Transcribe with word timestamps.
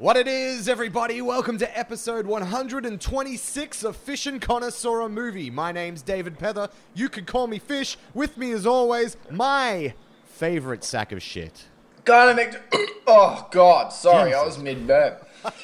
What 0.00 0.16
it 0.16 0.26
is, 0.26 0.66
everybody? 0.66 1.20
Welcome 1.20 1.58
to 1.58 1.78
episode 1.78 2.24
126 2.24 3.84
of 3.84 3.94
Fish 3.94 4.24
and 4.24 4.40
Connoisseur 4.40 5.06
Movie. 5.10 5.50
My 5.50 5.72
name's 5.72 6.00
David 6.00 6.38
Pether. 6.38 6.70
You 6.94 7.10
could 7.10 7.26
call 7.26 7.46
me 7.46 7.58
Fish. 7.58 7.98
With 8.14 8.38
me, 8.38 8.52
as 8.52 8.64
always, 8.64 9.18
my 9.30 9.92
favorite 10.24 10.84
sack 10.84 11.12
of 11.12 11.22
shit. 11.22 11.66
Mc... 12.08 12.62
Oh, 13.06 13.46
God. 13.50 13.92
Sorry, 13.92 14.32
I 14.32 14.42
was 14.42 14.58
mid-burp. 14.58 15.28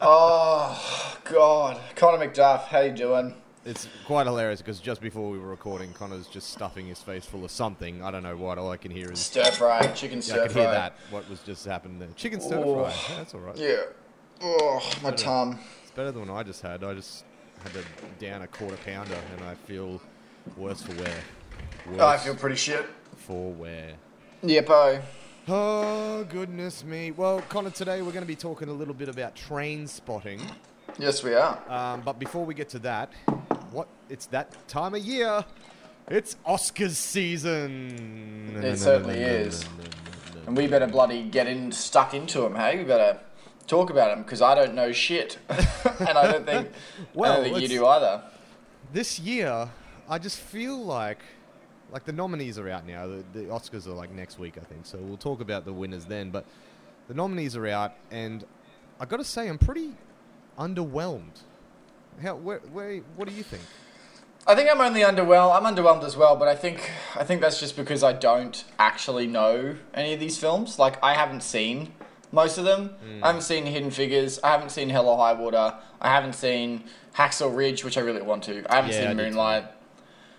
Oh, 0.00 1.18
God. 1.24 1.78
Connor 1.94 2.26
McDuff, 2.26 2.68
how 2.68 2.80
you 2.80 2.92
doing? 2.92 3.34
It's 3.64 3.86
quite 4.06 4.26
hilarious 4.26 4.60
because 4.60 4.80
just 4.80 5.00
before 5.00 5.30
we 5.30 5.38
were 5.38 5.46
recording, 5.48 5.92
Connor's 5.92 6.26
just 6.26 6.50
stuffing 6.50 6.86
his 6.86 6.98
face 7.00 7.24
full 7.24 7.44
of 7.44 7.50
something. 7.52 8.02
I 8.02 8.10
don't 8.10 8.24
know 8.24 8.36
what. 8.36 8.58
All 8.58 8.70
I 8.72 8.76
can 8.76 8.90
hear 8.90 9.12
is 9.12 9.20
Stir 9.20 9.44
fry, 9.52 9.86
chicken 9.88 10.18
yeah, 10.18 10.22
stir 10.22 10.40
I 10.40 10.44
can 10.46 10.52
fry. 10.52 10.62
hear 10.62 10.70
that. 10.72 10.94
What 11.10 11.30
was 11.30 11.38
just 11.40 11.64
happened 11.64 12.00
there? 12.00 12.08
Chicken 12.16 12.40
stir 12.40 12.56
Oh. 12.64 12.82
fry. 12.82 12.90
Yeah, 13.10 13.16
that's 13.18 13.34
all 13.34 13.40
right. 13.40 13.56
Yeah. 13.56 13.76
Oh, 14.42 14.92
my 15.04 15.12
tongue. 15.12 15.60
It's 15.82 15.92
better 15.92 16.10
than 16.10 16.26
what 16.28 16.34
I 16.36 16.42
just 16.42 16.60
had. 16.62 16.82
I 16.82 16.94
just 16.94 17.24
had 17.62 17.72
to 17.74 17.84
down 18.18 18.42
a 18.42 18.48
quarter 18.48 18.76
pounder, 18.84 19.16
and 19.36 19.44
I 19.46 19.54
feel 19.54 20.00
worse 20.56 20.82
for 20.82 20.92
wear. 21.00 21.14
Worse 21.88 22.00
I 22.00 22.16
feel 22.18 22.34
pretty 22.34 22.56
shit. 22.56 22.84
for 23.16 23.52
wear. 23.52 23.92
Yep, 24.42 24.70
Oh 25.48 26.24
goodness 26.28 26.84
me! 26.84 27.10
Well, 27.12 27.40
Connor, 27.48 27.70
today 27.70 28.02
we're 28.02 28.10
going 28.12 28.22
to 28.24 28.28
be 28.28 28.34
talking 28.36 28.68
a 28.68 28.72
little 28.72 28.94
bit 28.94 29.08
about 29.08 29.36
trainspotting. 29.36 30.40
Yes, 30.98 31.22
we 31.22 31.34
are. 31.34 31.58
Um, 31.68 32.00
but 32.02 32.18
before 32.18 32.44
we 32.44 32.54
get 32.54 32.68
to 32.70 32.78
that, 32.80 33.12
what? 33.72 33.88
It's 34.08 34.26
that 34.26 34.68
time 34.68 34.94
of 34.94 35.00
year. 35.02 35.44
It's 36.08 36.36
Oscars 36.46 36.90
season. 36.90 38.60
It 38.62 38.76
certainly 38.78 39.18
is. 39.18 39.64
And 40.46 40.56
we 40.56 40.66
better 40.66 40.86
bloody 40.86 41.24
get 41.24 41.46
in 41.46 41.72
stuck 41.72 42.14
into 42.14 42.40
them, 42.40 42.54
hey? 42.54 42.78
We 42.78 42.84
better 42.84 43.20
talk 43.66 43.90
about 43.90 44.14
them 44.14 44.22
because 44.22 44.42
I 44.42 44.54
don't 44.54 44.74
know 44.74 44.92
shit, 44.92 45.38
and 45.48 46.10
I 46.10 46.30
don't 46.32 46.44
think 46.44 46.68
I 46.68 46.70
Well, 47.14 47.34
don't 47.36 47.44
think 47.44 47.60
you 47.60 47.68
do 47.68 47.86
either. 47.86 48.22
This 48.92 49.18
year, 49.18 49.70
I 50.08 50.18
just 50.18 50.38
feel 50.38 50.82
like, 50.84 51.20
like 51.92 52.04
the 52.04 52.12
nominees 52.12 52.58
are 52.58 52.68
out 52.68 52.86
now. 52.86 53.06
The, 53.06 53.24
the 53.32 53.44
Oscars 53.44 53.86
are 53.86 53.92
like 53.92 54.10
next 54.10 54.38
week, 54.38 54.58
I 54.60 54.64
think. 54.64 54.84
So 54.84 54.98
we'll 54.98 55.16
talk 55.16 55.40
about 55.40 55.64
the 55.64 55.72
winners 55.72 56.04
then. 56.04 56.30
But 56.30 56.44
the 57.08 57.14
nominees 57.14 57.56
are 57.56 57.68
out, 57.68 57.94
and 58.10 58.44
I 59.00 59.06
got 59.06 59.18
to 59.18 59.24
say, 59.24 59.48
I'm 59.48 59.58
pretty 59.58 59.92
underwhelmed. 60.58 61.40
How? 62.20 62.34
Where? 62.36 62.58
where 62.72 62.98
what 63.16 63.28
do 63.28 63.34
you 63.34 63.42
think? 63.42 63.62
I 64.46 64.54
think 64.56 64.68
I'm 64.68 64.80
only 64.80 65.02
underwhelmed. 65.02 65.54
I'm 65.56 65.74
underwhelmed 65.76 66.02
as 66.02 66.16
well, 66.16 66.34
but 66.36 66.48
I 66.48 66.56
think 66.56 66.90
I 67.16 67.22
think 67.24 67.40
that's 67.40 67.60
just 67.60 67.76
because 67.76 68.02
I 68.02 68.12
don't 68.12 68.64
actually 68.78 69.26
know 69.26 69.76
any 69.94 70.14
of 70.14 70.20
these 70.20 70.36
films. 70.38 70.78
Like 70.78 71.02
I 71.02 71.14
haven't 71.14 71.42
seen 71.42 71.92
most 72.32 72.58
of 72.58 72.64
them. 72.64 72.94
I 73.22 73.28
haven't 73.28 73.42
seen 73.42 73.66
Hidden 73.66 73.90
Figures. 73.92 74.40
I 74.42 74.48
haven't 74.50 74.70
seen 74.70 74.88
Hell 74.90 75.08
or 75.08 75.16
High 75.16 75.34
Water. 75.34 75.74
I 76.00 76.08
haven't 76.08 76.34
seen 76.34 76.84
Hacksaw 77.14 77.54
Ridge, 77.54 77.84
which 77.84 77.96
I 77.96 78.00
really 78.00 78.22
want 78.22 78.42
to. 78.44 78.64
I 78.68 78.76
haven't 78.76 78.92
Yeah, 78.92 79.08
seen. 79.08 79.16
Moonlight. 79.16 79.64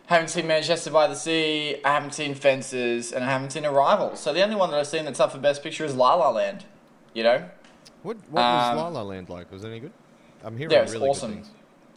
Haven't 0.07 0.27
seen 0.27 0.47
Manchester 0.47 0.91
by 0.91 1.07
the 1.07 1.15
Sea. 1.15 1.77
I 1.85 1.93
haven't 1.93 2.13
seen 2.13 2.35
Fences, 2.35 3.13
and 3.13 3.23
I 3.23 3.29
haven't 3.29 3.51
seen 3.51 3.65
Arrival. 3.65 4.15
So 4.17 4.33
the 4.33 4.41
only 4.43 4.55
one 4.55 4.69
that 4.71 4.79
I've 4.79 4.87
seen 4.87 5.05
that's 5.05 5.19
up 5.21 5.31
for 5.31 5.37
Best 5.37 5.63
Picture 5.63 5.85
is 5.85 5.95
La 5.95 6.15
La 6.15 6.29
Land. 6.29 6.65
You 7.13 7.23
know, 7.23 7.45
What? 8.01 8.17
What 8.29 8.41
was 8.41 8.71
Um, 8.71 8.77
La 8.77 8.87
La 8.89 9.01
Land 9.03 9.29
like? 9.29 9.49
Was 9.51 9.63
it 9.63 9.67
any 9.69 9.79
good? 9.79 9.93
I'm 10.43 10.57
hearing 10.57 10.71
yeah, 10.71 10.81
it's 10.81 10.91
really 10.91 11.07
awesome. 11.07 11.35
good 11.35 11.43
things 11.45 11.51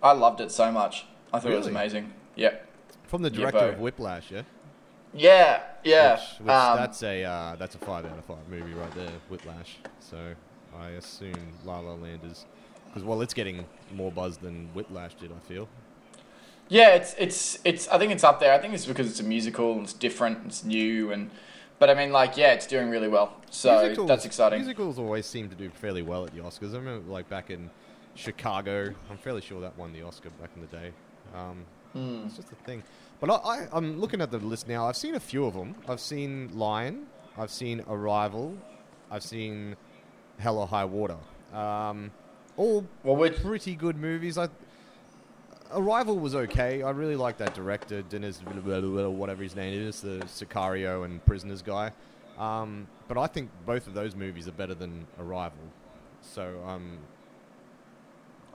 I 0.07 0.13
loved 0.13 0.41
it 0.41 0.51
so 0.53 0.71
much. 0.73 1.07
I 1.33 1.39
thought 1.39 1.53
it 1.53 1.57
was 1.57 1.67
Really? 1.67 1.79
amazing. 1.79 2.13
Yep. 2.37 2.67
from 3.05 3.23
the 3.23 3.31
director 3.31 3.59
Bo. 3.61 3.69
of 3.71 3.79
Whiplash. 3.81 4.31
Yeah. 4.31 4.43
Yeah, 5.15 5.63
yeah. 5.85 6.13
Which, 6.15 6.41
which 6.41 6.49
um, 6.51 6.77
that's 6.77 7.03
a 7.03 7.25
uh, 7.25 7.57
that's 7.57 7.75
a 7.75 7.79
five 7.79 8.05
out 8.05 8.19
of 8.19 8.25
five 8.25 8.47
movie 8.51 8.73
right 8.75 8.95
there, 8.95 9.11
Whiplash. 9.31 9.79
So 10.01 10.35
I 10.79 10.89
assume 10.91 11.35
La 11.65 11.79
La 11.79 11.95
Land 11.95 12.21
is 12.31 12.45
because 12.87 13.03
well, 13.05 13.23
it's 13.23 13.33
getting 13.35 13.65
more 13.95 14.13
buzz 14.13 14.37
than 14.37 14.69
Whiplash 14.75 15.15
did. 15.15 15.31
I 15.33 15.39
feel. 15.49 15.69
Yeah, 16.69 16.91
it's 16.97 17.15
it's 17.19 17.59
it's. 17.65 17.89
I 17.89 17.99
think 17.99 18.13
it's 18.13 18.25
up 18.25 18.41
there. 18.41 18.53
I 18.53 18.59
think 18.59 18.75
it's 18.75 18.85
because 18.87 19.09
it's 19.09 19.21
a 19.21 19.25
musical 19.25 19.73
and 19.75 19.83
it's 19.85 19.93
different, 19.93 20.39
and 20.39 20.47
it's 20.49 20.65
new, 20.65 21.13
and 21.13 21.31
but 21.79 21.89
I 21.89 21.95
mean, 21.95 22.11
like, 22.13 22.37
yeah, 22.37 22.53
it's 22.53 22.67
doing 22.67 22.91
really 22.91 23.09
well. 23.09 23.37
So 23.51 23.83
Musicals- 23.83 24.09
that's 24.09 24.25
exciting. 24.25 24.59
Musicals 24.61 24.99
always 24.99 25.27
seem 25.27 25.49
to 25.49 25.55
do 25.55 25.71
fairly 25.71 26.03
well 26.03 26.25
at 26.27 26.35
the 26.35 26.41
Oscars. 26.43 26.75
I 26.75 26.79
remember 26.79 27.11
like 27.11 27.29
back 27.31 27.51
in 27.51 27.71
Chicago. 28.17 28.95
I'm 29.11 29.17
fairly 29.19 29.41
sure 29.41 29.61
that 29.61 29.77
won 29.79 29.93
the 29.93 30.03
Oscar 30.03 30.31
back 30.41 30.51
in 30.57 30.61
the 30.63 30.69
day. 30.69 30.93
Um, 31.35 31.65
Hmm. 31.93 32.25
It's 32.27 32.37
just 32.37 32.53
a 32.53 32.57
thing. 32.57 32.83
But 33.21 33.31
I, 33.31 33.35
I, 33.37 33.69
I'm 33.73 33.99
looking 33.99 34.21
at 34.21 34.31
the 34.31 34.39
list 34.39 34.69
now. 34.69 34.87
I've 34.87 34.97
seen 34.99 35.15
a 35.15 35.21
few 35.21 35.47
of 35.47 35.55
them. 35.55 35.75
I've 35.89 36.01
seen 36.01 36.51
Lion. 36.53 37.07
I've 37.39 37.51
seen 37.51 37.83
Arrival. 37.89 38.55
I've 39.11 39.23
seen 39.23 39.77
Hell 40.39 40.59
or 40.59 40.67
High 40.67 40.85
Water. 40.85 41.17
Um, 41.55 42.11
all 42.59 42.85
Well, 43.03 43.17
which 43.17 43.41
pretty 43.41 43.75
good 43.77 43.97
movies. 43.97 44.37
I 44.37 44.49
Arrival 45.73 46.19
was 46.19 46.35
okay. 46.35 46.83
I 46.83 46.91
really 46.91 47.17
like 47.17 47.39
that 47.39 47.55
director, 47.55 48.03
Denis 48.03 48.41
Villeneuve, 48.41 49.13
whatever 49.13 49.43
his 49.43 49.57
name 49.57 49.81
is, 49.89 50.01
the 50.01 50.19
Sicario 50.27 51.05
and 51.05 51.25
Prisoners 51.25 51.63
guy. 51.63 51.93
Um, 52.39 52.87
but 53.09 53.17
I 53.17 53.27
think 53.27 53.51
both 53.65 53.87
of 53.87 53.95
those 53.95 54.15
movies 54.15 54.47
are 54.47 54.53
better 54.53 54.75
than 54.75 55.07
Arrival. 55.19 55.59
So 56.21 56.63
um, 56.67 56.99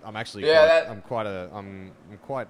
I'm 0.03 0.15
actually 0.15 0.45
Yeah, 0.47 0.57
quite, 0.59 0.67
that- 0.67 0.89
I'm 0.89 1.01
quite 1.01 1.25
a 1.25 1.49
I'm, 1.53 1.91
I'm 2.11 2.17
quite 2.19 2.47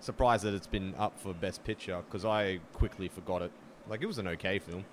surprised 0.00 0.44
that 0.44 0.54
it's 0.54 0.66
been 0.66 0.94
up 0.98 1.18
for 1.18 1.32
Best 1.34 1.64
Picture 1.64 2.02
because 2.06 2.24
I 2.24 2.58
quickly 2.72 3.08
forgot 3.08 3.42
it. 3.42 3.52
Like 3.88 4.02
it 4.02 4.06
was 4.06 4.18
an 4.18 4.28
okay 4.28 4.58
film. 4.58 4.84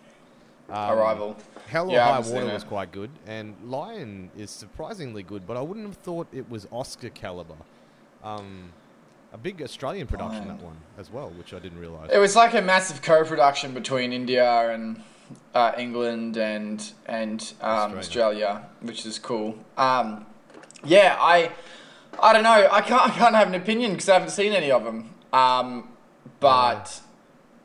Um, 0.70 0.98
Arrival. 1.00 1.38
Hell 1.68 1.90
or 1.90 1.94
Yeah, 1.94 2.22
High 2.22 2.30
Water 2.30 2.54
was 2.54 2.64
quite 2.64 2.92
good, 2.92 3.10
and 3.26 3.56
Lion 3.66 4.30
is 4.38 4.52
surprisingly 4.52 5.24
good, 5.24 5.48
but 5.48 5.58
I 5.58 5.62
wouldn't 5.62 5.88
have 5.88 5.98
thought 5.98 6.28
it 6.32 6.48
was 6.48 6.68
Oscar 6.72 7.10
caliber. 7.10 7.56
Um, 8.24 8.72
a 9.34 9.38
big 9.38 9.62
Australian 9.64 10.06
production, 10.06 10.46
Lion. 10.46 10.58
that 10.58 10.64
one 10.64 10.78
as 11.00 11.12
well, 11.12 11.30
which 11.32 11.54
I 11.56 11.60
didn't 11.60 11.80
realize. 11.80 12.12
It 12.14 12.20
was 12.20 12.36
like 12.36 12.54
a 12.54 12.62
massive 12.62 13.02
co-production 13.02 13.74
between 13.74 14.14
India 14.14 14.72
and 14.72 15.02
uh, 15.56 15.72
England 15.78 16.38
and 16.38 16.92
and 17.08 17.54
um, 17.62 17.98
Australia. 17.98 17.98
Australia. 18.00 18.70
which 18.82 19.06
is 19.08 19.18
cool. 19.18 19.58
Um, 19.78 20.26
yeah, 20.84 21.18
I 21.20 21.52
I 22.22 22.34
don't 22.34 22.44
know. 22.44 22.68
I 22.72 22.82
can't 22.82 23.02
I 23.02 23.10
can't 23.10 23.36
have 23.36 23.48
an 23.48 23.56
opinion 23.56 23.92
because 23.92 24.10
I 24.10 24.14
haven't 24.14 24.32
seen 24.32 24.54
any 24.54 24.72
of 24.72 24.84
them. 24.84 25.14
Um, 25.34 25.90
but 26.40 27.02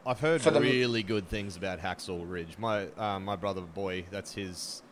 I've 0.07 0.21
heard 0.21 0.41
the- 0.41 0.61
really 0.61 1.03
good 1.03 1.29
things 1.29 1.57
about 1.57 1.81
Hacksaw 1.81 2.25
Ridge. 2.29 2.59
My 2.59 2.87
uh, 2.99 3.19
my 3.21 3.37
brother 3.37 3.63
boy, 3.63 4.05
that's 4.11 4.33
his 4.35 4.83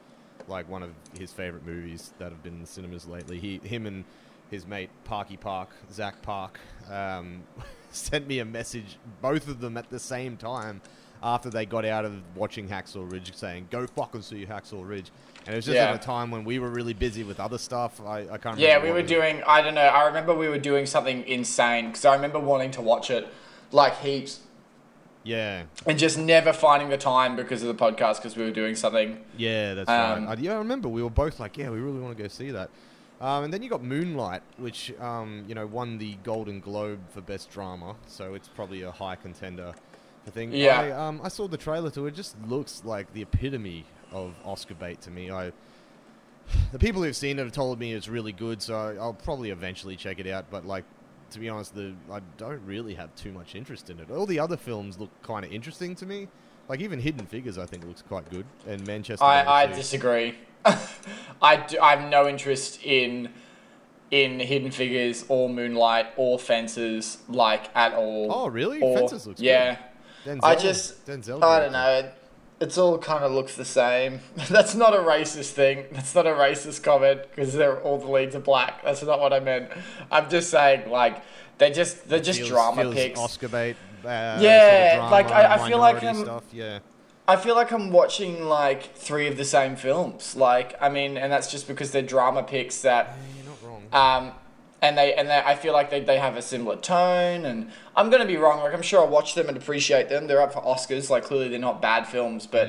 like 0.48 0.68
one 0.68 0.82
of 0.82 0.90
his 1.18 1.32
favorite 1.32 1.64
movies 1.64 2.12
that 2.18 2.30
have 2.32 2.42
been 2.42 2.54
in 2.54 2.60
the 2.60 2.66
cinemas 2.66 3.06
lately. 3.06 3.38
He 3.38 3.60
him 3.62 3.86
and 3.86 4.04
his 4.50 4.66
mate 4.66 4.90
Parky 5.04 5.36
Park, 5.36 5.70
Zach 5.90 6.20
Park, 6.22 6.60
um, 6.90 7.42
sent 7.90 8.26
me 8.26 8.38
a 8.38 8.44
message, 8.44 8.98
both 9.20 9.48
of 9.48 9.60
them 9.60 9.76
at 9.76 9.88
the 9.90 9.98
same 9.98 10.36
time. 10.36 10.82
After 11.22 11.50
they 11.50 11.66
got 11.66 11.84
out 11.84 12.04
of 12.04 12.14
watching 12.34 12.68
Hacksaw 12.68 13.10
Ridge, 13.10 13.34
saying 13.34 13.68
"Go 13.70 13.86
fucking 13.86 14.22
see 14.22 14.44
Hacksaw 14.44 14.86
Ridge," 14.86 15.10
and 15.46 15.54
it 15.54 15.56
was 15.56 15.66
just 15.66 15.76
Yeah. 15.76 15.90
at 15.90 15.94
a 15.94 15.98
time 15.98 16.30
when 16.30 16.44
we 16.44 16.58
were 16.58 16.68
really 16.70 16.94
busy 16.94 17.22
with 17.22 17.38
other 17.38 17.58
stuff. 17.58 18.00
I, 18.00 18.20
I 18.20 18.24
can't. 18.24 18.44
Remember. 18.56 18.62
Yeah, 18.62 18.82
we 18.82 18.90
were 18.90 18.98
it 19.00 19.06
doing. 19.06 19.42
I 19.46 19.62
don't 19.62 19.74
know. 19.74 19.82
I 19.82 20.06
remember 20.06 20.34
we 20.34 20.48
were 20.48 20.58
doing 20.58 20.84
something 20.86 21.24
insane 21.28 21.86
because 21.88 22.04
I 22.04 22.14
remember 22.14 22.40
wanting 22.40 22.72
to 22.72 22.82
watch 22.82 23.10
it 23.10 23.28
like 23.70 24.00
heaps 24.00 24.40
Yeah, 25.24 25.62
and 25.86 25.96
just 25.98 26.18
never 26.18 26.52
finding 26.52 26.88
the 26.88 26.98
time 26.98 27.36
because 27.36 27.62
of 27.62 27.68
the 27.68 27.74
podcast 27.84 28.16
because 28.16 28.36
we 28.36 28.42
were 28.42 28.50
doing 28.50 28.74
something. 28.74 29.24
Yeah, 29.36 29.74
that's 29.74 29.88
Um, 29.88 30.26
right. 30.26 30.36
I, 30.36 30.40
yeah, 30.40 30.54
I 30.54 30.56
remember 30.56 30.88
we 30.88 31.02
were 31.04 31.10
both 31.10 31.38
like, 31.38 31.56
yeah, 31.56 31.70
we 31.70 31.78
really 31.78 32.00
want 32.00 32.16
to 32.16 32.20
go 32.20 32.28
see 32.28 32.50
that. 32.50 32.68
Um, 33.20 33.44
and 33.44 33.52
then 33.54 33.62
you 33.62 33.70
got 33.70 33.84
Moonlight, 33.84 34.42
which 34.56 34.92
um, 35.00 35.44
you 35.46 35.54
know 35.54 35.64
won 35.68 35.98
the 35.98 36.14
Golden 36.24 36.58
Globe 36.58 36.98
for 37.10 37.20
Best 37.20 37.50
Drama, 37.52 37.94
so 38.08 38.34
it's 38.34 38.48
probably 38.48 38.82
a 38.82 38.90
high 38.90 39.14
contender. 39.14 39.72
I 40.26 40.30
think. 40.30 40.52
Yeah. 40.54 40.80
I, 40.80 40.90
um, 40.92 41.20
I 41.22 41.28
saw 41.28 41.48
the 41.48 41.56
trailer 41.56 41.90
to 41.90 42.06
it. 42.06 42.10
It 42.10 42.14
just 42.14 42.36
looks 42.46 42.82
like 42.84 43.12
the 43.12 43.22
epitome 43.22 43.84
of 44.12 44.34
Oscar 44.44 44.74
bait 44.74 45.00
to 45.02 45.10
me. 45.10 45.30
I. 45.30 45.52
The 46.72 46.78
people 46.78 47.02
who've 47.02 47.16
seen 47.16 47.38
it 47.38 47.42
have 47.42 47.52
told 47.52 47.78
me 47.78 47.92
it's 47.92 48.08
really 48.08 48.32
good, 48.32 48.60
so 48.60 48.74
I'll 49.00 49.14
probably 49.14 49.50
eventually 49.50 49.96
check 49.96 50.18
it 50.18 50.26
out. 50.26 50.46
But 50.50 50.66
like, 50.66 50.84
to 51.30 51.38
be 51.38 51.48
honest, 51.48 51.74
the 51.74 51.94
I 52.10 52.20
don't 52.36 52.60
really 52.66 52.94
have 52.94 53.14
too 53.14 53.32
much 53.32 53.54
interest 53.54 53.90
in 53.90 54.00
it. 54.00 54.10
All 54.10 54.26
the 54.26 54.40
other 54.40 54.56
films 54.56 54.98
look 54.98 55.10
kind 55.22 55.44
of 55.44 55.52
interesting 55.52 55.94
to 55.96 56.06
me. 56.06 56.28
Like 56.68 56.80
even 56.80 57.00
Hidden 57.00 57.26
Figures, 57.26 57.58
I 57.58 57.66
think 57.66 57.84
looks 57.84 58.02
quite 58.02 58.28
good. 58.30 58.44
And 58.66 58.86
Manchester. 58.86 59.24
I, 59.24 59.62
I 59.62 59.66
disagree. 59.66 60.34
I, 61.42 61.56
do, 61.56 61.78
I 61.80 61.96
have 61.96 62.10
no 62.10 62.28
interest 62.28 62.82
in 62.82 63.30
in 64.10 64.38
Hidden 64.38 64.70
Figures 64.70 65.24
or 65.28 65.48
Moonlight 65.48 66.06
or 66.16 66.38
Fences 66.38 67.18
like 67.28 67.74
at 67.74 67.94
all. 67.94 68.28
Oh, 68.30 68.46
really? 68.48 68.80
Or- 68.80 68.98
Fences 68.98 69.26
looks 69.26 69.40
yeah. 69.40 69.78
Denzel, 70.24 70.40
I 70.42 70.54
just 70.54 71.06
Denzel. 71.06 71.42
I 71.42 71.60
don't 71.60 71.72
know. 71.72 72.10
It's 72.60 72.78
all 72.78 72.96
kind 72.98 73.24
of 73.24 73.32
looks 73.32 73.56
the 73.56 73.64
same. 73.64 74.20
That's 74.48 74.74
not 74.76 74.94
a 74.94 74.98
racist 74.98 75.50
thing. 75.50 75.86
That's 75.90 76.14
not 76.14 76.26
a 76.26 76.30
racist 76.30 76.82
comment 76.84 77.22
because 77.30 77.52
they're 77.54 77.80
all 77.80 77.98
the 77.98 78.08
leads 78.08 78.36
are 78.36 78.40
black. 78.40 78.84
That's 78.84 79.02
not 79.02 79.18
what 79.20 79.32
I 79.32 79.40
meant. 79.40 79.70
I'm 80.12 80.30
just 80.30 80.48
saying 80.50 80.88
like 80.90 81.22
they 81.58 81.70
just 81.70 82.08
they're 82.08 82.20
just 82.20 82.38
Feels- 82.38 82.50
drama 82.50 82.82
feels 82.82 82.94
picks. 82.94 83.18
Oscar 83.20 83.48
bait. 83.48 83.76
Uh, 84.04 84.38
Yeah, 84.40 84.94
sort 84.94 85.04
of 85.06 85.10
like, 85.12 85.26
I- 85.30 85.54
I 85.54 85.68
feel 85.68 85.78
like, 85.78 86.02
um, 86.02 86.16
stuff. 86.16 86.42
Yeah. 86.52 86.80
I 87.28 87.36
feel 87.36 87.54
like 87.54 87.70
I'm 87.70 87.90
watching 87.92 88.44
like 88.46 88.96
three 88.96 89.28
of 89.28 89.36
the 89.36 89.44
same 89.44 89.76
films. 89.76 90.34
Like, 90.34 90.74
I 90.80 90.88
mean, 90.88 91.16
and 91.16 91.32
that's 91.32 91.50
just 91.50 91.68
because 91.68 91.92
they're 91.92 92.02
drama 92.02 92.42
picks 92.42 92.82
that 92.82 93.16
Yeah, 93.16 93.42
you're 93.44 93.70
not 93.70 93.92
wrong. 93.92 94.26
um, 94.28 94.32
and 94.82 94.98
they 94.98 95.14
and 95.14 95.28
they, 95.30 95.38
I 95.38 95.54
feel 95.54 95.72
like 95.72 95.88
they, 95.88 96.00
they 96.00 96.18
have 96.18 96.36
a 96.36 96.42
similar 96.42 96.76
tone. 96.76 97.46
And 97.46 97.70
I'm 97.96 98.10
gonna 98.10 98.26
be 98.26 98.36
wrong. 98.36 98.60
Like 98.60 98.74
I'm 98.74 98.82
sure 98.82 99.00
I'll 99.00 99.08
watch 99.08 99.34
them 99.34 99.48
and 99.48 99.56
appreciate 99.56 100.10
them. 100.10 100.26
They're 100.26 100.42
up 100.42 100.52
for 100.52 100.60
Oscars. 100.60 101.08
Like 101.08 101.24
clearly 101.24 101.48
they're 101.48 101.58
not 101.58 101.80
bad 101.80 102.06
films, 102.06 102.46
but. 102.46 102.68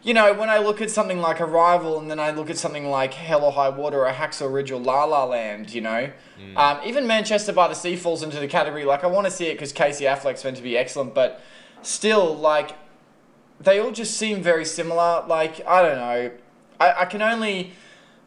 You 0.00 0.14
know, 0.14 0.32
when 0.32 0.48
I 0.48 0.58
look 0.58 0.80
at 0.80 0.90
something 0.92 1.18
like 1.20 1.40
Arrival 1.40 1.98
and 1.98 2.08
then 2.08 2.20
I 2.20 2.30
look 2.30 2.50
at 2.50 2.56
something 2.56 2.88
like 2.88 3.12
Hell 3.14 3.44
or 3.44 3.50
High 3.50 3.68
Water 3.68 4.06
or 4.06 4.12
Hacksaw 4.12 4.50
Ridge 4.50 4.70
or 4.70 4.78
La 4.78 5.02
La 5.02 5.24
Land, 5.24 5.74
you 5.74 5.80
know, 5.80 6.08
um, 6.56 6.78
even 6.86 7.04
Manchester 7.08 7.52
by 7.52 7.66
the 7.66 7.74
Sea 7.74 7.96
falls 7.96 8.22
into 8.22 8.38
the 8.38 8.46
category. 8.46 8.84
Like, 8.84 9.02
I 9.02 9.08
want 9.08 9.26
to 9.26 9.30
see 9.30 9.46
it 9.46 9.54
because 9.54 9.72
Casey 9.72 10.04
Affleck's 10.04 10.44
meant 10.44 10.56
to 10.56 10.62
be 10.62 10.78
excellent, 10.78 11.14
but 11.16 11.42
still, 11.82 12.32
like, 12.36 12.76
they 13.60 13.80
all 13.80 13.90
just 13.90 14.16
seem 14.16 14.40
very 14.40 14.64
similar. 14.64 15.24
Like, 15.26 15.66
I 15.66 15.82
don't 15.82 15.96
know. 15.96 16.30
I, 16.78 16.92
I 17.00 17.04
can 17.06 17.20
only. 17.20 17.72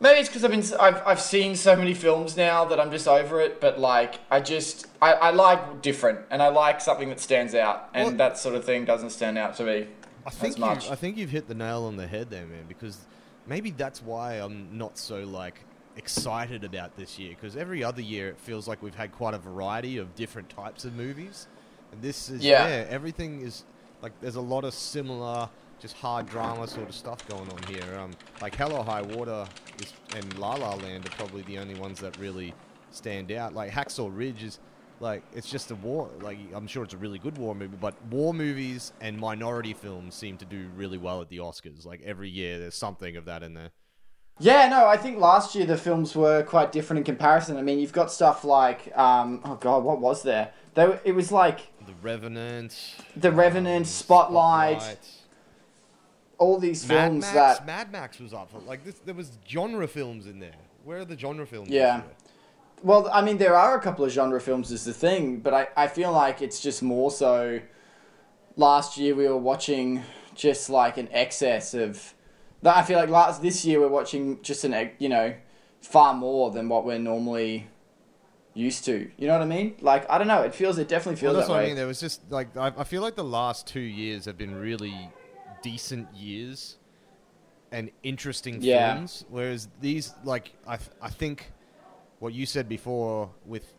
Maybe 0.01 0.19
it's 0.19 0.30
because 0.30 0.44
I've 0.44 0.51
been 0.51 0.63
I've, 0.80 1.06
I've 1.06 1.21
seen 1.21 1.56
so 1.56 1.75
many 1.75 1.94
films 1.94 2.36
now 2.36 2.65
that 2.65 2.80
I'm 2.80 2.89
just 2.92 3.07
over 3.07 3.39
it. 3.39 3.62
But 3.62 3.80
like 3.80 4.19
I 4.31 4.39
just 4.39 4.88
I, 5.01 5.13
I 5.13 5.30
like 5.30 5.81
different 5.83 6.19
and 6.31 6.42
I 6.42 6.48
like 6.50 6.81
something 6.81 7.07
that 7.09 7.19
stands 7.19 7.53
out, 7.56 7.88
and 7.94 8.07
Well- 8.07 8.18
that 8.18 8.38
sort 8.38 8.56
of 8.56 8.65
thing 8.65 8.83
doesn't 8.83 9.12
stand 9.12 9.38
out 9.38 9.56
to 9.57 9.63
me 9.63 9.88
I 10.25 10.30
think 10.31 10.53
as 10.53 10.57
much. 10.57 10.86
You, 10.88 10.92
I 10.92 10.95
think 10.95 11.18
you've 11.18 11.30
hit 11.30 11.48
the 11.48 11.53
nail 11.56 11.83
on 11.83 11.98
the 11.98 12.07
head 12.07 12.30
there, 12.31 12.45
man. 12.45 12.65
Because 12.68 12.98
maybe 13.48 13.71
that's 13.71 14.01
why 14.01 14.33
I'm 14.36 14.75
not 14.75 14.98
so 14.98 15.24
like 15.24 15.59
excited 15.98 16.63
about 16.63 16.95
this 16.98 17.19
year. 17.19 17.30
Because 17.30 17.56
every 17.56 17.83
other 17.83 18.01
year 18.01 18.27
it 18.30 18.39
feels 18.39 18.68
like 18.68 18.81
we've 18.81 18.95
had 18.95 19.12
quite 19.12 19.36
a 19.36 19.38
variety 19.39 19.98
of 20.00 20.15
different 20.15 20.50
types 20.50 20.83
of 20.83 20.95
movies, 20.95 21.48
and 21.92 22.01
this 22.01 22.27
is 22.30 22.44
Yeah. 22.44 22.68
yeah, 22.68 22.86
everything 22.89 23.42
is 23.42 23.65
like 24.01 24.13
there's 24.19 24.36
a 24.36 24.42
lot 24.42 24.63
of 24.63 24.74
similar, 24.74 25.48
just 25.81 25.95
hard 25.97 26.29
drama 26.29 26.67
sort 26.67 26.87
of 26.87 26.95
stuff 26.95 27.27
going 27.27 27.49
on 27.49 27.63
here. 27.63 27.97
Um, 27.99 28.11
like 28.41 28.55
Hell 28.55 28.73
or 28.73 28.83
High 28.83 29.01
Water 29.01 29.45
is, 29.81 29.91
and 30.15 30.37
La 30.37 30.53
La 30.55 30.75
Land 30.75 31.05
are 31.05 31.09
probably 31.11 31.41
the 31.43 31.57
only 31.57 31.75
ones 31.75 31.99
that 31.99 32.17
really 32.17 32.53
stand 32.91 33.31
out. 33.31 33.53
Like 33.53 33.71
Hacksaw 33.71 34.09
Ridge 34.15 34.43
is 34.43 34.59
like 34.99 35.23
it's 35.33 35.49
just 35.49 35.71
a 35.71 35.75
war. 35.75 36.09
Like 36.21 36.37
I'm 36.53 36.67
sure 36.67 36.83
it's 36.83 36.93
a 36.93 36.97
really 36.97 37.17
good 37.19 37.37
war 37.37 37.55
movie, 37.55 37.77
but 37.81 37.95
war 38.11 38.33
movies 38.33 38.93
and 39.01 39.17
minority 39.17 39.73
films 39.73 40.13
seem 40.15 40.37
to 40.37 40.45
do 40.45 40.67
really 40.75 40.97
well 40.99 41.21
at 41.21 41.29
the 41.29 41.37
Oscars. 41.37 41.85
Like 41.85 42.01
every 42.05 42.29
year, 42.29 42.59
there's 42.59 42.75
something 42.75 43.15
of 43.17 43.25
that 43.25 43.41
in 43.43 43.53
there. 43.55 43.71
Yeah, 44.39 44.69
no, 44.69 44.87
I 44.87 44.97
think 44.97 45.19
last 45.19 45.53
year 45.53 45.65
the 45.67 45.77
films 45.77 46.15
were 46.15 46.41
quite 46.43 46.71
different 46.71 46.99
in 46.99 47.03
comparison. 47.03 47.57
I 47.57 47.61
mean, 47.61 47.77
you've 47.79 47.91
got 47.93 48.11
stuff 48.11 48.43
like, 48.43 48.95
um, 48.97 49.41
oh 49.45 49.55
god, 49.55 49.83
what 49.83 49.99
was 49.99 50.23
there? 50.23 50.51
They, 50.73 50.87
were- 50.87 50.99
it 51.03 51.11
was 51.11 51.31
like 51.31 51.59
The 51.85 51.93
Revenant, 52.01 52.75
The 53.15 53.31
Revenant, 53.31 53.85
Spotlight, 53.85 55.07
all 56.41 56.57
these 56.57 56.88
Mad 56.88 57.05
films 57.09 57.21
Max. 57.21 57.33
that. 57.59 57.65
Mad 57.67 57.91
Max 57.91 58.19
was 58.19 58.33
up. 58.33 58.49
Like 58.65 58.83
this, 58.83 58.95
there 59.05 59.13
was 59.15 59.38
genre 59.47 59.88
films 59.88 60.25
in 60.25 60.39
there. 60.39 60.55
Where 60.83 60.97
are 60.99 61.05
the 61.05 61.17
genre 61.17 61.45
films? 61.45 61.69
Yeah. 61.69 62.01
Well, 62.83 63.07
I 63.13 63.21
mean, 63.21 63.38
there 63.38 63.55
are 63.55 63.77
a 63.77 63.81
couple 63.81 64.03
of 64.03 64.11
genre 64.11 64.41
films 64.41 64.71
is 64.71 64.83
the 64.83 64.93
thing, 64.93 65.39
but 65.39 65.53
I, 65.53 65.67
I 65.77 65.88
feel 65.88 66.11
like 66.11 66.41
it's 66.41 66.59
just 66.59 66.81
more 66.81 67.11
so. 67.11 67.61
Last 68.55 68.97
year 68.97 69.13
we 69.15 69.27
were 69.27 69.38
watching 69.38 70.03
just 70.33 70.69
like 70.69 70.97
an 70.97 71.07
excess 71.11 71.73
of. 71.75 72.13
that 72.63 72.75
I 72.75 72.81
feel 72.83 72.97
like 72.97 73.09
last 73.09 73.41
this 73.43 73.63
year 73.63 73.79
we're 73.79 73.88
watching 73.88 74.41
just 74.41 74.63
an 74.63 74.91
you 74.97 75.09
know, 75.09 75.35
far 75.81 76.13
more 76.15 76.49
than 76.51 76.67
what 76.69 76.83
we're 76.85 76.97
normally 76.99 77.67
used 78.55 78.83
to. 78.85 79.09
You 79.17 79.27
know 79.27 79.33
what 79.33 79.43
I 79.43 79.45
mean? 79.45 79.75
Like 79.79 80.09
I 80.09 80.17
don't 80.17 80.27
know. 80.27 80.41
It 80.41 80.55
feels 80.55 80.77
it 80.79 80.88
definitely 80.88 81.17
feels 81.21 81.33
Well, 81.33 81.41
that's 81.41 81.47
that 81.47 81.53
what 81.53 81.59
way. 81.59 81.65
I 81.65 81.67
mean. 81.67 81.75
There 81.75 81.88
was 81.88 81.99
just 81.99 82.19
like 82.31 82.57
I, 82.57 82.73
I 82.77 82.83
feel 82.83 83.03
like 83.03 83.15
the 83.15 83.23
last 83.23 83.67
two 83.67 83.79
years 83.79 84.25
have 84.25 84.38
been 84.39 84.55
really 84.55 85.09
decent 85.61 86.13
years 86.13 86.77
and 87.71 87.89
interesting 88.03 88.61
Yeah. 88.61 88.93
films. 88.95 89.25
Whereas 89.29 89.67
these, 89.79 90.13
like 90.23 90.51
I, 90.67 90.77
th- 90.77 90.89
I 91.01 91.09
think 91.09 91.51
what 92.19 92.33
you 92.33 92.45
said 92.45 92.67
before 92.69 93.29
with 93.45 93.73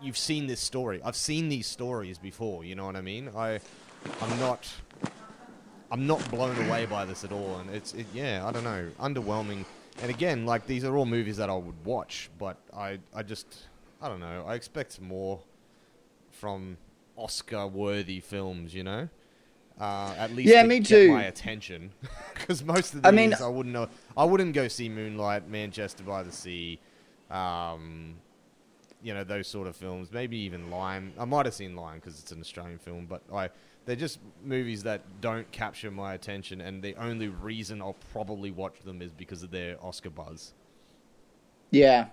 you've 0.00 0.18
seen 0.18 0.46
this 0.48 0.60
story. 0.60 1.00
I've 1.04 1.16
seen 1.16 1.48
these 1.48 1.66
stories 1.66 2.18
before. 2.18 2.64
You 2.64 2.74
know 2.74 2.84
what 2.86 2.96
I 2.96 3.00
mean? 3.00 3.30
I, 3.36 3.60
I'm 4.20 4.38
not. 4.40 4.68
I'm 5.90 6.06
not 6.06 6.28
blown 6.30 6.56
away 6.66 6.86
by 6.86 7.04
this 7.04 7.22
at 7.22 7.32
all, 7.32 7.58
and 7.58 7.68
it's 7.68 7.92
it, 7.92 8.06
yeah, 8.14 8.46
I 8.46 8.50
don't 8.50 8.64
know, 8.64 8.88
underwhelming. 8.98 9.66
And 10.00 10.10
again, 10.10 10.46
like 10.46 10.66
these 10.66 10.84
are 10.84 10.96
all 10.96 11.04
movies 11.04 11.36
that 11.36 11.50
I 11.50 11.54
would 11.54 11.84
watch, 11.84 12.30
but 12.38 12.56
I 12.74 12.98
I 13.14 13.22
just 13.22 13.46
I 14.00 14.08
don't 14.08 14.20
know. 14.20 14.44
I 14.46 14.54
expect 14.54 15.00
more 15.02 15.40
from 16.30 16.78
Oscar-worthy 17.16 18.20
films, 18.20 18.74
you 18.74 18.82
know. 18.84 19.08
Uh, 19.80 20.14
at 20.18 20.32
least 20.34 20.52
Yeah, 20.52 20.62
me 20.64 20.78
get 20.78 20.88
too. 20.88 21.12
my 21.12 21.24
attention, 21.24 21.90
because 22.34 22.62
most 22.64 22.94
of 22.94 23.04
I 23.04 23.10
these 23.10 23.16
mean- 23.16 23.34
I 23.34 23.48
wouldn't 23.48 23.72
know. 23.72 23.88
I 24.16 24.24
wouldn't 24.24 24.52
go 24.54 24.68
see 24.68 24.88
Moonlight, 24.88 25.48
Manchester 25.48 26.04
by 26.04 26.22
the 26.22 26.30
Sea, 26.32 26.78
um, 27.30 28.14
you 29.02 29.12
know 29.14 29.24
those 29.24 29.48
sort 29.48 29.66
of 29.66 29.74
films. 29.74 30.12
Maybe 30.12 30.36
even 30.38 30.70
Lion. 30.70 31.12
I 31.18 31.24
might 31.24 31.46
have 31.46 31.54
seen 31.54 31.74
Lion 31.74 31.98
because 32.00 32.20
it's 32.20 32.30
an 32.32 32.40
Australian 32.40 32.78
film, 32.78 33.06
but 33.06 33.22
I 33.34 33.50
they're 33.84 33.96
just 33.96 34.20
movies 34.44 34.84
that 34.84 35.00
don't 35.20 35.50
capture 35.50 35.90
my 35.90 36.14
attention, 36.14 36.60
and 36.60 36.82
the 36.82 36.94
only 36.96 37.28
reason 37.28 37.80
I'll 37.82 37.96
probably 38.12 38.50
watch 38.52 38.78
them 38.84 39.02
is 39.02 39.10
because 39.10 39.42
of 39.42 39.50
their 39.50 39.76
Oscar 39.84 40.10
buzz. 40.10 40.52
Yeah, 41.70 42.06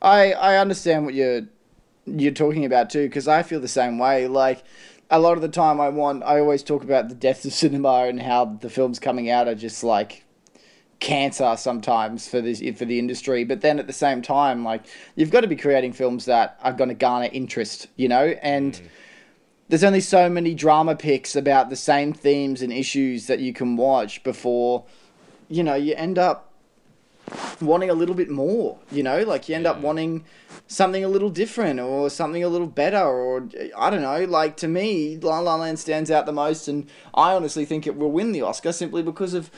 I 0.00 0.32
I 0.32 0.56
understand 0.58 1.04
what 1.04 1.14
you're 1.14 1.42
you're 2.06 2.32
talking 2.32 2.64
about 2.64 2.90
too 2.90 3.02
because 3.08 3.26
I 3.28 3.42
feel 3.42 3.60
the 3.60 3.68
same 3.68 3.98
way. 3.98 4.28
Like 4.28 4.62
a 5.10 5.18
lot 5.18 5.36
of 5.36 5.42
the 5.42 5.48
time, 5.48 5.80
I 5.80 5.88
want 5.88 6.22
I 6.22 6.40
always 6.40 6.62
talk 6.62 6.82
about 6.82 7.08
the 7.08 7.14
death 7.14 7.44
of 7.44 7.52
cinema 7.52 8.04
and 8.04 8.20
how 8.20 8.44
the 8.44 8.70
films 8.70 8.98
coming 8.98 9.30
out 9.30 9.48
are 9.48 9.54
just 9.54 9.84
like 9.84 10.24
cancer 11.00 11.54
sometimes 11.56 12.28
for 12.28 12.40
this 12.40 12.62
for 12.76 12.84
the 12.84 12.98
industry. 12.98 13.44
But 13.44 13.60
then 13.60 13.78
at 13.78 13.86
the 13.86 13.92
same 13.92 14.22
time, 14.22 14.64
like 14.64 14.84
you've 15.16 15.30
got 15.30 15.42
to 15.42 15.46
be 15.48 15.56
creating 15.56 15.92
films 15.92 16.24
that 16.26 16.58
are 16.62 16.72
going 16.72 16.88
to 16.88 16.94
garner 16.94 17.28
interest, 17.32 17.88
you 17.96 18.08
know, 18.08 18.34
and. 18.42 18.74
Mm. 18.74 18.88
There's 19.66 19.82
only 19.82 20.02
so 20.02 20.28
many 20.28 20.54
drama 20.54 20.94
picks 20.94 21.34
about 21.34 21.70
the 21.70 21.74
same 21.74 22.12
themes 22.12 22.60
and 22.60 22.70
issues 22.70 23.28
that 23.28 23.40
you 23.40 23.54
can 23.54 23.78
watch 23.78 24.22
before, 24.22 24.84
you 25.48 25.62
know, 25.62 25.74
you 25.74 25.94
end 25.94 26.18
up 26.18 26.52
wanting 27.60 27.90
a 27.90 27.94
little 27.94 28.14
bit 28.14 28.30
more, 28.30 28.78
you 28.90 29.02
know, 29.02 29.22
like 29.22 29.48
you 29.48 29.54
end 29.54 29.66
up 29.66 29.80
wanting 29.80 30.24
something 30.66 31.04
a 31.04 31.08
little 31.08 31.30
different 31.30 31.80
or 31.80 32.10
something 32.10 32.42
a 32.42 32.48
little 32.48 32.66
better 32.66 33.04
or 33.04 33.48
I 33.76 33.90
don't 33.90 34.02
know, 34.02 34.24
like 34.24 34.56
to 34.58 34.68
me 34.68 35.18
La 35.18 35.40
La 35.40 35.56
Land 35.56 35.78
stands 35.78 36.10
out 36.10 36.26
the 36.26 36.32
most 36.32 36.68
and 36.68 36.88
I 37.14 37.32
honestly 37.34 37.64
think 37.64 37.86
it 37.86 37.96
will 37.96 38.10
win 38.12 38.32
the 38.32 38.42
Oscar 38.42 38.72
simply 38.72 39.02
because 39.02 39.34
of 39.34 39.50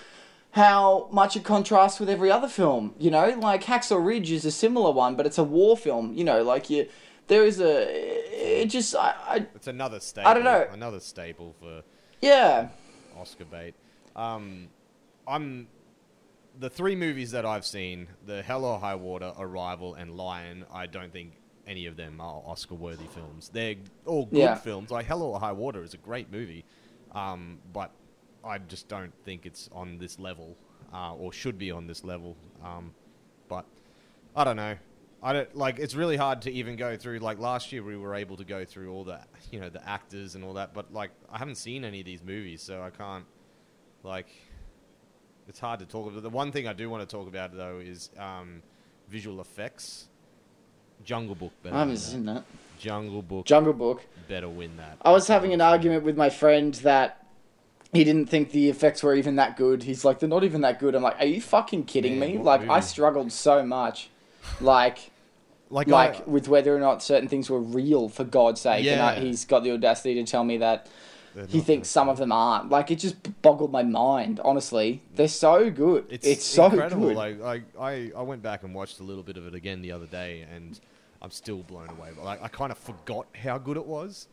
how 0.52 1.08
much 1.12 1.36
it 1.36 1.44
contrasts 1.44 2.00
with 2.00 2.08
every 2.08 2.30
other 2.30 2.48
film, 2.48 2.94
you 2.98 3.10
know, 3.10 3.36
like 3.38 3.64
Hacksaw 3.64 4.04
Ridge 4.04 4.30
is 4.30 4.44
a 4.44 4.50
similar 4.50 4.90
one, 4.90 5.14
but 5.16 5.26
it's 5.26 5.38
a 5.38 5.44
war 5.44 5.76
film, 5.76 6.14
you 6.14 6.24
know, 6.24 6.42
like 6.42 6.70
you 6.70 6.88
there 7.28 7.44
is 7.44 7.60
a 7.60 8.62
it 8.62 8.66
just 8.66 8.94
I, 8.94 9.14
I 9.26 9.46
It's 9.54 9.66
another 9.66 10.00
staple. 10.00 10.30
I 10.30 10.34
don't 10.34 10.44
know. 10.44 10.66
Another 10.72 11.00
staple 11.00 11.54
for 11.60 11.82
yeah. 12.20 12.68
Oscar 13.18 13.44
bait. 13.44 13.74
Um, 14.14 14.68
I'm 15.26 15.68
the 16.58 16.70
three 16.70 16.96
movies 16.96 17.30
that 17.32 17.44
I've 17.44 17.64
seen: 17.66 18.08
the 18.24 18.42
Hell 18.42 18.64
or 18.64 18.78
High 18.78 18.94
Water, 18.94 19.32
Arrival, 19.38 19.94
and 19.94 20.16
Lion. 20.16 20.64
I 20.72 20.86
don't 20.86 21.12
think 21.12 21.32
any 21.66 21.86
of 21.86 21.96
them 21.96 22.20
are 22.20 22.42
Oscar-worthy 22.46 23.06
films. 23.06 23.50
They're 23.52 23.76
all 24.04 24.26
good 24.26 24.38
Yeah. 24.38 24.54
films. 24.54 24.90
Like 24.90 25.06
Hell 25.06 25.22
or 25.22 25.38
High 25.40 25.52
Water 25.52 25.82
is 25.82 25.94
a 25.94 25.98
great 25.98 26.30
movie, 26.30 26.64
um, 27.12 27.58
but 27.72 27.90
I 28.44 28.58
just 28.58 28.88
don't 28.88 29.12
think 29.24 29.46
it's 29.46 29.68
on 29.72 29.98
this 29.98 30.18
level, 30.18 30.56
uh, 30.92 31.14
or 31.14 31.32
should 31.32 31.58
be 31.58 31.70
on 31.70 31.86
this 31.86 32.04
level. 32.04 32.36
Um, 32.62 32.94
but 33.48 33.66
I 34.34 34.44
don't 34.44 34.56
know. 34.56 34.76
I 35.22 35.32
don't 35.32 35.56
like. 35.56 35.78
It's 35.78 35.94
really 35.94 36.16
hard 36.16 36.42
to 36.42 36.52
even 36.52 36.76
go 36.76 36.96
through. 36.96 37.18
Like 37.18 37.38
last 37.38 37.72
year, 37.72 37.82
we 37.82 37.96
were 37.96 38.14
able 38.14 38.36
to 38.36 38.44
go 38.44 38.64
through 38.64 38.92
all 38.92 39.02
the, 39.02 39.18
you 39.50 39.58
know, 39.58 39.68
the 39.68 39.86
actors 39.88 40.34
and 40.36 40.44
all 40.44 40.54
that. 40.54 40.72
But 40.74 40.92
like, 40.92 41.10
I 41.30 41.38
haven't 41.38 41.56
seen 41.56 41.84
any 41.84 42.00
of 42.00 42.06
these 42.06 42.22
movies, 42.22 42.62
so 42.62 42.82
I 42.82 42.90
can't. 42.90 43.24
Like, 44.04 44.28
it's 45.48 45.60
hard 45.60 45.80
to 45.80 45.86
talk 45.86 46.08
about. 46.10 46.22
The 46.22 46.30
one 46.30 46.52
thing 46.52 46.66
I 46.66 46.72
do 46.72 46.88
want 46.90 47.08
to 47.08 47.16
talk 47.16 47.28
about 47.28 47.56
though 47.56 47.78
is 47.78 48.10
um, 48.18 48.62
visual 49.08 49.40
effects. 49.40 50.08
Jungle 51.04 51.34
Book 51.34 51.52
better. 51.62 51.74
I 51.74 51.80
haven't 51.80 51.94
win 51.94 52.00
seen 52.00 52.24
that. 52.26 52.44
Jungle 52.78 53.22
Book 53.22 53.46
Jungle 53.46 53.72
Book. 53.72 54.02
better 54.28 54.48
win 54.48 54.76
that. 54.76 54.96
I 55.02 55.10
was 55.12 55.28
having 55.28 55.52
an 55.52 55.60
argument 55.60 56.04
with 56.04 56.16
my 56.16 56.30
friend 56.30 56.74
that 56.76 57.26
he 57.92 58.02
didn't 58.04 58.26
think 58.26 58.50
the 58.50 58.68
effects 58.68 59.02
were 59.02 59.14
even 59.14 59.36
that 59.36 59.56
good. 59.56 59.84
He's 59.84 60.04
like, 60.04 60.18
they're 60.18 60.28
not 60.28 60.44
even 60.44 60.62
that 60.62 60.78
good. 60.78 60.94
I'm 60.94 61.02
like, 61.02 61.18
are 61.20 61.26
you 61.26 61.40
fucking 61.40 61.84
kidding 61.84 62.18
Man, 62.18 62.32
me? 62.32 62.38
Like, 62.38 62.68
I 62.68 62.80
struggled 62.80 63.32
so 63.32 63.64
much, 63.64 64.10
like, 64.60 65.10
Like, 65.70 65.88
like 65.88 66.20
I, 66.20 66.30
with 66.30 66.46
whether 66.48 66.76
or 66.76 66.78
not 66.78 67.02
certain 67.02 67.28
things 67.28 67.50
were 67.50 67.60
real. 67.60 68.08
For 68.08 68.22
God's 68.22 68.60
sake, 68.60 68.86
and 68.86 69.00
I, 69.02 69.14
Yeah. 69.16 69.20
he's 69.20 69.44
got 69.44 69.64
the 69.64 69.72
audacity 69.72 70.14
to 70.14 70.24
tell 70.24 70.44
me 70.44 70.58
that 70.58 70.88
he 71.48 71.60
thinks 71.60 71.88
some 71.88 72.08
of 72.08 72.18
them 72.18 72.32
aren't. 72.32 72.70
Like, 72.70 72.90
it 72.90 72.96
just 72.96 73.16
boggled 73.42 73.70
my 73.70 73.82
mind. 73.82 74.40
Honestly, 74.44 75.02
they're 75.14 75.28
so 75.28 75.70
good. 75.70 76.06
It's, 76.08 76.26
It's, 76.26 76.44
so 76.44 76.66
incredible. 76.66 77.08
good. 77.08 77.16
Like, 77.16 77.40
like 77.40 77.62
I, 77.78 78.10
I 78.16 78.22
went 78.22 78.42
back 78.42 78.62
and 78.62 78.74
watched 78.74 79.00
a 79.00 79.02
little 79.02 79.22
bit 79.22 79.36
of 79.36 79.46
it 79.46 79.54
again 79.54 79.82
the 79.82 79.92
other 79.92 80.06
day, 80.06 80.46
and 80.54 80.78
I'm 81.20 81.30
still 81.30 81.62
blown 81.62 81.88
away. 81.90 82.10
Like, 82.22 82.42
I 82.42 82.48
kind 82.48 82.72
of 82.72 82.78
forgot 82.78 83.26
how 83.34 83.58
good 83.58 83.76
it 83.76 83.86
was, 83.86 84.28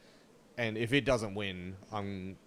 and 0.58 0.78
if 0.78 0.94
it 0.94 1.06
doesn't 1.06 1.36
win, 1.36 1.76
I'm, 1.92 2.38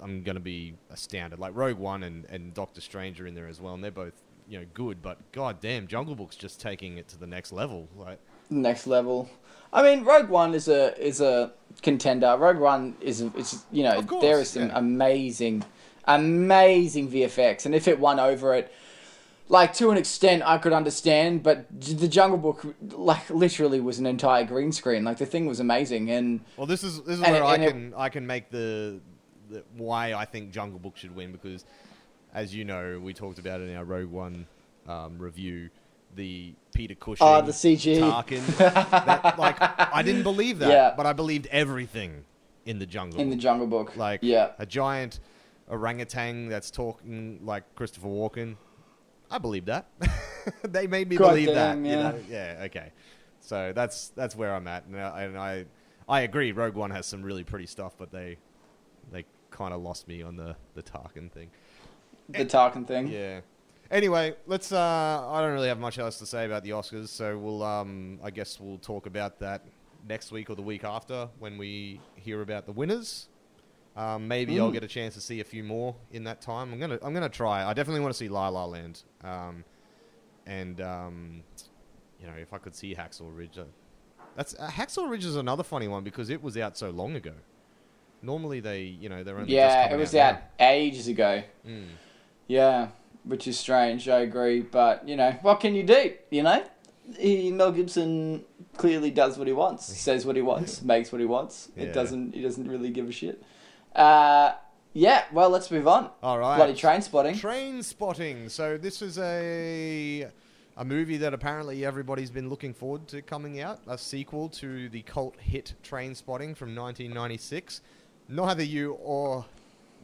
I'm 0.00 0.22
gonna 0.22 0.40
be 0.40 0.74
astounded. 0.90 1.38
Like 1.38 1.52
Rogue 1.54 1.78
One 1.78 2.02
and, 2.02 2.24
and 2.26 2.52
Doctor 2.52 2.80
Strange 2.80 3.20
are 3.20 3.26
in 3.26 3.34
there 3.34 3.46
as 3.46 3.60
well, 3.60 3.74
and 3.74 3.84
they're 3.84 3.90
both 3.90 4.14
you 4.48 4.58
know 4.58 4.66
good. 4.74 5.00
But 5.00 5.18
god 5.32 5.60
damn, 5.60 5.86
Jungle 5.86 6.14
Book's 6.14 6.36
just 6.36 6.60
taking 6.60 6.98
it 6.98 7.08
to 7.08 7.18
the 7.18 7.26
next 7.26 7.52
level. 7.52 7.88
Like 7.96 8.18
next 8.50 8.86
level. 8.86 9.28
I 9.72 9.82
mean, 9.82 10.04
Rogue 10.04 10.28
One 10.28 10.54
is 10.54 10.68
a 10.68 10.98
is 11.02 11.20
a 11.20 11.52
contender. 11.82 12.36
Rogue 12.38 12.58
One 12.58 12.96
is 13.00 13.20
is 13.20 13.64
you 13.72 13.82
know 13.82 14.02
course, 14.02 14.22
there 14.22 14.40
is 14.40 14.50
some 14.50 14.68
yeah. 14.68 14.78
amazing, 14.78 15.64
amazing 16.04 17.10
VFX, 17.10 17.64
and 17.66 17.74
if 17.74 17.88
it 17.88 17.98
won 17.98 18.20
over 18.20 18.54
it, 18.54 18.72
like 19.48 19.72
to 19.74 19.90
an 19.90 19.96
extent, 19.96 20.42
I 20.44 20.58
could 20.58 20.74
understand. 20.74 21.42
But 21.42 21.66
the 21.80 22.08
Jungle 22.08 22.38
Book, 22.38 22.74
like 22.92 23.30
literally, 23.30 23.80
was 23.80 23.98
an 23.98 24.06
entire 24.06 24.44
green 24.44 24.72
screen. 24.72 25.04
Like 25.04 25.18
the 25.18 25.26
thing 25.26 25.46
was 25.46 25.58
amazing, 25.60 26.10
and 26.10 26.40
Well, 26.56 26.66
this 26.66 26.84
is 26.84 27.02
this 27.02 27.16
is 27.16 27.20
where 27.22 27.42
it- 27.42 27.46
I 27.46 27.54
and 27.54 27.64
it- 27.64 27.70
can 27.70 27.94
I 27.96 28.08
can 28.10 28.26
make 28.26 28.50
the, 28.50 29.00
the 29.48 29.64
why 29.76 30.12
I 30.12 30.26
think 30.26 30.52
Jungle 30.52 30.78
Book 30.78 30.98
should 30.98 31.14
win 31.16 31.32
because, 31.32 31.64
as 32.34 32.54
you 32.54 32.66
know, 32.66 33.00
we 33.02 33.14
talked 33.14 33.38
about 33.38 33.62
in 33.62 33.74
our 33.74 33.84
Rogue 33.84 34.10
One 34.10 34.46
um, 34.86 35.18
review. 35.18 35.70
The 36.14 36.54
Peter 36.74 36.94
Cushing, 36.94 37.26
Oh, 37.26 37.40
the 37.42 37.52
CG. 37.52 37.98
Tarkin. 37.98 38.44
that, 38.58 39.38
like 39.38 39.56
I 39.60 40.02
didn't 40.02 40.22
believe 40.24 40.58
that, 40.58 40.70
Yeah. 40.70 40.94
but 40.96 41.06
I 41.06 41.12
believed 41.12 41.46
everything 41.50 42.24
in 42.66 42.78
the 42.78 42.86
Jungle. 42.86 43.20
in 43.20 43.30
the 43.30 43.36
Book. 43.36 43.42
Jungle 43.42 43.66
Book, 43.66 43.96
like 43.96 44.20
yeah, 44.22 44.50
a 44.58 44.66
giant 44.66 45.20
orangutan 45.68 46.48
that's 46.48 46.70
talking 46.70 47.40
like 47.42 47.64
Christopher 47.74 48.08
Walken. 48.08 48.56
I 49.30 49.38
believe 49.38 49.64
that. 49.66 49.86
they 50.62 50.86
made 50.86 51.08
me 51.08 51.16
God 51.16 51.28
believe 51.30 51.48
damn, 51.48 51.82
that. 51.82 51.88
You 51.88 51.96
yeah. 51.96 52.02
know? 52.10 52.20
Yeah. 52.28 52.62
Okay. 52.66 52.92
So 53.40 53.72
that's 53.74 54.08
that's 54.10 54.36
where 54.36 54.54
I'm 54.54 54.68
at, 54.68 54.84
and 54.86 55.00
I, 55.00 55.22
and 55.22 55.38
I 55.38 55.64
I 56.08 56.20
agree. 56.20 56.52
Rogue 56.52 56.74
One 56.74 56.90
has 56.90 57.06
some 57.06 57.22
really 57.22 57.44
pretty 57.44 57.66
stuff, 57.66 57.94
but 57.98 58.10
they 58.12 58.36
they 59.10 59.24
kind 59.50 59.72
of 59.74 59.80
lost 59.80 60.06
me 60.08 60.22
on 60.22 60.36
the 60.36 60.56
the 60.74 60.82
Tarkin 60.82 61.30
thing. 61.30 61.50
the 62.28 62.44
Tarkin 62.44 62.86
thing. 62.86 63.08
Yeah. 63.08 63.40
Anyway, 63.92 64.34
let's. 64.46 64.72
Uh, 64.72 65.28
I 65.30 65.40
don't 65.42 65.52
really 65.52 65.68
have 65.68 65.78
much 65.78 65.98
else 65.98 66.18
to 66.18 66.26
say 66.26 66.46
about 66.46 66.64
the 66.64 66.70
Oscars, 66.70 67.08
so 67.08 67.36
we'll. 67.36 67.62
Um, 67.62 68.18
I 68.24 68.30
guess 68.30 68.58
we'll 68.58 68.78
talk 68.78 69.04
about 69.06 69.38
that 69.40 69.62
next 70.08 70.32
week 70.32 70.48
or 70.48 70.56
the 70.56 70.62
week 70.62 70.82
after 70.82 71.28
when 71.38 71.58
we 71.58 72.00
hear 72.16 72.40
about 72.40 72.64
the 72.64 72.72
winners. 72.72 73.28
Um, 73.94 74.26
maybe 74.26 74.58
I'll 74.58 74.70
Mm. 74.70 74.72
get 74.72 74.84
a 74.84 74.88
chance 74.88 75.12
to 75.14 75.20
see 75.20 75.40
a 75.40 75.44
few 75.44 75.62
more 75.62 75.94
in 76.10 76.24
that 76.24 76.40
time. 76.40 76.72
I'm 76.72 76.80
gonna. 76.80 76.98
I'm 77.02 77.12
gonna 77.12 77.28
try. 77.28 77.68
I 77.68 77.74
definitely 77.74 78.00
want 78.00 78.14
to 78.14 78.18
see 78.18 78.30
La 78.30 78.48
La 78.48 78.64
Land. 78.64 79.02
Um, 79.22 79.62
and 80.46 80.80
um, 80.80 81.42
you 82.18 82.26
know, 82.26 82.32
if 82.40 82.54
I 82.54 82.58
could 82.58 82.74
see 82.74 82.94
Hacksaw 82.94 83.28
Ridge, 83.36 83.58
uh, 83.58 83.64
that's 84.36 84.54
uh, 84.58 84.68
Hacksaw 84.68 85.06
Ridge 85.10 85.26
is 85.26 85.36
another 85.36 85.62
funny 85.62 85.86
one 85.86 86.02
because 86.02 86.30
it 86.30 86.42
was 86.42 86.56
out 86.56 86.78
so 86.78 86.88
long 86.88 87.14
ago. 87.14 87.34
Normally 88.22 88.60
they, 88.60 88.84
you 88.84 89.10
know, 89.10 89.22
they're 89.22 89.36
only 89.38 89.52
Yeah, 89.54 89.92
it 89.92 89.98
was 89.98 90.14
now. 90.14 90.20
out 90.30 90.38
ages 90.60 91.08
ago. 91.08 91.42
Mm. 91.66 91.88
Yeah, 92.46 92.88
which 93.24 93.46
is 93.46 93.58
strange. 93.58 94.08
I 94.08 94.20
agree, 94.20 94.60
but 94.60 95.08
you 95.08 95.16
know, 95.16 95.32
what 95.42 95.60
can 95.60 95.74
you 95.74 95.82
do? 95.82 96.14
You 96.30 96.42
know, 96.42 96.64
he, 97.18 97.50
Mel 97.50 97.72
Gibson 97.72 98.44
clearly 98.76 99.10
does 99.10 99.38
what 99.38 99.46
he 99.46 99.52
wants, 99.52 99.86
says 99.98 100.26
what 100.26 100.36
he 100.36 100.42
wants, 100.42 100.82
makes 100.94 101.12
what 101.12 101.20
he 101.20 101.26
wants. 101.26 101.70
Yeah. 101.76 101.84
It 101.84 101.94
doesn't. 101.94 102.34
He 102.34 102.42
doesn't 102.42 102.68
really 102.68 102.90
give 102.90 103.08
a 103.08 103.12
shit. 103.12 103.42
Uh, 103.94 104.52
yeah. 104.92 105.24
Well, 105.32 105.50
let's 105.50 105.70
move 105.70 105.88
on. 105.88 106.10
All 106.22 106.38
right. 106.38 106.56
Bloody 106.56 106.74
trainspotting. 106.74 107.38
Train 107.38 107.82
spotting. 107.82 108.48
So 108.48 108.76
this 108.76 109.02
is 109.02 109.18
a 109.18 110.28
a 110.76 110.84
movie 110.84 111.18
that 111.18 111.34
apparently 111.34 111.84
everybody's 111.84 112.30
been 112.30 112.48
looking 112.48 112.72
forward 112.72 113.06
to 113.08 113.22
coming 113.22 113.60
out. 113.60 113.80
A 113.86 113.98
sequel 113.98 114.48
to 114.50 114.88
the 114.88 115.02
cult 115.02 115.36
hit 115.38 115.74
Trainspotting 115.82 116.56
from 116.56 116.74
1996. 116.74 117.82
Neither 118.28 118.62
you 118.62 118.92
or 118.94 119.44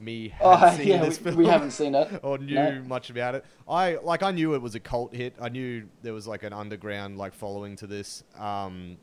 me 0.01 0.35
Oh 0.41 0.77
seen 0.77 0.89
yeah, 0.89 1.05
this 1.05 1.19
we, 1.19 1.25
film. 1.25 1.37
we 1.37 1.47
haven't 1.47 1.71
seen 1.73 1.95
it. 1.95 2.21
or 2.23 2.39
knew 2.39 2.55
No. 2.55 2.83
much 2.87 3.11
about 3.11 3.35
it. 3.35 3.45
I 3.69 3.97
like 3.97 4.23
I 4.23 4.31
knew 4.31 4.55
it 4.55 4.63
was 4.63 4.75
a 4.75 4.81
cult 4.81 5.15
hit. 5.15 5.35
I 5.41 5.49
knew 5.49 5.89
there 6.03 6.13
was 6.15 6.27
like 6.27 6.43
an 6.43 6.53
underground 6.53 7.19
like 7.19 7.35
following 7.35 7.77
to 7.77 7.87
this. 7.87 8.23
Um, 8.39 8.97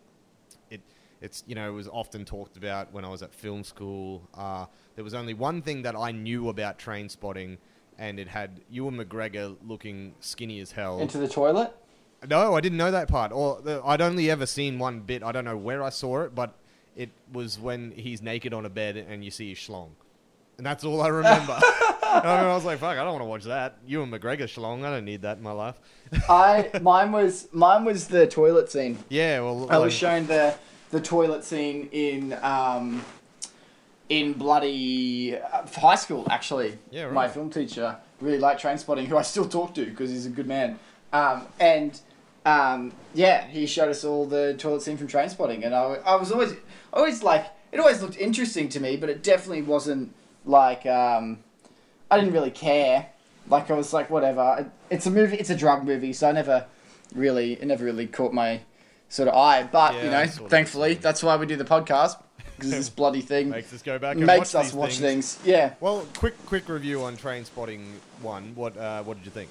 it 0.70 0.82
it's 1.22 1.44
you 1.48 1.56
know 1.56 1.70
it 1.70 1.74
was 1.74 1.88
often 1.88 2.26
talked 2.26 2.58
about 2.58 2.92
when 2.94 3.06
I 3.06 3.10
was 3.10 3.22
at 3.24 3.34
film 3.34 3.64
school. 3.64 4.22
Uh, 4.34 4.66
there 4.96 5.04
was 5.04 5.14
only 5.14 5.34
one 5.34 5.62
thing 5.62 5.82
that 5.84 5.96
I 5.96 6.12
knew 6.12 6.50
about 6.50 6.80
Trainspotting, 6.80 7.58
and 7.98 8.20
it 8.20 8.28
had 8.28 8.62
Ewan 8.70 8.96
McGregor 8.98 9.56
looking 9.68 10.16
skinny 10.20 10.60
as 10.60 10.72
hell. 10.72 11.00
Into 11.00 11.18
the 11.18 11.28
toilet. 11.28 11.74
No, 12.28 12.56
I 12.56 12.62
didn't 12.62 12.78
know 12.78 12.92
that 12.92 13.08
part. 13.08 13.32
Or 13.32 13.62
the, 13.62 13.82
I'd 13.86 14.02
only 14.02 14.32
ever 14.32 14.46
seen 14.46 14.80
one 14.80 15.02
bit. 15.02 15.22
I 15.22 15.32
don't 15.32 15.46
know 15.46 15.58
where 15.58 15.84
I 15.84 15.90
saw 15.90 16.22
it, 16.22 16.34
but 16.34 16.56
it 16.96 17.10
was 17.32 17.60
when 17.60 17.92
he's 17.92 18.22
naked 18.22 18.54
on 18.54 18.66
a 18.66 18.70
bed 18.70 18.96
and 18.98 19.24
you 19.24 19.30
see 19.30 19.50
his 19.50 19.58
schlong, 19.60 19.90
and 20.58 20.66
that's 20.66 20.84
all 20.84 21.02
I 21.02 21.08
remember. 21.10 21.58
I, 21.62 22.22
I 22.24 22.54
was 22.56 22.64
like, 22.66 22.80
"Fuck, 22.80 22.92
I 22.98 23.04
don't 23.04 23.12
want 23.14 23.22
to 23.22 23.26
watch 23.26 23.44
that." 23.46 23.78
Ewan 23.88 24.10
McGregor 24.12 24.44
schlong. 24.44 24.84
I 24.86 24.90
don't 24.92 25.06
need 25.06 25.24
that 25.24 25.38
in 25.38 25.44
my 25.44 25.52
life. 25.52 25.76
I 26.30 26.70
mine 26.82 27.12
was 27.12 27.48
mine 27.52 27.84
was 27.86 28.08
the 28.08 28.26
toilet 28.28 28.72
scene. 28.72 28.98
Yeah, 29.10 29.42
well, 29.42 29.68
I 29.70 29.78
like- 29.78 29.86
was 29.86 29.94
shown 29.94 30.28
the 30.28 30.56
the 30.92 31.02
toilet 31.02 31.44
scene 31.44 31.90
in 31.92 32.38
um, 32.42 33.04
in 34.10 34.34
bloody 34.34 35.38
uh, 35.38 35.66
high 35.76 35.96
school. 35.96 36.26
Actually, 36.30 36.78
Yeah, 36.92 37.04
right. 37.06 37.14
my 37.14 37.28
film 37.28 37.50
teacher 37.50 37.98
really 38.22 38.38
liked 38.40 38.62
Trainspotting, 38.62 39.08
who 39.08 39.18
I 39.18 39.22
still 39.24 39.48
talk 39.48 39.74
to 39.76 39.86
because 39.86 40.10
he's 40.10 40.26
a 40.26 40.30
good 40.30 40.48
man. 40.48 40.80
Um, 41.12 41.48
and 41.60 42.00
um, 42.46 42.94
yeah, 43.14 43.46
he 43.48 43.66
showed 43.66 43.90
us 43.90 44.04
all 44.06 44.26
the 44.26 44.54
toilet 44.58 44.84
scene 44.84 44.98
from 44.98 45.08
Trainspotting, 45.08 45.66
and 45.66 45.74
I, 45.76 45.96
I 46.06 46.16
was 46.16 46.32
always 46.32 46.54
always 46.94 47.24
like 47.24 47.48
it 47.72 47.80
always 47.80 48.02
looked 48.02 48.18
interesting 48.18 48.70
to 48.70 48.80
me, 48.80 48.96
but 48.96 49.10
it 49.10 49.22
definitely 49.24 49.64
wasn't 49.64 50.14
like 50.46 50.86
um, 50.86 51.40
I 52.10 52.20
didn't 52.20 52.34
really 52.34 52.52
care. 52.52 53.08
Like 53.50 53.70
I 53.70 53.74
was 53.74 53.94
like 53.94 54.10
whatever. 54.10 54.72
It's 54.90 55.06
a 55.06 55.12
movie. 55.12 55.38
It's 55.38 55.50
a 55.50 55.56
drug 55.56 55.84
movie, 55.84 56.14
so 56.14 56.30
I 56.30 56.32
never 56.32 56.66
really 57.14 57.54
it 57.54 57.66
never 57.66 57.86
really 57.86 58.08
caught 58.08 58.34
my 58.34 58.62
sort 59.10 59.28
of 59.28 59.36
eye. 59.36 59.64
But 59.64 59.96
Yeah, 59.96 60.04
you 60.04 60.10
know, 60.12 60.18
I 60.18 60.26
sort 60.28 60.46
of 60.46 60.52
thankfully, 60.52 60.96
that's 60.96 61.22
why 61.22 61.36
we 61.36 61.46
do 61.46 61.56
the 61.56 61.66
podcast 61.66 62.22
because 62.56 62.72
this 62.72 62.90
bloody 63.02 63.22
thing 63.22 63.50
makes 63.50 63.74
us 63.74 63.82
go 63.82 64.00
back 64.00 64.16
and 64.18 64.26
makes 64.26 64.54
watch 64.54 64.66
us 64.66 64.74
watch 64.74 64.98
things. 65.00 65.36
things. 65.36 65.48
Yeah. 65.48 65.74
Well, 65.80 66.08
quick, 66.18 66.34
quick 66.46 66.68
review 66.70 67.04
on 67.04 67.18
Trainspotting 67.18 67.84
one. 68.22 68.54
What, 68.56 68.78
uh, 68.78 69.04
what 69.04 69.18
did 69.18 69.26
you 69.26 69.32
think? 69.32 69.50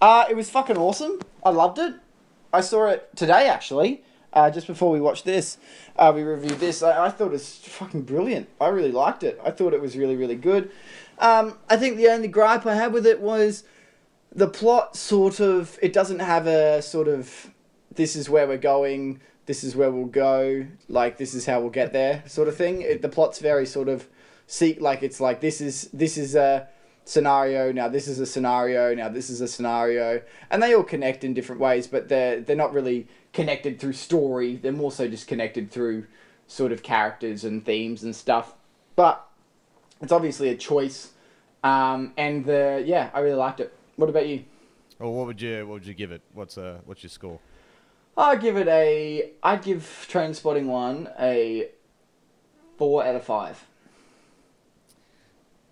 Uh, 0.00 0.24
it 0.28 0.36
was 0.36 0.50
fucking 0.50 0.76
awesome. 0.76 1.20
I 1.44 1.50
loved 1.50 1.78
it. 1.78 1.94
I 2.52 2.60
saw 2.60 2.88
it 2.88 3.08
today 3.16 3.48
actually. 3.48 4.02
Uh, 4.32 4.50
just 4.50 4.66
before 4.66 4.90
we 4.90 5.00
watched 5.00 5.24
this, 5.24 5.58
uh, 5.96 6.10
we 6.14 6.22
reviewed 6.22 6.58
this. 6.58 6.82
I, 6.82 7.06
I 7.06 7.10
thought 7.10 7.26
it 7.26 7.32
was 7.32 7.56
fucking 7.58 8.02
brilliant. 8.02 8.48
I 8.60 8.68
really 8.68 8.92
liked 8.92 9.22
it. 9.22 9.40
I 9.44 9.50
thought 9.50 9.74
it 9.74 9.80
was 9.80 9.96
really, 9.96 10.16
really 10.16 10.36
good. 10.36 10.70
Um, 11.18 11.58
I 11.68 11.76
think 11.76 11.96
the 11.96 12.08
only 12.08 12.28
gripe 12.28 12.64
I 12.64 12.74
had 12.74 12.92
with 12.92 13.06
it 13.06 13.20
was 13.20 13.64
the 14.34 14.48
plot 14.48 14.96
sort 14.96 15.40
of. 15.40 15.78
It 15.82 15.92
doesn't 15.92 16.20
have 16.20 16.46
a 16.46 16.80
sort 16.80 17.08
of. 17.08 17.50
This 17.94 18.16
is 18.16 18.30
where 18.30 18.46
we're 18.46 18.56
going. 18.56 19.20
This 19.44 19.64
is 19.64 19.76
where 19.76 19.90
we'll 19.90 20.06
go. 20.06 20.66
Like 20.88 21.18
this 21.18 21.34
is 21.34 21.44
how 21.44 21.60
we'll 21.60 21.70
get 21.70 21.92
there, 21.92 22.22
sort 22.26 22.48
of 22.48 22.56
thing. 22.56 22.82
It, 22.82 23.02
the 23.02 23.08
plot's 23.08 23.38
very 23.38 23.66
sort 23.66 23.88
of. 23.88 24.08
See, 24.46 24.74
like 24.74 25.02
it's 25.02 25.20
like 25.20 25.40
this 25.40 25.60
is 25.60 25.90
this 25.92 26.16
is 26.16 26.34
a 26.34 26.68
scenario 27.04 27.72
now 27.72 27.88
this 27.88 28.06
is 28.06 28.20
a 28.20 28.26
scenario 28.26 28.94
now 28.94 29.08
this 29.08 29.28
is 29.28 29.40
a 29.40 29.48
scenario 29.48 30.22
and 30.50 30.62
they 30.62 30.72
all 30.72 30.84
connect 30.84 31.24
in 31.24 31.34
different 31.34 31.60
ways 31.60 31.88
but 31.88 32.08
they're 32.08 32.40
they're 32.40 32.54
not 32.54 32.72
really 32.72 33.08
connected 33.32 33.78
through 33.80 33.92
story 33.92 34.56
they're 34.56 34.72
more 34.72 34.92
so 34.92 35.08
just 35.08 35.26
connected 35.26 35.70
through 35.70 36.06
sort 36.46 36.70
of 36.72 36.82
characters 36.82 37.44
and 37.44 37.64
themes 37.64 38.02
and 38.02 38.14
stuff 38.14 38.54
but 38.96 39.26
it's 40.00 40.12
obviously 40.12 40.48
a 40.50 40.56
choice 40.56 41.12
um, 41.64 42.12
and 42.16 42.44
the 42.44 42.82
yeah 42.84 43.10
i 43.14 43.20
really 43.20 43.36
liked 43.36 43.60
it 43.60 43.72
what 43.96 44.08
about 44.10 44.26
you 44.26 44.44
Or 44.98 45.14
what 45.16 45.26
would 45.26 45.40
you, 45.40 45.66
what 45.66 45.74
would 45.74 45.86
you 45.86 45.94
give 45.94 46.12
it? 46.12 46.22
What's, 46.34 46.58
uh, 46.58 46.78
what's 46.84 47.02
your 47.02 47.10
score? 47.10 47.38
i'd 48.18 48.40
give 48.42 48.56
it 48.58 48.68
a 48.68 49.30
i'd 49.42 49.62
give 49.62 50.06
trainspotting 50.10 50.66
one 50.66 51.08
a 51.18 51.68
four 52.76 53.02
out 53.04 53.14
of 53.14 53.24
five 53.24 53.64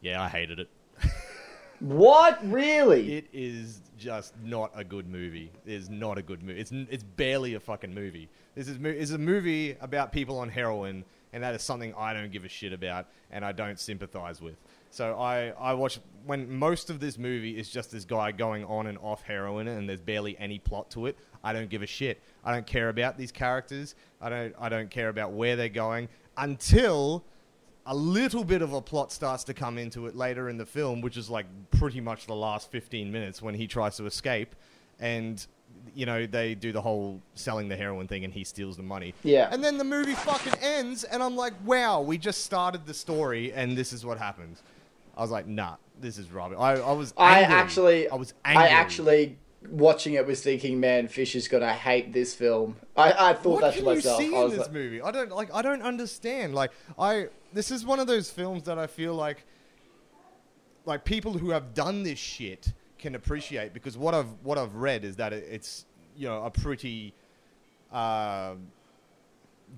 Yeah, 0.00 0.22
I 0.22 0.28
hated 0.28 0.60
it. 0.60 0.70
what 1.80 2.38
really 2.42 3.12
It 3.18 3.26
is 3.34 3.80
just 4.00 4.34
not 4.42 4.72
a 4.74 4.82
good 4.82 5.08
movie. 5.08 5.52
It's 5.66 5.88
not 5.88 6.18
a 6.18 6.22
good 6.22 6.42
movie. 6.42 6.60
It's 6.60 6.72
it's 6.72 7.04
barely 7.04 7.54
a 7.54 7.60
fucking 7.60 7.94
movie. 7.94 8.28
This 8.54 8.66
is 8.66 8.78
is 8.78 9.12
a 9.12 9.18
movie 9.18 9.76
about 9.80 10.10
people 10.10 10.38
on 10.38 10.48
heroin, 10.48 11.04
and 11.32 11.42
that 11.44 11.54
is 11.54 11.62
something 11.62 11.94
I 11.96 12.14
don't 12.14 12.32
give 12.32 12.44
a 12.44 12.48
shit 12.48 12.72
about, 12.72 13.06
and 13.30 13.44
I 13.44 13.52
don't 13.52 13.78
sympathize 13.78 14.40
with. 14.40 14.56
So 14.90 15.20
I 15.20 15.50
I 15.50 15.74
watch 15.74 16.00
when 16.24 16.50
most 16.50 16.90
of 16.90 16.98
this 16.98 17.18
movie 17.18 17.58
is 17.58 17.68
just 17.68 17.92
this 17.92 18.04
guy 18.04 18.32
going 18.32 18.64
on 18.64 18.86
and 18.86 18.98
off 18.98 19.22
heroin, 19.22 19.68
and 19.68 19.88
there's 19.88 20.00
barely 20.00 20.36
any 20.38 20.58
plot 20.58 20.90
to 20.92 21.06
it. 21.06 21.16
I 21.44 21.52
don't 21.52 21.68
give 21.68 21.82
a 21.82 21.86
shit. 21.86 22.20
I 22.44 22.52
don't 22.52 22.66
care 22.66 22.88
about 22.88 23.18
these 23.18 23.30
characters. 23.30 23.94
I 24.20 24.30
don't 24.30 24.54
I 24.58 24.68
don't 24.70 24.90
care 24.90 25.10
about 25.10 25.32
where 25.32 25.56
they're 25.56 25.68
going 25.68 26.08
until 26.36 27.24
a 27.86 27.94
little 27.94 28.44
bit 28.44 28.62
of 28.62 28.72
a 28.72 28.80
plot 28.80 29.12
starts 29.12 29.44
to 29.44 29.54
come 29.54 29.78
into 29.78 30.06
it 30.06 30.16
later 30.16 30.48
in 30.48 30.56
the 30.56 30.66
film, 30.66 31.00
which 31.00 31.16
is 31.16 31.30
like 31.30 31.46
pretty 31.70 32.00
much 32.00 32.26
the 32.26 32.34
last 32.34 32.70
15 32.70 33.10
minutes 33.10 33.40
when 33.40 33.54
he 33.54 33.66
tries 33.66 33.96
to 33.96 34.06
escape. 34.06 34.54
And 34.98 35.44
you 35.94 36.06
know, 36.06 36.26
they 36.26 36.54
do 36.54 36.72
the 36.72 36.80
whole 36.80 37.20
selling 37.34 37.68
the 37.68 37.76
heroin 37.76 38.06
thing, 38.06 38.24
and 38.24 38.32
he 38.32 38.44
steals 38.44 38.76
the 38.76 38.82
money. 38.82 39.14
Yeah. 39.22 39.48
And 39.50 39.62
then 39.62 39.78
the 39.78 39.84
movie 39.84 40.14
fucking 40.14 40.54
ends, 40.60 41.04
and 41.04 41.22
I'm 41.22 41.36
like, 41.36 41.54
wow, 41.64 42.00
we 42.00 42.18
just 42.18 42.44
started 42.44 42.86
the 42.86 42.94
story, 42.94 43.52
and 43.52 43.76
this 43.76 43.92
is 43.92 44.04
what 44.04 44.18
happens. 44.18 44.62
I 45.16 45.22
was 45.22 45.30
like, 45.30 45.46
nah, 45.46 45.76
this 46.00 46.18
is 46.18 46.30
rubbish. 46.30 46.58
I, 46.60 46.74
I 46.74 46.92
was. 46.92 47.12
I 47.16 47.42
actually, 47.42 48.08
I 48.08 48.14
was 48.14 48.34
angry. 48.44 48.64
I 48.64 48.68
actually 48.68 49.38
watching 49.68 50.14
it 50.14 50.26
was 50.26 50.42
thinking, 50.42 50.80
man, 50.80 51.08
Fisher's 51.08 51.48
gonna 51.48 51.72
hate 51.72 52.12
this 52.12 52.34
film. 52.34 52.76
I, 52.96 53.30
I 53.30 53.34
thought 53.34 53.60
what 53.60 53.60
that 53.62 53.74
can 53.74 53.84
to 53.84 53.94
myself. 53.94 54.20
you 54.20 54.30
see 54.30 54.36
I 54.36 54.42
in 54.42 54.50
this 54.50 54.58
like, 54.60 54.72
movie? 54.72 55.02
I 55.02 55.10
don't 55.10 55.30
like. 55.30 55.52
I 55.52 55.62
don't 55.62 55.82
understand. 55.82 56.54
Like, 56.54 56.72
I 56.98 57.28
this 57.52 57.70
is 57.70 57.84
one 57.84 58.00
of 58.00 58.06
those 58.06 58.30
films 58.30 58.64
that 58.64 58.78
I 58.78 58.86
feel 58.86 59.14
like, 59.14 59.44
like 60.86 61.04
people 61.04 61.34
who 61.34 61.50
have 61.50 61.74
done 61.74 62.02
this 62.02 62.18
shit 62.18 62.72
can 62.98 63.14
appreciate 63.14 63.72
because 63.74 63.96
what 63.96 64.14
I've 64.14 64.32
what 64.42 64.58
I've 64.58 64.74
read 64.74 65.04
is 65.04 65.16
that 65.16 65.32
it, 65.32 65.46
it's 65.50 65.86
you 66.16 66.28
know 66.28 66.44
a 66.44 66.50
pretty. 66.50 67.14
Uh, 67.92 68.54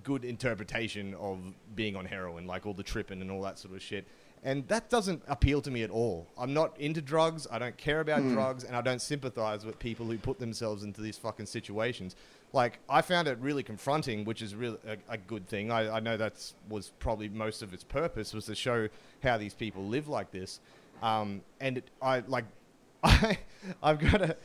good 0.03 0.25
interpretation 0.25 1.15
of 1.15 1.39
being 1.75 1.97
on 1.97 2.05
heroin, 2.05 2.47
like 2.47 2.67
all 2.67 2.75
the 2.75 2.83
tripping 2.83 3.21
and 3.21 3.31
all 3.31 3.43
that 3.43 3.59
sort 3.59 3.75
of 3.75 3.83
shit. 3.83 4.07
And 4.45 4.67
that 4.67 4.91
doesn't 4.91 5.23
appeal 5.29 5.61
to 5.63 5.71
me 5.71 5.85
at 5.85 5.91
all. 5.91 6.27
I'm 6.37 6.53
not 6.53 6.79
into 6.81 7.01
drugs. 7.01 7.47
I 7.51 7.61
don't 7.61 7.77
care 7.77 8.01
about 8.01 8.23
drugs, 8.29 8.65
and 8.65 8.75
I 8.75 8.81
don't 8.81 9.01
sympathize 9.01 9.65
with 9.65 9.79
people 9.79 10.07
who 10.07 10.19
put 10.19 10.41
themselves 10.41 10.83
into 10.83 11.01
these 11.01 11.17
fucking 11.17 11.47
situations. 11.47 12.17
Like 12.53 12.81
I 12.89 13.03
found 13.03 13.29
it 13.29 13.39
really 13.41 13.63
confronting, 13.63 14.25
which 14.25 14.43
is 14.43 14.57
really 14.57 14.79
a, 14.87 14.97
a 15.09 15.17
good 15.17 15.47
thing. 15.47 15.71
I, 15.71 15.97
I 15.97 16.01
know 16.01 16.17
that 16.17 16.53
was 16.69 16.91
probably 16.99 17.29
most 17.29 17.63
of 17.63 17.73
its 17.73 17.85
purpose 17.85 18.35
was 18.35 18.47
to 18.47 18.57
show 18.57 18.89
how 19.23 19.39
these 19.39 19.55
people 19.55 19.85
live 19.85 20.09
like 20.09 20.33
this. 20.33 20.59
Um, 21.03 21.43
and 21.61 21.79
it, 21.79 21.85
I 22.01 22.25
like 22.27 22.45
I 23.05 23.39
I've 23.83 24.01
got 24.01 24.19
to. 24.19 24.37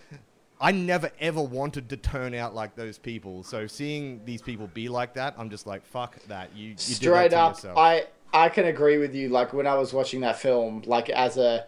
I 0.59 0.71
never 0.71 1.11
ever 1.19 1.41
wanted 1.41 1.89
to 1.89 1.97
turn 1.97 2.33
out 2.33 2.55
like 2.55 2.75
those 2.75 2.97
people. 2.97 3.43
So 3.43 3.67
seeing 3.67 4.21
these 4.25 4.41
people 4.41 4.67
be 4.67 4.89
like 4.89 5.13
that, 5.15 5.35
I'm 5.37 5.49
just 5.49 5.67
like, 5.67 5.85
fuck 5.85 6.17
that. 6.27 6.55
You, 6.55 6.69
you 6.69 6.73
that 6.75 6.81
straight 6.81 7.31
to 7.31 7.39
up, 7.39 7.55
yourself. 7.55 7.77
I 7.77 8.05
I 8.33 8.49
can 8.49 8.65
agree 8.65 8.97
with 8.97 9.15
you. 9.15 9.29
Like 9.29 9.53
when 9.53 9.67
I 9.67 9.75
was 9.75 9.93
watching 9.93 10.21
that 10.21 10.39
film, 10.39 10.83
like 10.85 11.09
as 11.09 11.37
a 11.37 11.65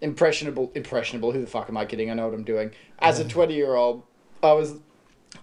impressionable, 0.00 0.70
impressionable. 0.74 1.32
Who 1.32 1.40
the 1.40 1.46
fuck 1.46 1.68
am 1.68 1.76
I 1.76 1.84
kidding? 1.84 2.10
I 2.10 2.14
know 2.14 2.26
what 2.26 2.34
I'm 2.34 2.44
doing. 2.44 2.72
As 2.98 3.18
a 3.18 3.26
20 3.26 3.54
year 3.54 3.74
old, 3.74 4.02
I 4.42 4.52
was. 4.52 4.80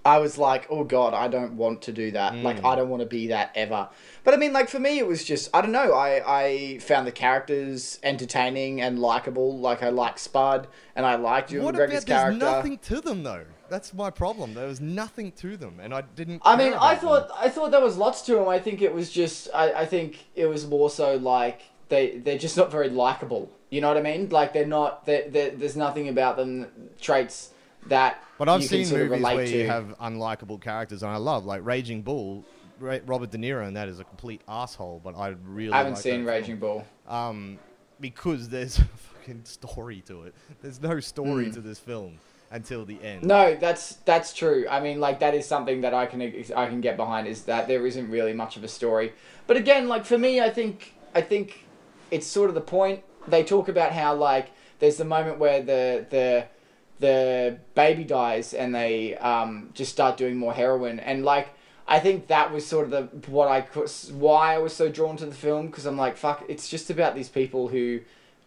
I 0.05 0.17
was 0.17 0.39
like, 0.39 0.65
oh 0.71 0.83
god, 0.83 1.13
I 1.13 1.27
don't 1.27 1.53
want 1.53 1.83
to 1.83 1.91
do 1.91 2.11
that. 2.11 2.33
Mm. 2.33 2.43
Like, 2.43 2.63
I 2.63 2.75
don't 2.75 2.89
want 2.89 3.01
to 3.01 3.05
be 3.05 3.27
that 3.27 3.51
ever. 3.53 3.89
But 4.23 4.33
I 4.33 4.37
mean, 4.37 4.51
like 4.51 4.67
for 4.67 4.79
me, 4.79 4.97
it 4.97 5.05
was 5.05 5.23
just 5.23 5.49
I 5.53 5.61
don't 5.61 5.71
know. 5.71 5.93
I 5.93 6.23
I 6.25 6.77
found 6.79 7.05
the 7.05 7.11
characters 7.11 7.99
entertaining 8.01 8.81
and 8.81 8.99
likable. 8.99 9.59
Like 9.59 9.83
I 9.83 9.89
liked 9.89 10.19
Spud 10.19 10.67
and 10.95 11.05
I 11.05 11.15
liked 11.15 11.51
Ewan 11.51 11.65
what 11.65 11.75
McGregor's 11.75 12.03
about 12.03 12.29
there's 12.29 12.37
nothing 12.37 12.79
to 12.79 13.01
them 13.01 13.23
though? 13.23 13.43
That's 13.73 13.91
my 13.91 14.11
problem. 14.11 14.53
There 14.53 14.67
was 14.67 14.79
nothing 14.79 15.31
to 15.31 15.57
them, 15.57 15.79
and 15.81 15.95
I 15.95 16.01
didn't. 16.01 16.43
I 16.45 16.55
mean, 16.55 16.75
I 16.75 16.93
thought 16.93 17.29
them. 17.29 17.37
I 17.39 17.49
thought 17.49 17.71
there 17.71 17.81
was 17.81 17.97
lots 17.97 18.21
to 18.27 18.35
them. 18.35 18.47
I 18.47 18.59
think 18.59 18.83
it 18.83 18.93
was 18.93 19.09
just 19.09 19.49
I, 19.51 19.73
I 19.73 19.85
think 19.87 20.27
it 20.35 20.45
was 20.45 20.67
more 20.67 20.91
so 20.91 21.15
like 21.15 21.61
they 21.89 22.19
they're 22.19 22.37
just 22.37 22.55
not 22.55 22.69
very 22.69 22.89
likable. 22.89 23.51
You 23.71 23.81
know 23.81 23.87
what 23.87 23.97
I 23.97 24.01
mean? 24.01 24.29
Like 24.29 24.53
they're 24.53 24.67
not. 24.67 25.07
They're, 25.07 25.27
they're, 25.27 25.49
there's 25.49 25.75
nothing 25.75 26.07
about 26.07 26.37
them 26.37 26.67
traits 27.01 27.49
that. 27.87 28.23
But 28.37 28.47
I've 28.47 28.63
seen 28.63 28.81
can 28.81 28.89
sort 28.89 29.01
of 29.01 29.09
movies 29.09 29.23
where 29.23 29.45
to. 29.47 29.57
you 29.57 29.65
have 29.65 29.97
unlikable 29.99 30.61
characters, 30.61 31.01
and 31.01 31.11
I 31.11 31.17
love 31.17 31.43
like 31.45 31.65
Raging 31.65 32.03
Bull. 32.03 32.45
Robert 32.79 33.31
De 33.31 33.39
Niro, 33.39 33.65
and 33.65 33.75
that 33.75 33.87
is 33.87 33.99
a 33.99 34.03
complete 34.03 34.41
asshole. 34.47 35.01
But 35.03 35.15
I 35.15 35.29
really 35.45 35.73
I 35.73 35.77
haven't 35.77 35.93
like 35.93 36.03
seen 36.03 36.25
Raging. 36.25 36.57
Bull. 36.57 36.85
um, 37.07 37.57
because 37.99 38.49
there's 38.49 38.77
a 38.77 38.85
fucking 38.85 39.45
story 39.45 40.03
to 40.05 40.25
it. 40.25 40.35
There's 40.61 40.79
no 40.79 40.99
story 40.99 41.49
to 41.49 41.59
this 41.59 41.79
film 41.79 42.19
until 42.53 42.85
the 42.85 43.01
end. 43.03 43.23
No, 43.23 43.55
that's 43.55 43.95
that's 44.05 44.31
true. 44.31 44.65
I 44.69 44.79
mean, 44.79 44.99
like 44.99 45.19
that 45.19 45.33
is 45.33 45.45
something 45.45 45.81
that 45.81 45.93
I 45.93 46.05
can 46.05 46.21
I 46.21 46.67
can 46.67 46.79
get 46.79 46.95
behind 46.95 47.27
is 47.27 47.43
that 47.43 47.67
there 47.67 47.85
isn't 47.85 48.09
really 48.09 48.33
much 48.33 48.55
of 48.55 48.63
a 48.63 48.67
story. 48.67 49.11
But 49.47 49.57
again, 49.57 49.89
like 49.89 50.05
for 50.05 50.17
me, 50.17 50.39
I 50.39 50.49
think 50.51 50.93
I 51.15 51.21
think 51.21 51.65
it's 52.11 52.27
sort 52.27 52.49
of 52.49 52.55
the 52.55 52.61
point. 52.61 53.03
They 53.27 53.43
talk 53.43 53.67
about 53.67 53.91
how 53.91 54.13
like 54.13 54.51
there's 54.79 54.97
the 54.97 55.05
moment 55.05 55.39
where 55.39 55.61
the 55.61 56.05
the 56.09 56.45
the 56.99 57.57
baby 57.73 58.03
dies 58.03 58.53
and 58.53 58.73
they 58.73 59.17
um, 59.17 59.71
just 59.73 59.91
start 59.91 60.15
doing 60.15 60.37
more 60.37 60.53
heroin 60.53 60.99
and 60.99 61.25
like 61.25 61.49
I 61.85 61.99
think 61.99 62.27
that 62.27 62.53
was 62.53 62.65
sort 62.65 62.85
of 62.85 62.91
the 62.91 63.29
what 63.29 63.47
I 63.47 63.61
why 64.11 64.53
I 64.53 64.59
was 64.59 64.73
so 64.73 64.89
drawn 64.89 65.17
to 65.17 65.25
the 65.25 65.35
film 65.35 65.67
because 65.67 65.85
I'm 65.85 65.97
like 65.97 66.15
fuck 66.15 66.45
it's 66.47 66.69
just 66.69 66.89
about 66.89 67.15
these 67.15 67.29
people 67.29 67.67
who 67.67 67.99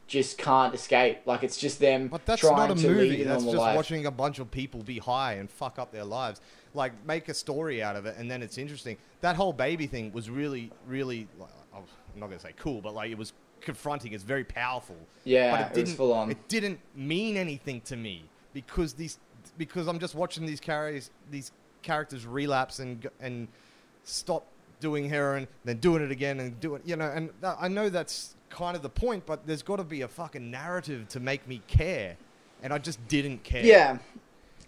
just 0.06 0.38
can't 0.38 0.72
escape 0.74 1.18
like 1.26 1.42
it's 1.42 1.56
just 1.56 1.80
them 1.80 2.08
But 2.08 2.24
that's 2.26 2.40
trying 2.40 2.56
not 2.56 2.70
a 2.70 2.74
to 2.82 2.88
movie. 2.88 3.24
That's 3.24 3.42
just 3.44 3.56
life. 3.56 3.76
watching 3.76 4.06
a 4.06 4.10
bunch 4.10 4.38
of 4.38 4.50
people 4.50 4.82
be 4.82 4.98
high 4.98 5.34
and 5.34 5.50
fuck 5.50 5.78
up 5.78 5.90
their 5.92 6.04
lives. 6.04 6.40
Like 6.74 6.92
make 7.06 7.28
a 7.28 7.34
story 7.34 7.82
out 7.82 7.96
of 7.96 8.06
it, 8.06 8.16
and 8.18 8.30
then 8.30 8.42
it's 8.42 8.58
interesting. 8.58 8.98
That 9.22 9.34
whole 9.36 9.52
baby 9.52 9.86
thing 9.86 10.12
was 10.12 10.30
really, 10.30 10.70
really. 10.86 11.26
I'm 11.74 11.82
not 12.14 12.26
gonna 12.28 12.38
say 12.38 12.52
cool, 12.56 12.80
but 12.80 12.94
like 12.94 13.10
it 13.10 13.18
was 13.18 13.32
confronting. 13.60 14.12
It's 14.12 14.22
very 14.22 14.44
powerful. 14.44 14.96
Yeah, 15.24 15.50
but 15.50 15.60
it 15.60 15.64
it 15.64 15.68
was 15.80 15.88
didn't. 15.88 15.96
full 15.96 16.12
on. 16.12 16.30
It 16.30 16.48
didn't 16.48 16.78
mean 16.94 17.36
anything 17.36 17.80
to 17.82 17.96
me 17.96 18.24
because 18.52 18.92
these 18.92 19.18
because 19.58 19.88
I'm 19.88 19.98
just 19.98 20.14
watching 20.14 20.46
these 20.46 20.60
characters 20.60 21.10
these 21.30 21.50
characters 21.82 22.26
relapse 22.26 22.78
and 22.78 23.08
and 23.20 23.48
stop 24.04 24.46
doing 24.78 25.08
heroin, 25.08 25.48
then 25.64 25.78
doing 25.78 26.02
it 26.02 26.12
again 26.12 26.38
and 26.38 26.60
do 26.60 26.76
it. 26.76 26.82
You 26.84 26.94
know, 26.96 27.10
and 27.10 27.30
uh, 27.42 27.56
I 27.58 27.66
know 27.68 27.88
that's 27.88 28.35
kind 28.50 28.76
of 28.76 28.82
the 28.82 28.88
point, 28.90 29.26
but 29.26 29.46
there's 29.46 29.62
got 29.62 29.76
to 29.76 29.84
be 29.84 30.02
a 30.02 30.08
fucking 30.08 30.50
narrative 30.50 31.08
to 31.08 31.20
make 31.20 31.46
me 31.48 31.62
care, 31.66 32.16
and 32.62 32.72
I 32.72 32.78
just 32.78 33.06
didn't 33.08 33.42
care. 33.44 33.64
Yeah, 33.64 33.98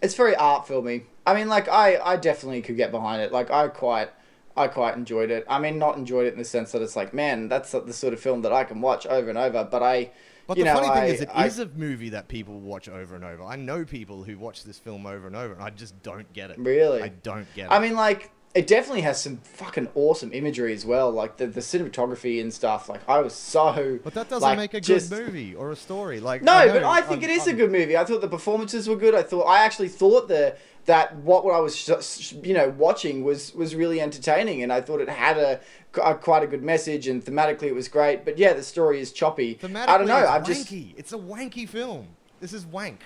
it's 0.01 0.15
very 0.15 0.35
art 0.35 0.67
filmy. 0.67 1.03
I 1.25 1.33
mean, 1.33 1.47
like 1.49 1.67
I, 1.67 1.97
I 1.99 2.15
definitely 2.17 2.61
could 2.61 2.77
get 2.77 2.91
behind 2.91 3.21
it. 3.21 3.31
Like 3.31 3.51
I 3.51 3.67
quite, 3.67 4.09
I 4.57 4.67
quite 4.67 4.95
enjoyed 4.95 5.29
it. 5.31 5.45
I 5.49 5.59
mean, 5.59 5.77
not 5.77 5.97
enjoyed 5.97 6.25
it 6.27 6.33
in 6.33 6.39
the 6.39 6.45
sense 6.45 6.71
that 6.71 6.81
it's 6.81 6.95
like, 6.95 7.13
man, 7.13 7.47
that's 7.49 7.71
the 7.71 7.93
sort 7.93 8.13
of 8.13 8.19
film 8.19 8.41
that 8.43 8.53
I 8.53 8.63
can 8.63 8.81
watch 8.81 9.05
over 9.05 9.29
and 9.29 9.37
over. 9.37 9.63
But 9.69 9.83
I, 9.83 10.11
But 10.47 10.57
the 10.57 10.63
know, 10.63 10.73
funny 10.75 10.87
thing 10.87 10.97
I- 10.97 11.05
is, 11.05 11.21
it 11.21 11.29
is 11.45 11.59
I- 11.59 11.63
a 11.63 11.67
movie 11.75 12.09
that 12.09 12.27
people 12.27 12.59
watch 12.59 12.89
over 12.89 13.15
and 13.15 13.23
over. 13.23 13.43
I 13.43 13.55
know 13.55 13.85
people 13.85 14.23
who 14.23 14.37
watch 14.37 14.63
this 14.63 14.79
film 14.79 15.05
over 15.05 15.27
and 15.27 15.35
over, 15.35 15.53
and 15.53 15.61
I 15.61 15.69
just 15.69 16.01
don't 16.01 16.31
get 16.33 16.49
it. 16.51 16.57
Really? 16.57 17.01
I 17.03 17.09
don't 17.09 17.47
get 17.55 17.65
it. 17.65 17.71
I 17.71 17.79
mean, 17.79 17.95
like 17.95 18.31
it 18.55 18.65
definitely 18.65 19.01
has 19.01 19.21
some 19.21 19.37
fucking 19.37 19.89
awesome 19.93 20.33
imagery 20.33 20.73
as 20.73 20.85
well. 20.85 21.11
Like 21.11 21.37
the 21.37 21.47
the 21.47 21.59
cinematography 21.61 22.41
and 22.41 22.53
stuff. 22.53 22.89
Like 22.89 23.01
I 23.07 23.19
was 23.19 23.33
so. 23.33 23.99
but 24.03 24.13
that 24.15 24.29
doesn't 24.29 24.41
like, 24.41 24.57
make 24.57 24.73
a 24.73 24.81
good 24.81 25.11
movie 25.11 25.53
or 25.53 25.71
a 25.71 25.75
story. 25.75 26.19
Like 26.19 26.41
No, 26.41 26.65
know, 26.65 26.73
but 26.73 26.83
I 26.83 27.01
think 27.01 27.21
I'm- 27.21 27.29
it 27.29 27.33
is 27.33 27.45
a 27.45 27.51
I'm- 27.51 27.57
good 27.57 27.71
movie. 27.71 27.95
I 27.95 28.03
thought 28.05 28.21
the 28.21 28.27
performances 28.27 28.87
were 28.89 28.95
good. 28.95 29.13
I 29.13 29.21
thought 29.23 29.43
I 29.43 29.63
actually 29.63 29.89
thought 29.89 30.27
the 30.27 30.55
that 30.85 31.15
what 31.17 31.43
I 31.53 31.59
was 31.59 32.33
you 32.43 32.53
know 32.55 32.69
watching 32.69 33.23
was 33.23 33.53
was 33.53 33.75
really 33.75 34.01
entertaining, 34.01 34.63
and 34.63 34.73
I 34.73 34.81
thought 34.81 35.01
it 35.01 35.09
had 35.09 35.37
a, 35.37 35.59
a 36.03 36.15
quite 36.15 36.41
a 36.41 36.47
good 36.47 36.63
message, 36.63 37.07
and 37.07 37.23
thematically 37.23 37.63
it 37.63 37.75
was 37.75 37.87
great. 37.87 38.25
But 38.25 38.39
yeah, 38.39 38.53
the 38.53 38.63
story 38.63 38.99
is 38.99 39.11
choppy. 39.11 39.55
Thematically, 39.61 39.87
I 39.87 39.97
don't 39.99 40.07
know. 40.07 40.35
It's 40.37 40.47
just 40.47 40.71
wanky. 40.71 40.93
It's 40.97 41.13
a 41.13 41.17
wanky 41.17 41.69
film. 41.69 42.07
This 42.41 42.53
is 42.53 42.65
wank. 42.65 43.01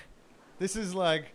This 0.60 0.78
is 0.78 0.96
like, 0.96 1.33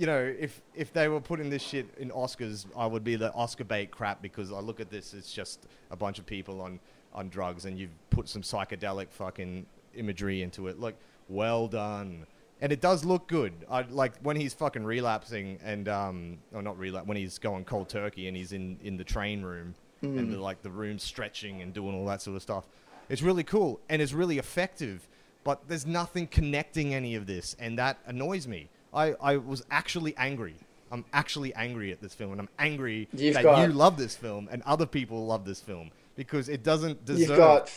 you 0.00 0.06
know, 0.06 0.34
if 0.38 0.62
if 0.74 0.94
they 0.94 1.08
were 1.08 1.20
putting 1.20 1.50
this 1.50 1.60
shit 1.60 1.86
in 1.98 2.08
Oscars, 2.10 2.64
I 2.74 2.86
would 2.86 3.04
be 3.04 3.16
the 3.16 3.30
Oscar 3.34 3.64
bait 3.64 3.90
crap 3.90 4.22
because 4.22 4.50
I 4.50 4.58
look 4.58 4.80
at 4.80 4.88
this, 4.88 5.12
it's 5.12 5.30
just 5.30 5.66
a 5.90 5.96
bunch 5.96 6.18
of 6.18 6.24
people 6.24 6.62
on 6.62 6.80
on 7.12 7.28
drugs, 7.28 7.66
and 7.66 7.78
you've 7.78 7.90
put 8.08 8.26
some 8.26 8.40
psychedelic 8.40 9.10
fucking 9.10 9.66
imagery 9.94 10.40
into 10.40 10.68
it. 10.68 10.80
Like, 10.80 10.96
well 11.28 11.68
done. 11.68 12.24
And 12.62 12.72
it 12.72 12.80
does 12.80 13.04
look 13.04 13.28
good. 13.28 13.52
I 13.70 13.82
like 13.82 14.14
when 14.22 14.36
he's 14.36 14.54
fucking 14.54 14.84
relapsing 14.84 15.58
and 15.62 15.86
um, 15.86 16.38
or 16.54 16.62
not 16.62 16.78
relapse 16.78 17.06
when 17.06 17.18
he's 17.18 17.38
going 17.38 17.66
cold 17.66 17.90
turkey 17.90 18.26
and 18.26 18.34
he's 18.34 18.52
in 18.52 18.78
in 18.82 18.96
the 18.96 19.04
train 19.04 19.42
room 19.42 19.74
and 20.00 20.32
the, 20.32 20.40
like 20.40 20.62
the 20.62 20.70
room 20.70 20.98
stretching 20.98 21.60
and 21.60 21.74
doing 21.74 21.94
all 21.94 22.06
that 22.06 22.22
sort 22.22 22.36
of 22.36 22.42
stuff. 22.42 22.64
It's 23.10 23.20
really 23.20 23.44
cool 23.44 23.80
and 23.90 24.00
it's 24.00 24.14
really 24.14 24.38
effective, 24.38 25.06
but 25.44 25.68
there's 25.68 25.84
nothing 25.84 26.26
connecting 26.26 26.94
any 26.94 27.16
of 27.16 27.26
this, 27.26 27.54
and 27.58 27.78
that 27.78 27.98
annoys 28.06 28.46
me. 28.46 28.70
I, 28.92 29.14
I 29.20 29.36
was 29.36 29.62
actually 29.70 30.16
angry. 30.16 30.54
I'm 30.92 31.04
actually 31.12 31.54
angry 31.54 31.92
at 31.92 32.00
this 32.00 32.14
film, 32.14 32.32
and 32.32 32.40
I'm 32.40 32.48
angry 32.58 33.08
You've 33.12 33.34
that 33.34 33.44
got- 33.44 33.60
you 33.66 33.72
love 33.72 33.96
this 33.96 34.16
film 34.16 34.48
and 34.50 34.62
other 34.64 34.86
people 34.86 35.26
love 35.26 35.44
this 35.44 35.60
film 35.60 35.90
because 36.16 36.48
it 36.48 36.62
doesn't 36.64 37.04
deserve. 37.04 37.28
you've 37.28 37.38
got 37.38 37.72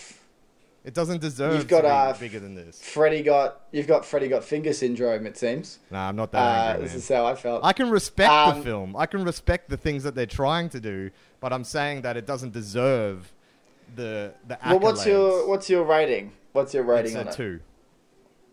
it 0.86 0.94
doesn't 0.94 1.22
deserve 1.22 1.54
you've 1.54 1.68
got, 1.70 1.86
uh, 1.86 2.14
bigger 2.20 2.40
than 2.42 2.56
this. 2.56 2.82
Freddie 2.82 3.22
got 3.22 3.62
you've 3.72 3.88
got 3.88 4.04
Freddie 4.04 4.28
got 4.28 4.44
finger 4.44 4.74
syndrome. 4.74 5.26
It 5.28 5.38
seems. 5.38 5.80
Nah, 5.92 6.10
I'm 6.10 6.16
not 6.16 6.32
that 6.34 6.40
Uh, 6.40 6.70
angry. 6.72 6.84
this 6.84 6.92
man. 6.94 6.98
is 6.98 7.08
how 7.10 7.26
I 7.26 7.36
felt. 7.36 7.64
I 7.64 7.72
can 7.72 7.90
respect 7.92 8.32
Um, 8.32 8.58
the 8.58 8.64
film. 8.66 8.96
I 8.98 9.06
can 9.06 9.24
respect 9.24 9.70
the 9.70 9.78
things 9.78 10.04
that 10.04 10.16
they're 10.16 10.26
trying 10.26 10.68
to 10.70 10.80
do, 10.82 11.12
but 11.40 11.54
I'm 11.54 11.64
saying 11.64 12.02
that 12.02 12.18
it 12.18 12.26
doesn't 12.26 12.52
deserve 12.52 13.32
the 13.96 14.34
the 14.48 14.56
accolades. 14.56 14.70
well, 14.72 14.80
what's 14.80 15.06
your 15.06 15.48
what's 15.48 15.70
your 15.70 15.84
rating? 15.84 16.34
What's 16.54 16.74
your 16.74 16.84
rating 16.84 17.12
it's 17.12 17.16
on 17.16 17.28
a 17.28 17.30
it? 17.30 17.36
two. 17.36 17.60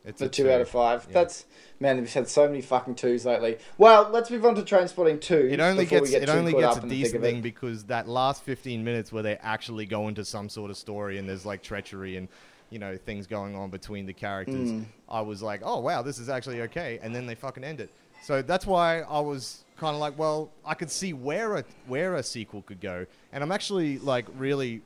It's 0.04 0.20
The 0.20 0.28
two, 0.28 0.50
out 0.50 0.60
of 0.60 0.68
five. 0.68 1.04
Yeah. 1.08 1.14
That's 1.14 1.44
man. 1.78 1.98
We've 1.98 2.12
had 2.12 2.26
so 2.28 2.46
many 2.46 2.62
fucking 2.62 2.94
twos 2.94 3.26
lately. 3.26 3.58
Well, 3.76 4.08
let's 4.10 4.30
move 4.30 4.46
on 4.46 4.54
to 4.54 4.62
Trainspotting 4.62 5.20
Two. 5.20 5.48
It 5.50 5.60
only 5.60 5.84
gets 5.84 6.10
get 6.10 6.22
it 6.22 6.30
only 6.30 6.52
gets 6.52 6.78
a 6.78 6.82
in 6.82 6.88
the 6.88 6.94
thick 6.94 7.04
decent 7.04 7.22
thing 7.22 7.42
because 7.42 7.84
that 7.84 8.08
last 8.08 8.42
15 8.42 8.82
minutes 8.82 9.12
where 9.12 9.22
they 9.22 9.36
actually 9.36 9.84
go 9.84 10.08
into 10.08 10.24
some 10.24 10.48
sort 10.48 10.70
of 10.70 10.78
story 10.78 11.18
and 11.18 11.28
there's 11.28 11.44
like 11.44 11.62
treachery 11.62 12.16
and 12.16 12.28
you 12.70 12.78
know 12.78 12.96
things 12.96 13.26
going 13.26 13.54
on 13.54 13.68
between 13.68 14.06
the 14.06 14.12
characters. 14.14 14.70
Mm. 14.70 14.86
I 15.08 15.20
was 15.20 15.42
like, 15.42 15.60
oh 15.64 15.80
wow, 15.80 16.00
this 16.00 16.18
is 16.18 16.30
actually 16.30 16.62
okay, 16.62 16.98
and 17.02 17.14
then 17.14 17.26
they 17.26 17.34
fucking 17.34 17.64
end 17.64 17.80
it. 17.80 17.90
So 18.22 18.42
that's 18.42 18.66
why 18.66 19.00
I 19.00 19.20
was 19.20 19.64
kind 19.76 19.94
of 19.94 20.00
like, 20.00 20.18
well, 20.18 20.50
I 20.64 20.74
could 20.74 20.90
see 20.90 21.12
where 21.12 21.56
a 21.56 21.64
where 21.86 22.16
a 22.16 22.22
sequel 22.22 22.62
could 22.62 22.80
go, 22.80 23.04
and 23.32 23.42
I'm 23.42 23.52
actually 23.52 23.98
like 23.98 24.26
really 24.36 24.80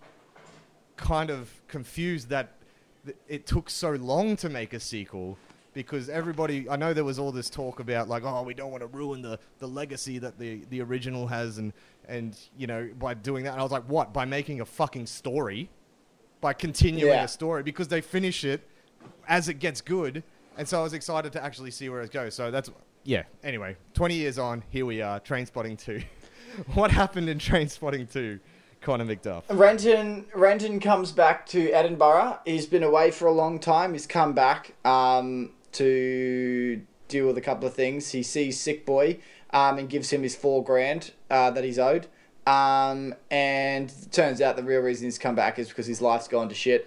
kind 0.97 1.31
of 1.31 1.51
confused 1.69 2.29
that 2.31 2.51
th- 2.61 2.64
it 3.29 3.47
took 3.47 3.71
so 3.71 3.93
long 3.93 4.37
to 4.37 4.49
make 4.49 4.73
a 4.73 4.81
sequel 4.81 5.37
because 5.73 6.09
everybody 6.09 6.69
I 6.71 6.77
know 6.77 6.93
there 6.95 7.05
was 7.05 7.19
all 7.19 7.33
this 7.33 7.51
talk 7.51 7.81
about 7.81 8.09
like 8.09 8.23
oh 8.25 8.43
we 8.43 8.55
don't 8.55 8.71
want 8.71 8.83
to 8.83 8.87
ruin 8.87 9.23
the, 9.23 9.39
the 9.59 9.67
legacy 9.67 10.19
that 10.19 10.39
the, 10.39 10.63
the 10.71 10.81
original 10.83 11.27
has 11.27 11.59
and 11.59 11.73
and 12.09 12.39
you 12.57 12.67
know 12.67 12.89
by 12.99 13.15
doing 13.15 13.45
that. 13.45 13.53
And 13.53 13.61
I 13.61 13.63
was 13.63 13.73
like 13.73 13.85
what? 13.85 14.13
By 14.13 14.25
making 14.25 14.61
a 14.61 14.65
fucking 14.65 15.07
story? 15.07 15.69
By 16.41 16.53
continuing 16.53 17.13
Yeah. 17.13 17.25
a 17.25 17.29
story? 17.29 17.63
Because 17.63 17.89
they 17.89 18.01
finish 18.01 18.45
it 18.45 18.69
as 19.29 19.49
it 19.49 19.55
gets 19.55 19.81
good. 19.81 20.23
And 20.57 20.69
so 20.69 20.79
I 20.81 20.83
was 20.85 20.93
excited 20.93 21.33
to 21.33 21.43
actually 21.43 21.73
see 21.73 21.89
where 21.89 22.03
it 22.03 22.13
goes. 22.13 22.35
So 22.35 22.51
that's 22.51 22.71
yeah. 23.03 23.25
Anyway 23.43 23.77
20 23.95 24.15
years 24.15 24.39
on 24.39 24.63
here 24.71 24.87
we 24.87 25.03
are 25.03 25.21
trainspotting 25.21 25.79
2 25.79 26.01
what 26.75 26.91
happened 26.91 27.29
in 27.29 27.39
trainspotting 27.39 28.11
2 28.11 28.39
Connor 28.85 29.07
McDuff 29.07 29.43
Renton 29.49 30.27
Renton 30.35 30.79
comes 30.79 31.11
back 31.11 31.47
to 31.47 31.71
Edinburgh. 31.71 32.39
He's 32.45 32.67
been 32.67 32.83
away 32.83 33.11
for 33.11 33.27
a 33.27 33.33
long 33.33 33.59
time. 33.59 33.95
He's 33.95 34.07
come 34.07 34.35
back 34.35 34.75
um, 34.85 35.51
to 35.73 36.83
deal 37.09 37.27
with 37.27 37.39
a 37.39 37.41
couple 37.41 37.67
of 37.67 37.75
things. 37.75 38.11
He 38.11 38.23
sees 38.23 38.61
Sick 38.61 38.85
Boy 38.85 39.19
um, 39.51 39.79
and 39.79 39.89
gives 39.89 40.13
him 40.13 40.23
his 40.23 40.37
four 40.37 40.63
grand 40.63 41.13
uh, 41.31 41.51
that 41.53 41.65
he's 41.65 41.79
owed. 41.79 42.09
Um, 42.47 43.15
and 43.31 43.91
it 43.91 44.13
turns 44.13 44.43
out 44.43 44.57
the 44.57 44.63
real 44.63 44.83
reason 44.83 45.07
he's 45.07 45.19
come 45.19 45.35
back 45.35 45.59
is 45.59 45.69
because 45.69 45.87
his 45.87 46.03
life's 46.03 46.29
gone 46.29 46.51
to 46.51 46.55
shit. 46.55 46.87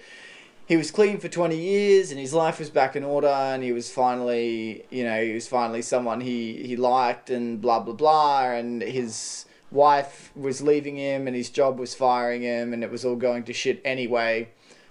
He 0.67 0.77
was 0.77 0.91
clean 0.91 1.17
for 1.17 1.29
20 1.29 1.57
years 1.57 2.11
and 2.11 2.19
his 2.19 2.33
life 2.33 2.59
was 2.59 2.69
back 2.69 2.95
in 2.95 3.03
order 3.03 3.27
and 3.27 3.63
he 3.63 3.71
was 3.71 3.89
finally, 3.89 4.85
you 4.91 5.03
know, 5.03 5.23
he 5.23 5.33
was 5.33 5.47
finally 5.47 5.81
someone 5.81 6.21
he, 6.21 6.61
he 6.61 6.75
liked 6.75 7.31
and 7.31 7.59
blah, 7.59 7.79
blah, 7.79 7.93
blah. 7.93 8.51
And 8.51 8.83
his 8.83 9.45
wife 9.71 10.31
was 10.35 10.61
leaving 10.61 10.95
him 10.95 11.27
and 11.27 11.35
his 11.35 11.49
job 11.49 11.79
was 11.79 11.93
firing 11.93 12.41
him 12.41 12.73
and 12.73 12.83
it 12.83 12.91
was 12.91 13.03
all 13.03 13.15
going 13.15 13.43
to 13.43 13.53
shit 13.53 13.81
anyway. 13.83 14.49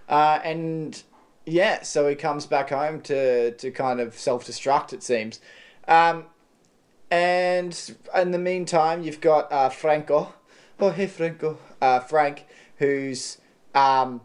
Uh, 0.09 0.39
and 0.45 1.03
yeah, 1.45 1.83
so 1.83 2.09
he 2.09 2.15
comes 2.15 2.47
back 2.47 2.71
home 2.71 3.01
to, 3.03 3.53
to 3.53 3.71
kind 3.71 4.01
of 4.01 4.19
self 4.19 4.47
destruct, 4.47 4.93
it 4.93 5.03
seems. 5.03 5.41
Um, 5.89 6.25
and 7.11 7.97
in 8.15 8.33
the 8.33 8.39
meantime, 8.39 9.03
you've 9.03 9.21
got 9.21 9.51
uh, 9.53 9.69
Franco. 9.69 10.35
Oh, 10.79 10.91
hey, 10.91 11.07
Franco. 11.07 11.59
Uh, 11.81 12.01
Frank, 12.01 12.47
who's 12.77 13.39
um, 13.75 14.21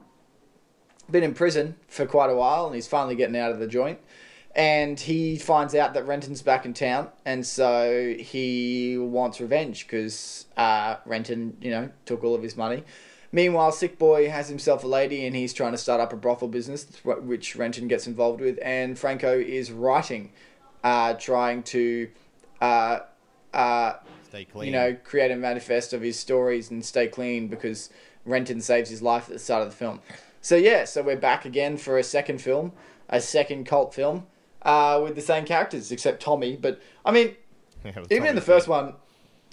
been 1.09 1.23
in 1.23 1.33
prison 1.33 1.75
for 1.87 2.05
quite 2.05 2.29
a 2.29 2.35
while 2.35 2.65
and 2.65 2.75
he's 2.75 2.87
finally 2.87 3.15
getting 3.15 3.37
out 3.37 3.51
of 3.51 3.59
the 3.59 3.67
joint. 3.67 3.99
And 4.53 4.99
he 4.99 5.37
finds 5.37 5.73
out 5.75 5.93
that 5.93 6.05
Renton's 6.05 6.41
back 6.41 6.65
in 6.65 6.73
town, 6.73 7.07
and 7.25 7.45
so 7.45 8.13
he 8.19 8.97
wants 8.97 9.39
revenge 9.39 9.87
because 9.87 10.45
uh, 10.57 10.97
Renton, 11.05 11.55
you 11.61 11.71
know, 11.71 11.89
took 12.05 12.23
all 12.23 12.35
of 12.35 12.43
his 12.43 12.57
money. 12.57 12.83
Meanwhile, 13.31 13.71
Sick 13.71 13.97
Boy 13.97 14.29
has 14.29 14.49
himself 14.49 14.83
a 14.83 14.87
lady 14.87 15.25
and 15.25 15.35
he's 15.35 15.53
trying 15.53 15.71
to 15.71 15.77
start 15.77 16.01
up 16.01 16.11
a 16.11 16.17
brothel 16.17 16.49
business, 16.49 16.85
which 17.03 17.55
Renton 17.55 17.87
gets 17.87 18.05
involved 18.05 18.41
with. 18.41 18.59
And 18.61 18.99
Franco 18.99 19.39
is 19.39 19.71
writing, 19.71 20.33
uh, 20.83 21.13
trying 21.13 21.63
to, 21.63 22.09
uh, 22.59 22.99
uh, 23.53 23.93
stay 24.27 24.45
clean 24.45 24.67
you 24.67 24.73
know, 24.73 24.97
create 25.03 25.31
a 25.31 25.35
manifest 25.37 25.93
of 25.93 26.01
his 26.01 26.19
stories 26.19 26.71
and 26.71 26.83
stay 26.83 27.07
clean 27.07 27.47
because 27.47 27.89
Renton 28.25 28.59
saves 28.59 28.89
his 28.89 29.01
life 29.01 29.23
at 29.23 29.33
the 29.33 29.39
start 29.39 29.63
of 29.63 29.69
the 29.69 29.75
film. 29.75 30.01
So 30.41 30.57
yeah, 30.57 30.83
so 30.83 31.01
we're 31.01 31.15
back 31.15 31.45
again 31.45 31.77
for 31.77 31.97
a 31.97 32.03
second 32.03 32.41
film, 32.41 32.73
a 33.07 33.21
second 33.21 33.65
cult 33.65 33.93
film, 33.93 34.25
uh, 34.63 34.99
with 35.03 35.15
the 35.15 35.21
same 35.21 35.45
characters 35.45 35.91
except 35.91 36.21
Tommy. 36.21 36.55
But 36.55 36.81
I 37.05 37.11
mean, 37.11 37.35
Yeah, 37.85 38.03
even 38.11 38.27
in 38.27 38.35
the 38.35 38.41
first 38.41 38.67
one, 38.67 38.93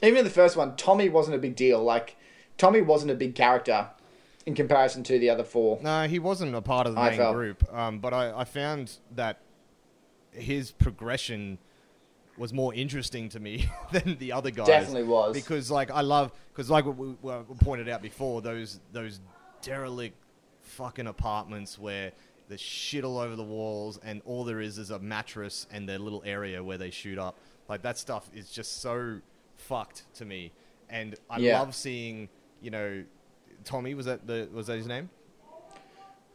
even 0.02 0.18
in 0.18 0.24
the 0.24 0.30
first 0.30 0.56
one, 0.56 0.76
Tommy 0.76 1.08
wasn't 1.08 1.36
a 1.36 1.38
big 1.38 1.56
deal. 1.56 1.82
Like 1.82 2.16
Tommy 2.58 2.82
wasn't 2.82 3.10
a 3.10 3.14
big 3.14 3.34
character 3.34 3.88
in 4.44 4.54
comparison 4.54 5.02
to 5.04 5.18
the 5.18 5.30
other 5.30 5.44
four. 5.44 5.78
No, 5.82 6.06
he 6.06 6.18
wasn't 6.18 6.54
a 6.54 6.60
part 6.62 6.86
of 6.86 6.94
the 6.94 7.00
I 7.00 7.10
main 7.10 7.18
felt. 7.18 7.34
group. 7.34 7.74
Um, 7.74 7.98
but 8.00 8.12
I, 8.12 8.40
I 8.40 8.44
found 8.44 8.98
that 9.14 9.40
his 10.30 10.70
progression 10.72 11.58
was 12.36 12.52
more 12.52 12.72
interesting 12.74 13.28
to 13.30 13.40
me 13.40 13.68
than 13.92 14.16
the 14.18 14.32
other 14.32 14.50
guys. 14.50 14.66
Definitely 14.66 15.04
was. 15.04 15.34
because 15.34 15.70
like 15.70 15.90
I 15.90 16.02
love 16.02 16.32
because 16.52 16.70
like 16.70 16.84
we 16.84 17.16
we 17.22 17.32
pointed 17.60 17.88
out 17.88 18.02
before 18.02 18.42
those 18.42 18.78
those 18.92 19.20
derelict 19.62 20.16
fucking 20.62 21.06
apartments 21.06 21.78
where 21.78 22.12
there's 22.48 22.60
shit 22.60 23.04
all 23.04 23.18
over 23.18 23.36
the 23.36 23.42
walls 23.44 23.98
and 24.02 24.22
all 24.24 24.44
there 24.44 24.60
is 24.60 24.78
is 24.78 24.90
a 24.90 24.98
mattress 24.98 25.66
and 25.70 25.88
their 25.88 25.98
little 25.98 26.22
area 26.24 26.62
where 26.64 26.78
they 26.78 26.90
shoot 26.90 27.18
up. 27.18 27.36
Like 27.68 27.82
that 27.82 27.98
stuff 27.98 28.30
is 28.34 28.50
just 28.50 28.80
so 28.80 29.20
fucked 29.56 30.04
to 30.14 30.24
me, 30.24 30.52
and 30.88 31.14
I 31.28 31.38
Yeah. 31.38 31.58
love 31.58 31.74
seeing 31.74 32.28
you 32.62 32.70
know 32.70 33.04
Tommy 33.64 33.94
was 33.94 34.06
that 34.06 34.26
the 34.26 34.48
was 34.52 34.68
that 34.68 34.76
his 34.78 34.86
name? 34.86 35.10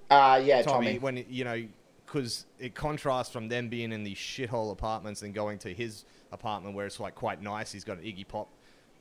Uh, 0.10 0.39
yeah, 0.43 0.62
Tommy, 0.62 0.86
Tommy. 0.86 0.99
when 0.99 1.26
you 1.30 1.43
know, 1.43 1.63
because 2.06 2.45
it 2.60 2.76
contrasts 2.76 3.32
from 3.32 3.47
them 3.47 3.69
being 3.69 3.91
in 3.91 4.04
these 4.04 4.17
shithole 4.17 4.71
apartments 4.71 5.23
and 5.23 5.34
going 5.34 5.58
to 5.60 5.73
his 5.73 6.06
apartment 6.32 6.76
where 6.76 6.86
it's 6.86 6.99
like 6.99 7.15
quite 7.15 7.41
nice. 7.41 7.71
He's 7.71 7.84
got 7.84 7.97
an 7.97 8.04
Iggy 8.04 8.28
Pop 8.28 8.49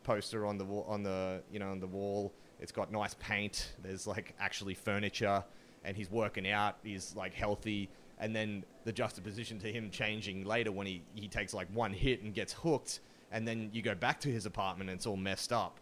poster 0.05 0.46
on 0.46 0.57
the 0.59 0.64
wall, 0.64 0.87
on 0.88 1.03
the 1.03 1.42
you 1.53 1.59
know 1.59 1.70
on 1.70 1.81
the 1.81 1.87
wall. 1.87 2.33
It's 2.61 2.72
got 2.72 2.90
nice 2.92 3.14
paint. 3.14 3.72
There's 3.83 4.07
like 4.07 4.35
actually 4.40 4.75
furniture, 4.75 5.44
and 5.84 5.96
he's 5.96 6.10
working 6.10 6.48
out. 6.48 6.76
He's 6.82 7.14
like 7.16 7.34
healthy. 7.34 7.88
And 8.18 8.34
then 8.34 8.64
the 8.84 8.92
juxtaposition 8.92 9.58
to 9.60 9.72
him 9.72 9.90
changing 9.90 10.44
later 10.44 10.70
when 10.70 10.86
he, 10.86 11.02
he 11.14 11.28
takes 11.28 11.52
like 11.52 11.68
one 11.72 11.92
hit 11.92 12.22
and 12.22 12.32
gets 12.32 12.52
hooked, 12.52 13.00
and 13.32 13.46
then 13.46 13.70
you 13.72 13.82
go 13.82 13.94
back 13.94 14.20
to 14.20 14.28
his 14.28 14.46
apartment 14.46 14.90
and 14.90 14.96
it's 14.96 15.06
all 15.06 15.16
messed 15.16 15.52
up. 15.52 15.78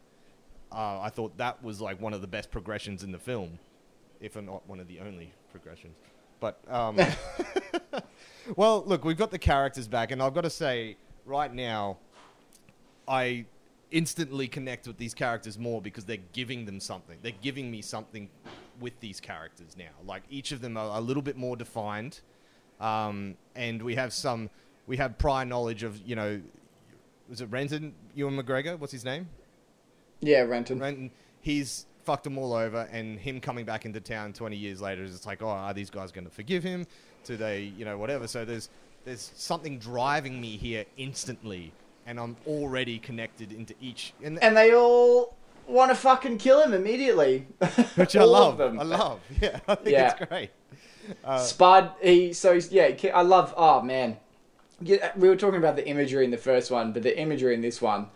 Uh, 0.73 1.01
I 1.01 1.11
thought 1.11 1.37
that 1.39 1.63
was 1.63 1.81
like 1.81 2.01
one 2.01 2.15
of 2.15 2.21
the 2.21 2.27
best 2.27 2.51
progressions 2.51 3.03
in 3.03 3.13
the 3.13 3.19
film, 3.19 3.59
if 4.21 4.37
not 4.37 4.67
one 4.69 4.81
of 4.81 4.89
the 4.89 5.01
only 5.01 5.33
progressions. 5.51 5.99
But 6.39 6.61
um, 6.69 6.99
well, 8.57 8.85
look, 8.87 9.05
we've 9.05 9.19
got 9.19 9.31
the 9.31 9.39
characters 9.39 9.89
back, 9.89 10.11
and 10.11 10.23
I've 10.23 10.33
got 10.33 10.43
to 10.43 10.51
say, 10.51 10.97
right 11.27 11.53
now, 11.53 11.99
I 13.07 13.45
instantly 13.91 14.49
connect 14.49 14.87
with 14.87 14.97
these 14.97 15.15
characters 15.15 15.59
more 15.59 15.83
because 15.83 16.05
they're 16.05 16.19
giving 16.33 16.65
them 16.65 16.81
something. 16.81 17.19
They're 17.23 17.33
giving 17.43 17.71
me 17.71 17.83
something 17.83 18.29
with 18.81 18.99
these 19.01 19.21
characters 19.21 19.77
now. 19.77 19.91
Like 20.07 20.23
each 20.31 20.53
of 20.53 20.61
them 20.61 20.77
are 20.77 20.99
a 20.99 21.01
little 21.01 21.23
bit 21.23 21.37
more 21.37 21.57
defined, 21.57 22.21
um, 22.81 23.37
and 23.55 23.83
we 23.83 23.95
have 23.95 24.13
some. 24.13 24.51
We 24.87 24.97
have 24.97 25.19
prior 25.19 25.45
knowledge 25.45 25.83
of 25.83 26.01
you 26.07 26.17
know, 26.17 26.41
was 27.29 27.41
it 27.41 27.47
Renton 27.47 27.95
Ewan 28.15 28.37
McGregor? 28.37 28.79
What's 28.79 28.93
his 28.93 29.05
name? 29.05 29.29
Yeah, 30.21 30.43
Renton. 30.43 30.79
Renton, 30.79 31.11
he's 31.41 31.87
fucked 32.05 32.25
them 32.25 32.39
all 32.39 32.53
over, 32.53 32.89
and 32.91 33.19
him 33.19 33.41
coming 33.41 33.65
back 33.65 33.85
into 33.85 34.01
town 34.01 34.33
20 34.33 34.57
years 34.57 34.81
later 34.81 35.03
is 35.03 35.15
it's 35.15 35.27
like, 35.27 35.43
oh, 35.43 35.49
are 35.49 35.75
these 35.75 35.91
guys 35.91 36.13
going 36.13 36.25
to 36.25 36.31
forgive 36.31 36.63
him? 36.63 36.87
Do 37.25 37.37
they, 37.37 37.73
you 37.77 37.85
know, 37.85 37.99
whatever? 37.99 38.27
So 38.27 38.45
there's 38.45 38.69
there's 39.05 39.33
something 39.35 39.79
driving 39.79 40.41
me 40.41 40.57
here 40.57 40.85
instantly, 40.97 41.73
and 42.07 42.19
I'm 42.19 42.37
already 42.47 42.99
connected 42.99 43.53
into 43.53 43.75
each, 43.81 44.13
and, 44.23 44.43
And 44.43 44.57
they 44.57 44.75
all 44.75 45.37
want 45.71 45.91
to 45.91 45.95
fucking 45.95 46.39
kill 46.39 46.63
him 46.63 46.73
immediately. 46.75 47.47
which 47.95 48.17
I 48.17 48.25
love. 48.25 48.59
Them. 48.59 48.79
I 48.81 48.83
love. 48.85 49.21
Yeah, 49.41 49.61
I 49.69 49.75
think 49.77 49.89
Yeah. 49.91 50.15
it's 50.17 50.27
great. 50.29 50.51
Uh, 51.25 51.39
Spud, 51.39 51.93
he 52.03 52.33
so 52.33 52.55
he's, 52.55 52.71
yeah, 52.71 52.91
I 53.15 53.23
love. 53.23 53.53
Oh 53.57 53.83
man, 53.83 54.19
yeah, 54.81 55.11
we 55.17 55.29
were 55.29 55.37
talking 55.37 55.59
about 55.59 55.77
the 55.77 55.87
imagery 55.89 56.25
in 56.25 56.31
the 56.31 56.37
first 56.37 56.71
one, 56.71 56.93
but 56.93 57.03
the 57.03 57.19
imagery 57.19 57.55
in 57.55 57.63
this 57.63 57.83
one, 57.83 58.09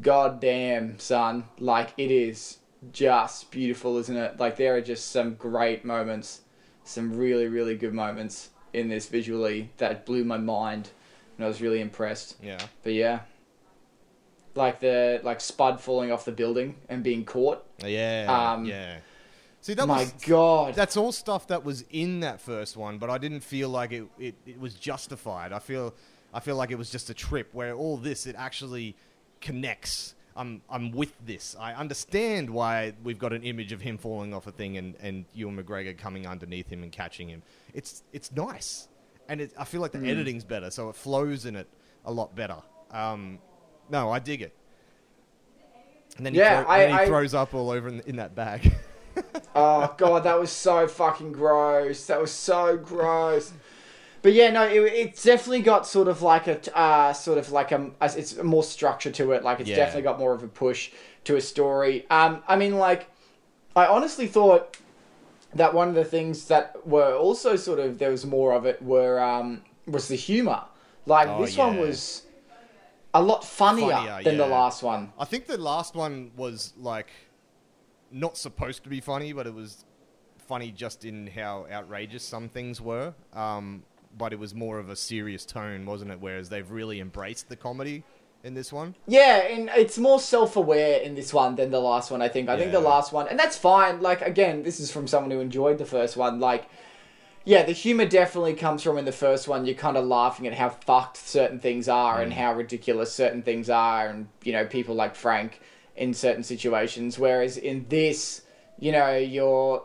god 0.00 0.40
damn, 0.40 0.98
son, 0.98 1.44
like 1.58 1.94
it 1.96 2.10
is 2.10 2.58
just 2.92 3.50
beautiful, 3.50 3.96
isn't 3.98 4.16
it? 4.16 4.38
Like 4.38 4.56
there 4.56 4.76
are 4.76 4.80
just 4.80 5.10
some 5.10 5.34
great 5.34 5.84
moments, 5.84 6.42
some 6.84 7.16
really 7.16 7.48
really 7.48 7.76
good 7.76 7.94
moments 7.94 8.50
in 8.72 8.88
this 8.88 9.06
visually 9.08 9.70
that 9.78 10.06
blew 10.06 10.22
my 10.24 10.38
mind, 10.38 10.90
and 11.36 11.44
I 11.44 11.48
was 11.48 11.60
really 11.60 11.80
impressed. 11.80 12.36
Yeah. 12.42 12.58
But 12.84 12.92
yeah, 12.92 13.20
like 14.54 14.80
the 14.80 15.20
like 15.22 15.40
Spud 15.40 15.80
falling 15.80 16.12
off 16.12 16.24
the 16.24 16.32
building 16.32 16.76
and 16.88 17.02
being 17.02 17.24
caught. 17.24 17.64
Yeah. 17.84 18.52
Um, 18.54 18.64
yeah. 18.64 18.98
See, 19.60 19.74
that 19.74 19.86
my 19.86 20.00
was 20.00 20.12
god, 20.26 20.74
that's 20.74 20.96
all 20.96 21.12
stuff 21.12 21.46
that 21.48 21.64
was 21.64 21.84
in 21.90 22.20
that 22.20 22.40
first 22.40 22.76
one, 22.76 22.98
but 22.98 23.10
I 23.10 23.18
didn't 23.18 23.40
feel 23.44 23.68
like 23.68 23.92
it, 23.92 24.04
it, 24.18 24.34
it 24.44 24.58
was 24.58 24.74
justified. 24.74 25.52
I 25.52 25.60
feel 25.60 25.94
I 26.34 26.40
feel 26.40 26.56
like 26.56 26.70
it 26.72 26.78
was 26.78 26.90
just 26.90 27.10
a 27.10 27.14
trip 27.14 27.48
where 27.52 27.74
all 27.74 27.96
this 27.96 28.26
it 28.26 28.34
actually 28.36 28.96
connects. 29.40 30.14
I'm 30.34 30.62
I'm 30.68 30.90
with 30.92 31.12
this. 31.24 31.54
I 31.60 31.74
understand 31.74 32.48
why 32.50 32.94
we've 33.04 33.18
got 33.18 33.32
an 33.32 33.42
image 33.44 33.70
of 33.72 33.80
him 33.80 33.98
falling 33.98 34.32
off 34.34 34.46
a 34.46 34.52
thing 34.52 34.78
and, 34.78 34.96
and 35.00 35.26
Ewan 35.34 35.56
McGregor 35.62 35.96
coming 35.96 36.26
underneath 36.26 36.68
him 36.68 36.82
and 36.82 36.90
catching 36.90 37.28
him. 37.28 37.42
It's 37.74 38.02
it's 38.12 38.32
nice, 38.32 38.88
and 39.28 39.40
it, 39.42 39.52
I 39.58 39.64
feel 39.64 39.80
like 39.80 39.92
the 39.92 39.98
Mm. 39.98 40.08
editing's 40.08 40.44
better, 40.44 40.70
so 40.70 40.88
it 40.88 40.96
flows 40.96 41.44
in 41.46 41.54
it 41.54 41.68
a 42.04 42.10
lot 42.12 42.34
better. 42.34 42.56
Um, 42.90 43.38
no, 43.92 44.10
I 44.10 44.18
dig 44.18 44.42
it. 44.42 44.52
And 46.16 46.26
then 46.26 46.34
he, 46.34 46.40
Yeah, 46.40 46.62
throw- 46.62 46.70
I- 46.72 46.78
and 46.82 46.92
he 46.92 46.98
I- 47.00 47.06
throws 47.06 47.34
up 47.34 47.54
all 47.54 47.70
over 47.70 47.88
in, 47.88 48.00
in 48.00 48.16
that 48.16 48.34
bag. 48.34 48.72
Oh 49.54 49.94
god, 49.98 50.24
that 50.24 50.40
was 50.40 50.50
so 50.50 50.88
fucking 50.88 51.32
gross. 51.32 52.06
That 52.06 52.18
was 52.18 52.30
so 52.30 52.78
gross. 52.78 53.52
but 54.22 54.32
yeah, 54.32 54.48
no, 54.50 54.62
it, 54.66 54.80
it's 54.80 55.22
definitely 55.22 55.60
got 55.60 55.86
sort 55.86 56.08
of 56.08 56.22
like 56.22 56.46
a 56.46 56.58
uh, 56.78 57.12
sort 57.12 57.36
of 57.36 57.52
like 57.52 57.72
a, 57.72 57.90
a 58.00 58.10
it's 58.16 58.42
more 58.42 58.62
structure 58.64 59.10
to 59.10 59.32
it. 59.32 59.42
Like 59.44 59.60
it's 59.60 59.68
Yeah. 59.68 59.76
definitely 59.76 60.02
got 60.04 60.18
more 60.18 60.32
of 60.32 60.42
a 60.42 60.48
push 60.48 60.92
to 61.24 61.36
a 61.36 61.40
story. 61.42 62.06
Um, 62.08 62.42
I 62.48 62.56
mean, 62.56 62.78
like 62.78 63.10
I 63.76 63.84
honestly 63.86 64.26
thought 64.26 64.78
that 65.54 65.74
one 65.74 65.88
of 65.90 65.94
the 65.94 66.06
things 66.06 66.46
that 66.48 66.86
were 66.86 67.14
also 67.14 67.54
sort 67.56 67.78
of 67.78 67.98
there 67.98 68.10
was 68.10 68.24
more 68.24 68.54
of 68.54 68.64
it 68.64 68.80
were 68.80 69.20
um, 69.20 69.60
was 69.86 70.08
the 70.08 70.16
humor. 70.16 70.62
Like 71.04 71.28
Oh, 71.28 71.42
this 71.44 71.58
one 71.58 71.76
was 71.76 72.22
a 73.14 73.22
lot 73.22 73.44
funnier, 73.44 73.92
Funnier, 73.92 74.22
than 74.22 74.36
the 74.38 74.46
last 74.46 74.82
one. 74.82 75.12
I 75.18 75.24
think 75.24 75.46
the 75.46 75.58
last 75.58 75.94
one 75.94 76.30
was 76.36 76.72
like 76.78 77.10
not 78.10 78.36
supposed 78.36 78.84
to 78.84 78.88
be 78.88 79.00
funny, 79.00 79.32
but 79.32 79.46
it 79.46 79.54
was 79.54 79.84
funny 80.38 80.70
just 80.70 81.04
in 81.04 81.26
how 81.28 81.66
outrageous 81.70 82.22
some 82.22 82.48
things 82.48 82.80
were. 82.80 83.14
Um, 83.32 83.84
but 84.16 84.32
it 84.32 84.38
was 84.38 84.54
more 84.54 84.78
of 84.78 84.90
a 84.90 84.96
serious 84.96 85.46
tone, 85.46 85.86
wasn't 85.86 86.10
it? 86.10 86.20
Whereas 86.20 86.48
they've 86.48 86.70
really 86.70 87.00
embraced 87.00 87.48
the 87.48 87.56
comedy 87.56 88.04
in 88.44 88.54
this 88.54 88.72
one. 88.72 88.94
Yeah, 89.06 89.38
and 89.38 89.70
it's 89.74 89.98
more 89.98 90.20
self-aware 90.20 91.00
in 91.00 91.14
this 91.14 91.32
one 91.32 91.56
than 91.56 91.70
the 91.70 91.80
last 91.80 92.10
one. 92.10 92.20
I 92.20 92.28
think. 92.28 92.48
I 92.48 92.58
think 92.58 92.72
the 92.72 92.80
last 92.80 93.12
one, 93.12 93.28
and 93.28 93.38
that's 93.38 93.56
fine. 93.56 94.00
Like 94.00 94.20
again, 94.20 94.62
this 94.62 94.80
is 94.80 94.90
from 94.90 95.06
someone 95.06 95.30
who 95.30 95.40
enjoyed 95.40 95.78
the 95.78 95.86
first 95.86 96.16
one. 96.16 96.40
Like, 96.40 96.68
yeah, 97.44 97.62
the 97.64 97.72
humor 97.72 98.06
definitely 98.06 98.54
comes 98.54 98.82
from 98.82 98.98
in 98.98 99.04
the 99.04 99.12
first 99.12 99.48
one. 99.48 99.64
You're 99.64 99.74
kind 99.74 99.96
of 99.96 100.04
laughing 100.04 100.46
at 100.46 100.54
how 100.54 100.68
fucked 100.68 101.16
certain 101.16 101.58
things 101.58 101.88
are 101.88 102.20
and 102.20 102.32
mm. 102.32 102.36
how 102.36 102.54
ridiculous 102.54 103.12
certain 103.12 103.42
things 103.42 103.68
are, 103.68 104.08
and 104.08 104.28
you 104.44 104.52
know 104.52 104.64
people 104.64 104.94
like 104.94 105.14
Frank 105.14 105.60
in 105.96 106.14
certain 106.14 106.42
situations. 106.42 107.18
Whereas 107.18 107.56
in 107.56 107.86
this, 107.88 108.42
you 108.78 108.92
know, 108.92 109.16
you're 109.16 109.84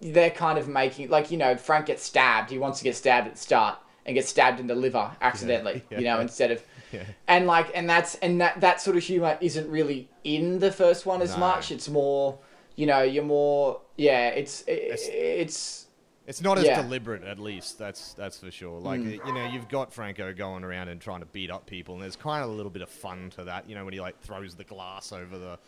they're 0.00 0.30
kind 0.30 0.58
of 0.58 0.68
making 0.68 1.08
like 1.08 1.30
you 1.30 1.38
know 1.38 1.56
Frank 1.56 1.86
gets 1.86 2.02
stabbed. 2.02 2.50
He 2.50 2.58
wants 2.58 2.78
to 2.78 2.84
get 2.84 2.96
stabbed 2.96 3.26
at 3.26 3.34
the 3.34 3.40
start 3.40 3.78
and 4.04 4.14
gets 4.14 4.28
stabbed 4.28 4.60
in 4.60 4.66
the 4.66 4.74
liver 4.74 5.10
accidentally. 5.20 5.82
Yeah. 5.90 5.98
You 5.98 6.04
know, 6.04 6.20
instead 6.20 6.50
of 6.50 6.62
Yeah. 6.92 7.02
and 7.26 7.46
like 7.46 7.70
and 7.74 7.88
that's 7.88 8.14
and 8.16 8.40
that 8.40 8.62
that 8.62 8.80
sort 8.80 8.96
of 8.96 9.02
humor 9.02 9.36
isn't 9.42 9.70
really 9.70 10.08
in 10.24 10.58
the 10.58 10.72
first 10.72 11.04
one 11.04 11.20
as 11.20 11.32
No. 11.34 11.40
much 11.40 11.70
it's 11.70 11.86
more 11.86 12.38
you 12.76 12.86
know 12.86 13.02
you're 13.02 13.24
more 13.24 13.82
yeah 13.98 14.28
it's 14.28 14.64
it's, 14.66 15.06
it's 15.08 15.86
It's 16.28 16.42
not 16.42 16.58
as 16.58 16.66
Yeah. 16.66 16.82
deliberate, 16.82 17.24
at 17.24 17.38
least. 17.38 17.78
That's 17.78 18.12
that's 18.12 18.38
for 18.38 18.50
sure. 18.50 18.78
Like 18.78 19.00
Mm. 19.00 19.26
you 19.26 19.32
know, 19.32 19.46
you've 19.46 19.68
got 19.68 19.92
Franco 19.92 20.32
going 20.34 20.62
around 20.62 20.88
and 20.88 21.00
trying 21.00 21.20
to 21.20 21.26
beat 21.26 21.50
up 21.50 21.64
people, 21.66 21.94
and 21.94 22.02
there's 22.02 22.16
kind 22.16 22.44
of 22.44 22.50
a 22.50 22.52
little 22.52 22.70
bit 22.70 22.82
of 22.82 22.90
fun 22.90 23.30
to 23.36 23.44
that. 23.44 23.68
You 23.68 23.74
know, 23.74 23.84
when 23.84 23.94
he 23.94 24.00
like 24.00 24.20
throws 24.20 24.54
the 24.54 24.64
glass 24.64 25.10
over 25.10 25.38
the 25.38 25.58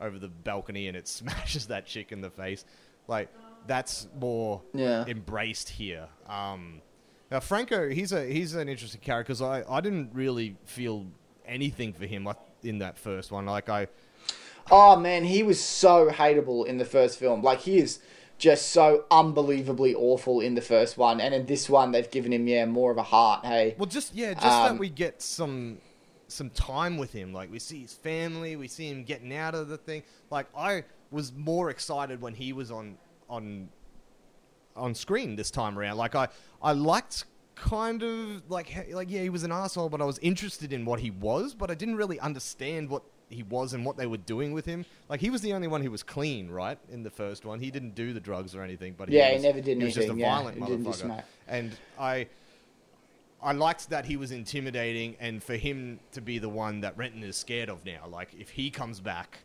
over 0.00 0.18
the 0.18 0.28
balcony 0.28 0.86
and 0.88 0.96
it 0.96 1.08
smashes 1.18 1.66
that 1.68 1.86
chick 1.86 2.12
in 2.12 2.20
the 2.20 2.30
face. 2.30 2.64
Like 3.08 3.30
that's 3.66 4.06
more 4.18 4.60
Yeah. 4.74 5.04
embraced 5.06 5.70
here. 5.70 6.08
Um, 6.28 6.82
now 7.30 7.40
Franco, 7.40 7.88
he's 7.88 8.12
a 8.12 8.26
he's 8.26 8.54
an 8.54 8.68
interesting 8.68 9.00
character 9.00 9.32
because 9.32 9.40
I 9.40 9.64
I 9.66 9.80
didn't 9.80 10.10
really 10.12 10.56
feel 10.66 11.06
anything 11.46 11.94
for 11.94 12.04
him 12.04 12.24
like 12.24 12.36
in 12.62 12.78
that 12.80 12.98
first 12.98 13.32
one. 13.32 13.46
Like 13.46 13.70
I 13.70 13.86
oh 14.70 14.94
man 14.96 15.24
he 15.24 15.42
was 15.42 15.60
so 15.60 16.08
hateable 16.10 16.66
in 16.66 16.78
the 16.78 16.84
first 16.84 17.18
film 17.18 17.42
like 17.42 17.60
he 17.60 17.78
is 17.78 17.98
just 18.42 18.70
so 18.70 19.04
unbelievably 19.12 19.94
awful 19.94 20.40
in 20.40 20.56
the 20.56 20.60
first 20.60 20.98
one 20.98 21.20
and 21.20 21.32
in 21.32 21.46
this 21.46 21.70
one 21.70 21.92
they've 21.92 22.10
given 22.10 22.32
him 22.32 22.48
yeah 22.48 22.64
more 22.66 22.90
of 22.90 22.98
a 22.98 23.02
heart 23.04 23.46
hey 23.46 23.76
Well, 23.78 23.86
just 23.86 24.12
yeah, 24.16 24.34
just 24.34 24.44
Um, 24.44 24.72
that 24.72 24.80
we 24.80 24.88
get 24.88 25.22
some 25.22 25.78
some 26.26 26.50
time 26.50 26.98
with 26.98 27.12
him. 27.12 27.32
Like 27.32 27.52
we 27.52 27.60
see 27.60 27.82
his 27.82 27.92
family, 27.92 28.56
we 28.56 28.66
see 28.66 28.88
him 28.88 29.04
getting 29.04 29.32
out 29.32 29.54
of 29.54 29.68
the 29.68 29.76
thing. 29.76 30.02
Like 30.28 30.46
I 30.56 30.82
was 31.12 31.32
more 31.32 31.70
excited 31.70 32.20
when 32.20 32.34
he 32.34 32.52
was 32.52 32.72
on 32.72 32.98
on 33.30 33.68
on 34.74 34.96
screen 34.96 35.36
this 35.36 35.52
time 35.52 35.78
around. 35.78 35.96
Like 35.96 36.16
I 36.16 36.26
I 36.60 36.72
liked 36.72 37.26
kind 37.54 38.02
of 38.02 38.42
like 38.50 38.88
like 38.90 39.08
yeah, 39.08 39.22
he 39.22 39.30
was 39.30 39.44
an 39.44 39.52
asshole, 39.52 39.88
but 39.88 40.00
I 40.02 40.04
was 40.04 40.18
interested 40.18 40.72
in 40.72 40.84
what 40.84 40.98
he 40.98 41.12
was, 41.12 41.54
but 41.54 41.70
I 41.70 41.74
didn't 41.74 41.94
really 41.94 42.18
understand 42.18 42.90
what 42.90 43.04
he 43.32 43.42
was 43.42 43.72
and 43.72 43.84
what 43.84 43.96
they 43.96 44.06
were 44.06 44.16
doing 44.16 44.52
with 44.52 44.66
him. 44.66 44.84
Like 45.08 45.20
he 45.20 45.30
was 45.30 45.40
the 45.40 45.52
only 45.52 45.68
one 45.68 45.82
who 45.82 45.90
was 45.90 46.02
clean, 46.02 46.50
right? 46.50 46.78
In 46.90 47.02
the 47.02 47.10
first 47.10 47.44
one, 47.44 47.60
he 47.60 47.70
didn't 47.70 47.94
do 47.94 48.12
the 48.12 48.20
drugs 48.20 48.54
or 48.54 48.62
anything. 48.62 48.94
But 48.96 49.08
Yeah, 49.10 49.28
he 49.28 49.34
was, 49.34 49.42
never 49.42 49.60
did 49.60 49.78
he 49.78 49.84
was 49.84 49.94
just 49.94 50.08
a 50.08 50.14
yeah. 50.14 50.34
violent 50.34 50.56
He 50.56 50.62
motherfucker. 50.62 51.22
And 51.48 51.76
I 51.98 52.26
I 53.42 53.52
liked 53.52 53.90
that 53.90 54.04
he 54.04 54.16
was 54.16 54.30
intimidating, 54.30 55.16
and 55.18 55.42
for 55.42 55.56
him 55.56 55.98
to 56.12 56.20
be 56.20 56.38
the 56.38 56.48
one 56.48 56.80
that 56.82 56.96
Renton 56.96 57.24
is 57.24 57.36
scared 57.36 57.68
of 57.68 57.84
now. 57.84 58.06
Like, 58.08 58.28
if 58.38 58.50
he 58.50 58.70
comes 58.70 59.00
back, 59.00 59.40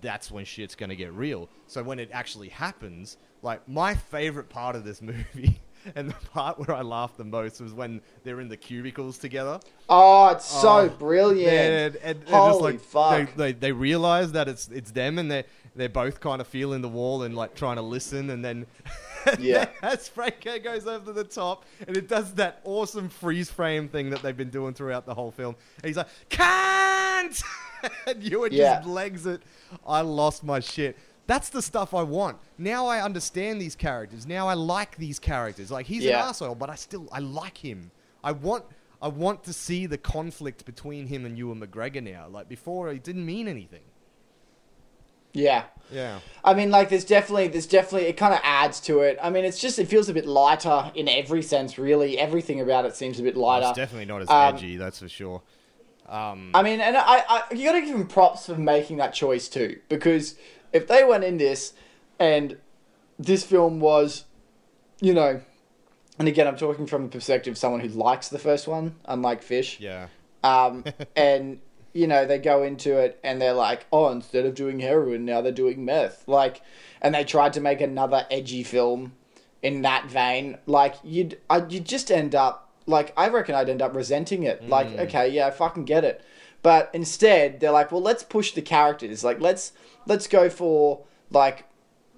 that's 0.00 0.30
when 0.30 0.44
shit's 0.44 0.76
gonna 0.76 0.94
get 0.94 1.12
real. 1.12 1.48
So 1.66 1.82
when 1.82 1.98
it 1.98 2.10
actually 2.12 2.48
happens, 2.48 3.16
like 3.42 3.68
my 3.68 3.94
favorite 3.94 4.48
part 4.48 4.76
of 4.76 4.84
this 4.84 5.02
movie, 5.02 5.60
and 5.94 6.10
the 6.10 6.14
part 6.32 6.58
where 6.58 6.76
I 6.76 6.82
laughed 6.82 7.16
the 7.16 7.24
most 7.24 7.60
was 7.60 7.72
when 7.72 8.00
they're 8.24 8.40
in 8.40 8.48
the 8.48 8.56
cubicles 8.56 9.18
together. 9.18 9.60
oh 9.88 10.28
it's 10.28 10.52
oh, 10.56 10.62
so 10.62 10.68
Oh, 10.68 10.88
brilliant 10.88 11.52
Man, 11.52 11.72
and, 11.82 11.96
and 12.20 12.28
holy 12.28 12.50
just 12.50 12.60
like 12.60 12.80
fuck 12.80 13.34
They, 13.36 13.52
they 13.52 13.52
they 13.58 13.72
realize 13.72 14.32
that 14.32 14.48
it's 14.48 14.68
it's 14.68 14.90
them, 14.90 15.18
and 15.18 15.30
they 15.30 15.44
they're 15.76 15.88
both 15.88 16.20
kind 16.20 16.40
of 16.40 16.46
feeling 16.48 16.82
the 16.82 16.88
wall 16.88 17.22
and 17.22 17.36
like 17.36 17.54
trying 17.54 17.76
to 17.76 17.82
listen, 17.82 18.30
and 18.30 18.44
then 18.44 18.66
Yeah. 19.38 19.66
as 19.82 20.08
Franco 20.08 20.58
goes 20.58 20.86
over 20.86 21.12
the 21.12 21.24
top, 21.24 21.64
and 21.86 21.96
it 21.96 22.08
does 22.08 22.34
that 22.34 22.60
awesome 22.64 23.08
freeze 23.08 23.50
frame 23.50 23.86
thing 23.88 24.10
that 24.10 24.22
they've 24.22 24.36
been 24.36 24.50
doing 24.50 24.74
throughout 24.74 25.06
the 25.06 25.14
whole 25.14 25.30
film. 25.30 25.56
And 25.82 25.86
he's 25.86 25.96
like, 25.96 26.08
"Can't," 26.30 27.40
and 28.06 28.22
you 28.22 28.40
would 28.40 28.52
Yeah. 28.52 28.76
just 28.76 28.88
legs 28.88 29.26
it. 29.26 29.42
I 29.86 30.00
lost 30.00 30.42
my 30.42 30.58
shit. 30.60 30.96
That's 31.30 31.48
the 31.48 31.62
stuff 31.62 31.94
I 31.94 32.02
want. 32.02 32.38
Now 32.58 32.86
I 32.88 33.00
understand 33.00 33.60
these 33.60 33.76
characters. 33.76 34.26
Now 34.26 34.48
I 34.48 34.54
like 34.54 34.96
these 34.96 35.20
characters. 35.20 35.70
Like 35.70 35.86
he's 35.86 36.02
Yeah. 36.02 36.22
an 36.22 36.28
asshole, 36.30 36.56
but 36.56 36.68
I 36.68 36.74
still 36.74 37.08
I 37.12 37.20
like 37.20 37.58
him. 37.58 37.92
I 38.24 38.32
want 38.32 38.64
I 39.00 39.06
want 39.06 39.44
to 39.44 39.52
see 39.52 39.86
the 39.86 39.96
conflict 39.96 40.64
between 40.64 41.06
him 41.06 41.24
and 41.24 41.38
Ewan 41.38 41.60
McGregor 41.60 42.02
now. 42.02 42.26
Like 42.28 42.48
before, 42.48 42.88
it 42.90 43.04
didn't 43.04 43.24
mean 43.24 43.46
anything. 43.46 43.84
yeah 45.32 45.66
Yeah. 45.92 46.18
I 46.44 46.52
mean, 46.54 46.70
like, 46.72 46.88
there's 46.88 47.04
definitely, 47.04 47.46
there's 47.46 47.66
definitely, 47.66 48.08
it 48.08 48.16
kind 48.16 48.34
of 48.34 48.40
adds 48.42 48.80
to 48.88 49.00
it. 49.00 49.16
I 49.22 49.30
mean, 49.30 49.44
it's 49.44 49.60
just, 49.60 49.78
it 49.78 49.86
feels 49.86 50.08
a 50.08 50.14
bit 50.14 50.26
lighter 50.26 50.90
in 50.96 51.08
every 51.08 51.42
sense, 51.42 51.78
really. 51.78 52.18
Everything 52.18 52.60
about 52.60 52.84
it 52.84 52.96
seems 52.96 53.20
a 53.20 53.22
bit 53.22 53.36
lighter. 53.36 53.66
It's 53.68 53.76
definitely 53.76 54.06
not 54.06 54.22
as 54.22 54.28
Um, 54.30 54.54
edgy, 54.56 54.76
that's 54.76 54.98
for 54.98 55.08
sure. 55.08 55.42
Um, 56.08 56.50
I 56.54 56.62
mean, 56.64 56.80
and 56.80 56.96
I, 56.96 57.22
I 57.28 57.54
you 57.54 57.64
got 57.64 57.74
to 57.78 57.82
give 57.82 57.94
him 57.94 58.08
props 58.08 58.46
for 58.46 58.56
making 58.56 58.96
that 58.96 59.14
choice 59.14 59.48
too, 59.48 59.78
because 59.88 60.34
if 60.72 60.86
they 60.86 61.04
went 61.04 61.24
in 61.24 61.38
this, 61.38 61.72
and 62.18 62.56
this 63.18 63.44
film 63.44 63.80
was, 63.80 64.24
you 65.00 65.14
know, 65.14 65.40
and 66.18 66.28
again, 66.28 66.46
I'm 66.46 66.56
talking 66.56 66.86
from 66.86 67.04
the 67.04 67.08
perspective 67.08 67.52
of 67.52 67.58
someone 67.58 67.80
who 67.80 67.88
likes 67.88 68.28
the 68.28 68.38
first 68.38 68.68
one, 68.68 68.96
unlike 69.06 69.42
Fish. 69.42 69.80
yeah. 69.80 70.08
Um, 70.42 70.84
and 71.16 71.60
you 71.92 72.06
know 72.06 72.24
they 72.24 72.38
go 72.38 72.62
into 72.62 72.96
it 72.98 73.18
and 73.24 73.40
they're 73.40 73.52
like, 73.52 73.86
oh, 73.92 74.10
instead 74.10 74.46
of 74.46 74.54
doing 74.54 74.80
heroin, 74.80 75.24
now 75.24 75.40
they're 75.40 75.52
doing 75.52 75.84
meth. 75.84 76.24
Like, 76.26 76.62
and 77.02 77.14
they 77.14 77.24
tried 77.24 77.52
to 77.54 77.60
make 77.60 77.80
another 77.80 78.26
edgy 78.30 78.62
film 78.62 79.12
in 79.62 79.82
that 79.82 80.06
vein. 80.06 80.58
Like, 80.66 80.96
you'd 81.02 81.38
I, 81.48 81.64
you'd 81.66 81.86
just 81.86 82.10
end 82.10 82.34
up 82.34 82.70
like 82.86 83.12
I 83.16 83.28
reckon 83.28 83.54
I'd 83.54 83.68
end 83.68 83.82
up 83.82 83.94
resenting 83.94 84.42
it. 84.42 84.68
Like, 84.68 84.88
okay, 84.98 85.28
yeah, 85.28 85.46
I 85.46 85.50
fucking 85.50 85.84
get 85.84 86.04
it. 86.04 86.22
But 86.62 86.90
instead, 86.92 87.60
they're 87.60 87.70
like, 87.70 87.90
well, 87.90 88.02
let's 88.02 88.22
push 88.22 88.52
the 88.52 88.62
characters. 88.62 89.24
Like, 89.24 89.40
let's 89.40 89.72
let's 90.10 90.26
go 90.26 90.50
for 90.50 91.04
like 91.30 91.64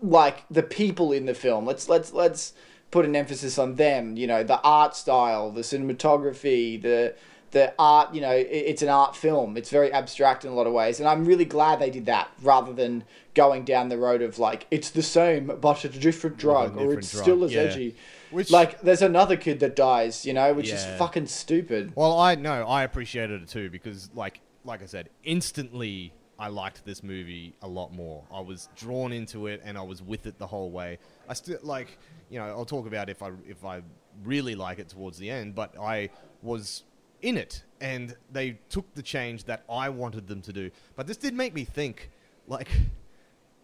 like 0.01 0.45
the 0.51 0.65
people 0.65 1.13
in 1.13 1.27
the 1.27 1.35
film. 1.35 1.65
Let's 1.65 1.89
let's 1.89 2.13
let's 2.13 2.55
put 2.91 3.05
an 3.05 3.15
emphasis 3.15 3.59
on 3.59 3.77
them. 3.77 4.17
You 4.17 4.27
know, 4.27 4.43
the 4.43 4.61
art 4.63 4.97
style, 4.97 5.53
the 5.53 5.61
cinematography, 5.61 6.83
the 6.83 7.15
the 7.53 7.73
art. 7.79 8.15
You 8.15 8.23
know, 8.23 8.33
it, 8.33 8.49
it's 8.51 8.83
an 8.83 8.89
art 8.89 9.15
film. 9.15 9.57
It's 9.57 9.71
very 9.71 9.93
abstract 9.93 10.45
in 10.45 10.51
a 10.51 10.55
lot 10.55 10.67
of 10.67 10.73
ways, 10.73 10.99
and 10.99 11.09
I'm 11.09 11.25
really 11.25 11.45
glad 11.45 11.79
they 11.79 11.91
did 11.91 12.07
that 12.07 12.31
rather 12.43 12.73
than 12.73 13.05
going 13.35 13.65
down 13.65 13.89
the 13.89 13.99
road 13.99 14.23
of 14.23 14.39
like 14.39 14.67
it's 14.71 14.91
the 14.91 15.03
same 15.03 15.47
but 15.47 15.85
it's 15.85 15.97
a 15.97 16.01
different 16.01 16.37
drug 16.37 16.77
or 16.77 16.95
it's 16.95 17.13
drug, 17.13 17.23
still 17.23 17.45
as 17.45 17.53
yeah. 17.53 17.61
edgy. 17.61 17.95
Which- 18.31 18.51
like, 18.51 18.81
there's 18.81 19.03
another 19.03 19.37
kid 19.37 19.61
that 19.61 19.77
dies. 19.77 20.25
You 20.25 20.33
know, 20.33 20.55
which 20.55 20.71
is 20.71 20.83
fucking 20.99 21.27
stupid. 21.27 21.93
Well, 21.95 22.19
I 22.19 22.35
know 22.35 22.67
I 22.67 22.83
appreciated 22.83 23.43
it 23.43 23.49
too 23.49 23.69
because, 23.69 24.09
like, 24.15 24.41
like 24.65 24.83
I 24.83 24.87
said, 24.87 25.11
instantly 25.23 26.15
I 26.43 26.49
liked 26.49 26.85
this 26.85 27.05
movie 27.05 27.55
a 27.63 27.69
lot 27.69 27.93
more. 27.93 28.25
I 28.35 28.41
was 28.41 28.69
drawn 28.75 29.13
into 29.13 29.47
it 29.47 29.63
and 29.65 29.79
I 29.79 29.83
was 29.83 30.03
with 30.03 30.27
it 30.27 30.41
the 30.41 30.47
whole 30.49 30.73
way. 30.73 30.99
I 31.29 31.35
still 31.35 31.61
like, 31.63 31.97
you 32.31 32.41
know, 32.41 32.47
I'll 32.47 32.65
talk 32.65 32.89
about 32.89 33.09
if 33.09 33.23
I 33.23 33.31
if 33.49 33.65
I 33.65 33.83
really 34.25 34.57
like 34.57 34.81
it 34.81 34.89
towards 34.89 35.19
the 35.19 35.31
end, 35.31 35.55
but 35.55 35.79
I 35.79 36.11
was 36.43 36.83
in 37.21 37.37
it 37.37 37.63
and 37.81 38.17
they 38.33 38.59
took 38.71 38.93
the 38.95 39.03
change 39.03 39.45
that 39.45 39.63
I 39.71 39.89
wanted 39.91 40.27
them 40.27 40.43
to 40.43 40.53
do. 40.53 40.73
But 40.97 41.07
this 41.07 41.17
did 41.17 41.33
make 41.33 41.55
me 41.55 41.65
think, 41.65 42.11
like. 42.49 42.69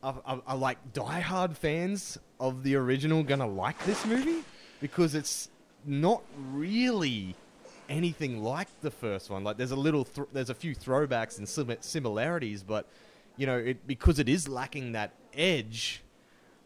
Are, 0.00 0.14
are, 0.24 0.40
are 0.46 0.56
like 0.56 0.92
diehard 0.92 1.56
fans 1.56 2.18
of 2.38 2.62
the 2.62 2.76
original 2.76 3.24
gonna 3.24 3.48
like 3.48 3.84
this 3.84 4.06
movie? 4.06 4.44
Because 4.80 5.16
it's 5.16 5.48
not 5.84 6.22
really 6.52 7.34
anything 7.88 8.42
like 8.42 8.68
the 8.80 8.90
first 8.90 9.30
one. 9.30 9.44
Like 9.44 9.56
there's 9.56 9.70
a 9.70 9.76
little, 9.76 10.04
th- 10.04 10.28
there's 10.32 10.50
a 10.50 10.54
few 10.54 10.74
throwbacks 10.74 11.38
and 11.38 11.48
sim- 11.48 11.76
similarities, 11.80 12.62
but 12.62 12.86
you 13.36 13.46
know, 13.46 13.56
it 13.58 13.86
because 13.86 14.18
it 14.18 14.28
is 14.28 14.48
lacking 14.48 14.92
that 14.92 15.12
edge. 15.34 16.02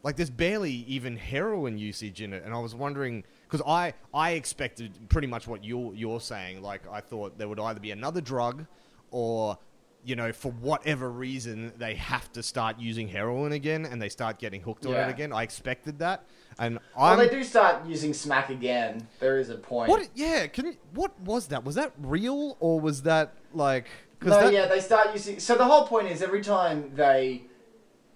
like 0.03 0.17
there's 0.17 0.31
barely 0.31 0.73
even 0.89 1.17
heroin 1.17 1.79
usage 1.79 2.23
in 2.23 2.33
it, 2.33 2.43
and 2.45 2.53
I 2.55 2.59
was 2.59 2.75
wondering 2.75 3.25
because 3.49 3.63
I 3.67 3.95
I 4.13 4.31
expected 4.33 4.91
pretty 5.09 5.29
much 5.29 5.47
what 5.47 5.63
you're 5.65 5.95
you're 5.95 6.21
saying. 6.21 6.63
Like 6.63 6.83
I 6.91 7.01
thought 7.01 7.39
there 7.39 7.49
would 7.49 7.61
either 7.61 7.81
be 7.81 7.91
another 7.93 8.21
drug, 8.21 8.67
or 9.11 9.59
you 10.05 10.17
know 10.17 10.33
for 10.33 10.51
whatever 10.51 11.09
reason 11.11 11.73
they 11.77 11.95
have 11.95 12.33
to 12.33 12.43
start 12.43 12.81
using 12.81 13.07
heroin 13.07 13.53
again, 13.53 13.85
and 13.87 14.01
they 14.03 14.09
start 14.09 14.39
getting 14.39 14.61
hooked 14.63 14.87
on 14.87 14.93
Yeah. 14.93 15.07
it 15.09 15.11
again. 15.11 15.33
I 15.33 15.43
expected 15.45 15.99
that, 16.01 16.25
and 16.59 16.79
Well, 16.97 17.07
I'm 17.07 17.19
they 17.19 17.29
do 17.29 17.43
start 17.45 17.87
using 17.87 18.15
smack 18.15 18.51
again. 18.51 19.07
There 19.21 19.39
is 19.39 19.51
a 19.51 19.57
point. 19.57 19.91
what? 19.91 20.09
Yeah, 20.15 20.47
can 20.47 20.77
what 20.95 21.19
was 21.21 21.49
that? 21.49 21.65
Was 21.65 21.75
that 21.77 21.93
real 21.99 22.57
or 22.61 22.81
was 22.81 23.03
that 23.03 23.35
like? 23.53 23.87
No, 24.23 24.31
that, 24.31 24.53
yeah, 24.53 24.67
they 24.67 24.81
start 24.81 25.13
using. 25.13 25.41
So 25.41 25.57
the 25.57 25.65
whole 25.65 25.87
point 25.87 26.09
is 26.09 26.23
every 26.23 26.43
time 26.43 26.93
they 26.95 27.43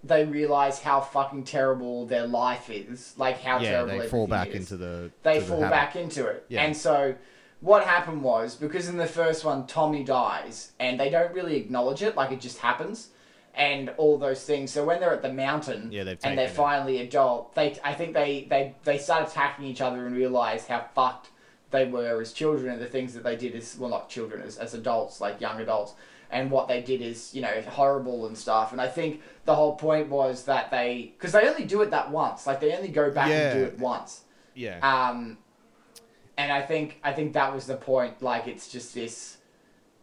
they 0.03 0.25
realize 0.25 0.79
how 0.79 1.01
fucking 1.01 1.43
terrible 1.43 2.05
their 2.05 2.27
life 2.27 2.69
is, 2.69 3.13
like 3.17 3.41
how 3.41 3.59
yeah, 3.59 3.71
terrible 3.71 3.99
they 3.99 4.07
fall 4.07 4.27
back 4.27 4.49
is, 4.49 4.71
into 4.71 4.77
the. 4.77 5.11
they 5.23 5.35
to 5.35 5.41
the 5.41 5.45
fall 5.45 5.61
back 5.61 5.95
into 5.95 6.25
it. 6.27 6.45
Yeah. 6.49 6.63
And 6.63 6.75
so 6.75 7.15
what 7.59 7.83
happened 7.83 8.21
was 8.23 8.55
because 8.55 8.87
in 8.87 8.97
the 8.97 9.07
first 9.07 9.43
one 9.43 9.65
Tommy 9.67 10.03
dies 10.03 10.71
and 10.79 10.99
they 10.99 11.09
don't 11.09 11.33
really 11.33 11.55
acknowledge 11.57 12.01
it, 12.01 12.15
like 12.15 12.31
it 12.31 12.39
just 12.39 12.59
happens. 12.59 13.09
And 13.57 13.89
all 13.97 14.19
those 14.19 14.43
things. 14.43 14.71
So 14.71 14.85
when 14.85 14.99
they're 14.99 15.13
at 15.13 15.23
the 15.23 15.33
mountain 15.33 15.91
Yeah, 15.91 16.03
they've 16.03 16.19
and 16.23 16.37
they're 16.37 16.45
it. 16.45 16.51
finally 16.51 17.01
adult, 17.01 17.55
they 17.55 17.75
I 17.83 17.93
think 17.95 18.13
they, 18.13 18.45
they, 18.47 18.75
they 18.83 18.99
start 18.99 19.27
attacking 19.27 19.65
each 19.65 19.81
other 19.81 20.05
and 20.05 20.15
realize 20.15 20.67
how 20.67 20.85
fucked 20.93 21.31
they 21.71 21.85
were 21.85 22.21
as 22.21 22.33
children 22.33 22.71
and 22.73 22.81
the 22.81 22.85
things 22.85 23.15
that 23.15 23.23
they 23.23 23.35
did 23.35 23.55
as 23.55 23.75
well 23.77 23.89
not 23.89 24.09
children 24.09 24.43
as, 24.43 24.57
as 24.57 24.75
adults, 24.75 25.19
like 25.19 25.41
young 25.41 25.59
adults. 25.59 25.93
And 26.29 26.51
what 26.51 26.67
they 26.67 26.81
did 26.81 27.01
is, 27.01 27.33
you 27.33 27.41
know, 27.41 27.61
horrible 27.67 28.27
and 28.27 28.37
stuff. 28.37 28.73
And 28.73 28.79
I 28.79 28.87
think 28.87 29.21
the 29.45 29.55
whole 29.55 29.75
point 29.75 30.09
was 30.09 30.43
that 30.43 30.69
they, 30.69 31.13
because 31.17 31.31
they 31.31 31.47
only 31.47 31.65
do 31.65 31.81
it 31.81 31.89
that 31.91 32.11
once, 32.11 32.45
like 32.45 32.59
they 32.59 32.75
only 32.75 32.89
go 32.89 33.09
back 33.09 33.29
and 33.29 33.57
do 33.57 33.65
it 33.65 33.79
once. 33.79 34.21
Yeah. 34.53 34.77
Um, 34.81 35.37
and 36.37 36.51
I 36.51 36.61
think 36.61 36.99
I 37.03 37.11
think 37.11 37.33
that 37.33 37.53
was 37.53 37.65
the 37.65 37.77
point. 37.77 38.21
Like 38.21 38.47
it's 38.47 38.67
just 38.69 38.93
this, 38.93 39.37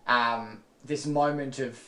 um, 0.06 0.62
this 0.84 1.06
moment 1.06 1.60
of 1.60 1.78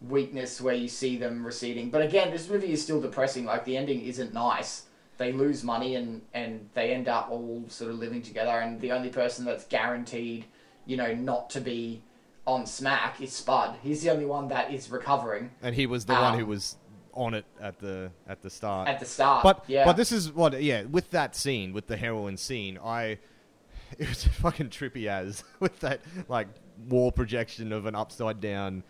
weakness 0.00 0.60
where 0.60 0.74
you 0.74 0.88
see 0.88 1.16
them 1.16 1.44
receding. 1.44 1.90
But 1.90 2.02
again, 2.02 2.30
this 2.30 2.48
movie 2.48 2.72
is 2.72 2.82
still 2.82 3.00
depressing. 3.00 3.44
Like 3.44 3.64
the 3.64 3.76
ending 3.76 4.02
isn't 4.02 4.32
nice. 4.32 4.84
They 5.18 5.32
lose 5.32 5.62
money 5.62 5.96
and 5.96 6.22
and 6.32 6.68
they 6.74 6.94
end 6.94 7.08
up 7.08 7.30
all 7.30 7.64
sort 7.68 7.90
of 7.90 7.98
living 7.98 8.22
together. 8.22 8.60
And 8.60 8.80
the 8.80 8.92
only 8.92 9.10
person 9.10 9.44
that's 9.44 9.64
guaranteed, 9.64 10.46
you 10.86 10.96
know, 10.96 11.14
not 11.14 11.50
to 11.50 11.60
be 11.60 12.02
on 12.46 12.66
smack 12.66 13.20
is 13.20 13.32
Spud. 13.32 13.76
He's 13.82 14.02
the 14.02 14.10
only 14.10 14.26
one 14.26 14.48
that 14.48 14.72
is 14.72 14.90
recovering 14.90 15.50
and 15.62 15.74
he 15.74 15.86
was 15.86 16.06
the 16.06 16.14
one 16.14 16.38
who 16.38 16.44
um, 16.44 16.48
was 16.48 16.76
on 17.12 17.34
it 17.34 17.44
at 17.60 17.78
the 17.78 18.10
at 18.26 18.40
the 18.40 18.50
start. 18.50 18.88
at 18.88 19.00
the 19.00 19.06
start. 19.06 19.42
but 19.42 19.64
yeah, 19.66 19.84
but 19.84 19.96
this 19.96 20.12
is 20.12 20.32
what 20.32 20.60
yeah 20.62 20.84
with 20.84 21.10
that 21.10 21.36
scene 21.36 21.72
with 21.72 21.86
the 21.86 21.96
heroin 21.96 22.36
scene 22.36 22.78
I 22.82 23.18
it 23.98 24.08
was 24.08 24.24
fucking 24.24 24.70
trippy 24.70 25.06
as 25.06 25.44
with 25.60 25.80
that 25.80 26.00
like 26.28 26.48
wall 26.88 27.12
projection 27.12 27.72
of 27.72 27.86
an 27.86 27.94
upside 27.94 28.40
down 28.40 28.82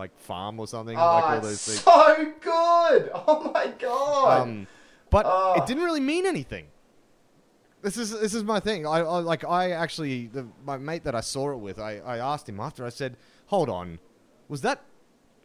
like 0.00 0.18
farm 0.18 0.58
or 0.58 0.66
something 0.66 0.96
oh, 0.96 1.00
like 1.14 1.24
all 1.24 1.40
those 1.40 1.64
things. 1.64 1.80
so 1.80 2.32
good. 2.40 3.10
Oh 3.28 3.50
my 3.54 3.66
god. 3.78 4.40
Um, 4.42 4.66
but 5.10 5.24
Oh. 5.28 5.54
it 5.58 5.66
didn't 5.66 5.84
really 5.84 6.00
mean 6.00 6.26
anything. 6.26 6.66
This 7.82 7.96
is 7.96 8.10
this 8.10 8.34
is 8.34 8.44
my 8.44 8.60
thing. 8.60 8.86
I, 8.86 8.98
I 8.98 9.20
like 9.20 9.44
I 9.44 9.70
actually 9.70 10.26
the, 10.26 10.46
my 10.64 10.76
mate 10.76 11.04
that 11.04 11.14
I 11.14 11.20
saw 11.20 11.50
it 11.52 11.58
with. 11.58 11.78
I, 11.78 11.92
I 11.98 12.18
asked 12.18 12.48
him 12.48 12.60
after. 12.60 12.84
I 12.84 12.90
said, 12.90 13.16
"Hold 13.46 13.68
on, 13.70 13.98
was 14.48 14.60
that 14.62 14.82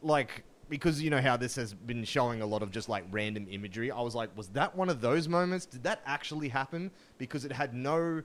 like 0.02 0.44
because 0.68 1.02
you 1.02 1.10
know 1.10 1.22
how 1.22 1.38
this 1.38 1.56
has 1.56 1.74
been 1.74 2.04
showing 2.04 2.42
a 2.42 2.46
lot 2.46 2.62
of 2.64 2.72
just 2.72 2.90
like 2.90 3.06
random 3.12 3.48
imagery? 3.50 3.90
I 3.92 4.02
was 4.02 4.16
like, 4.16 4.36
was 4.36 4.48
that 4.50 4.76
one 4.76 4.90
of 4.90 5.00
those 5.00 5.28
moments? 5.30 5.66
Did 5.66 5.84
that 5.84 6.02
actually 6.06 6.50
happen? 6.50 6.92
Because 7.18 7.46
it 7.46 7.52
had 7.54 7.74
no 7.74 8.22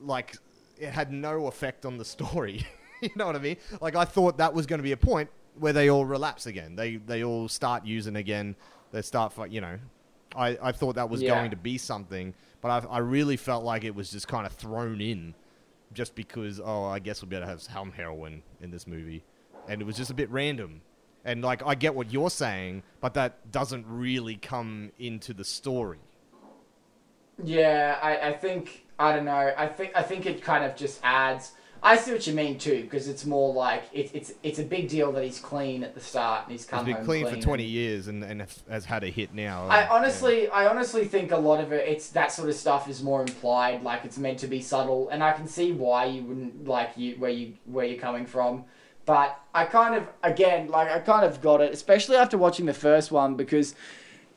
like 0.00 0.36
it 0.78 0.88
had 0.90 1.12
no 1.12 1.46
effect 1.48 1.84
on 1.84 1.98
the 1.98 2.04
story. 2.04 2.66
you 3.06 3.10
know 3.16 3.26
what 3.26 3.36
I 3.36 3.40
mean? 3.40 3.58
Like 3.80 3.96
I 3.96 4.04
thought 4.06 4.38
that 4.38 4.54
was 4.54 4.66
going 4.66 4.78
to 4.80 4.84
be 4.84 4.92
a 4.92 4.98
point 4.98 5.30
where 5.58 5.72
they 5.72 5.90
all 5.90 6.06
relapse 6.06 6.46
again. 6.46 6.76
They 6.76 6.96
they 6.96 7.24
all 7.24 7.48
start 7.48 7.86
using 7.86 8.16
again. 8.16 8.56
They 8.92 9.02
start, 9.02 9.34
you 9.50 9.60
know. 9.62 9.78
I, 10.34 10.58
I 10.62 10.72
thought 10.72 10.94
that 10.96 11.10
was 11.10 11.22
Yeah. 11.22 11.28
going 11.34 11.50
to 11.50 11.56
be 11.58 11.78
something, 11.78 12.34
but 12.62 12.86
I, 12.86 12.88
I 12.88 12.98
really 13.00 13.36
felt 13.36 13.64
like 13.64 13.84
it 13.84 13.94
was 13.94 14.10
just 14.10 14.28
kind 14.28 14.46
of 14.46 14.52
thrown 14.54 15.00
in, 15.00 15.34
just 15.92 16.14
because 16.14 16.60
oh 16.60 16.84
I 16.84 17.00
guess 17.00 17.22
we'll 17.22 17.28
be 17.30 17.36
able 17.36 17.46
to 17.46 17.50
have 17.50 17.62
some 17.62 17.92
heroin 17.92 18.44
in 18.60 18.70
this 18.70 18.86
movie, 18.86 19.24
and 19.68 19.82
it 19.82 19.86
was 19.86 19.96
just 19.96 20.10
a 20.10 20.14
bit 20.14 20.30
random. 20.30 20.82
And 21.24 21.42
like 21.42 21.62
I 21.66 21.74
get 21.76 21.94
what 21.94 22.12
you're 22.12 22.30
saying, 22.30 22.84
but 23.00 23.14
that 23.14 23.52
doesn't 23.52 23.86
really 23.88 24.36
come 24.36 24.92
into 24.98 25.34
the 25.34 25.44
story. 25.44 26.00
Yeah, 27.42 27.98
I, 28.02 28.28
I 28.28 28.32
think 28.34 28.86
I 28.98 29.14
don't 29.14 29.24
know. 29.24 29.52
I 29.56 29.66
think 29.66 29.92
I 29.96 30.02
think 30.02 30.26
it 30.26 30.42
kind 30.42 30.64
of 30.64 30.76
just 30.76 31.00
adds. 31.02 31.52
I 31.84 31.96
see 31.96 32.12
what 32.12 32.24
you 32.28 32.32
mean 32.32 32.58
too, 32.58 32.82
because 32.82 33.08
it's 33.08 33.26
more 33.26 33.52
like 33.52 33.82
it, 33.92 34.10
it's 34.14 34.32
it's 34.44 34.60
a 34.60 34.62
big 34.64 34.88
deal 34.88 35.10
that 35.12 35.24
he's 35.24 35.40
clean 35.40 35.82
at 35.82 35.94
the 35.94 36.00
start 36.00 36.44
and 36.44 36.52
he's 36.52 36.60
He's 36.62 36.70
come 36.70 36.84
been 36.84 36.94
home 36.94 37.04
clean, 37.04 37.26
for 37.26 37.34
20 37.36 37.64
years 37.64 38.06
and, 38.06 38.22
and 38.22 38.46
has 38.70 38.84
had 38.84 39.02
a 39.02 39.08
hit 39.08 39.34
now. 39.34 39.66
I 39.68 39.80
Yeah. 39.80 39.88
honestly, 39.90 40.48
I 40.48 40.68
honestly 40.68 41.06
think 41.06 41.32
a 41.32 41.36
lot 41.36 41.60
of 41.60 41.72
it, 41.72 41.88
it's 41.88 42.10
that 42.10 42.30
sort 42.30 42.48
of 42.48 42.54
stuff 42.54 42.88
is 42.88 43.02
more 43.02 43.20
implied, 43.20 43.82
like 43.82 44.04
it's 44.04 44.16
meant 44.16 44.38
to 44.40 44.46
be 44.46 44.60
subtle, 44.60 45.08
and 45.08 45.24
I 45.24 45.32
can 45.32 45.48
see 45.48 45.72
why 45.72 46.04
you 46.04 46.22
wouldn't 46.22 46.68
like 46.68 46.92
you 46.96 47.16
where 47.16 47.30
you 47.30 47.54
where 47.64 47.84
you're 47.84 48.00
coming 48.00 48.26
from, 48.26 48.64
but 49.04 49.40
I 49.52 49.64
kind 49.64 49.96
of 49.96 50.06
again 50.22 50.68
like 50.68 50.88
I 50.88 51.00
kind 51.00 51.26
of 51.26 51.40
got 51.40 51.60
it, 51.60 51.72
especially 51.72 52.16
after 52.16 52.38
watching 52.38 52.66
the 52.66 52.74
first 52.74 53.10
one 53.10 53.34
because 53.34 53.74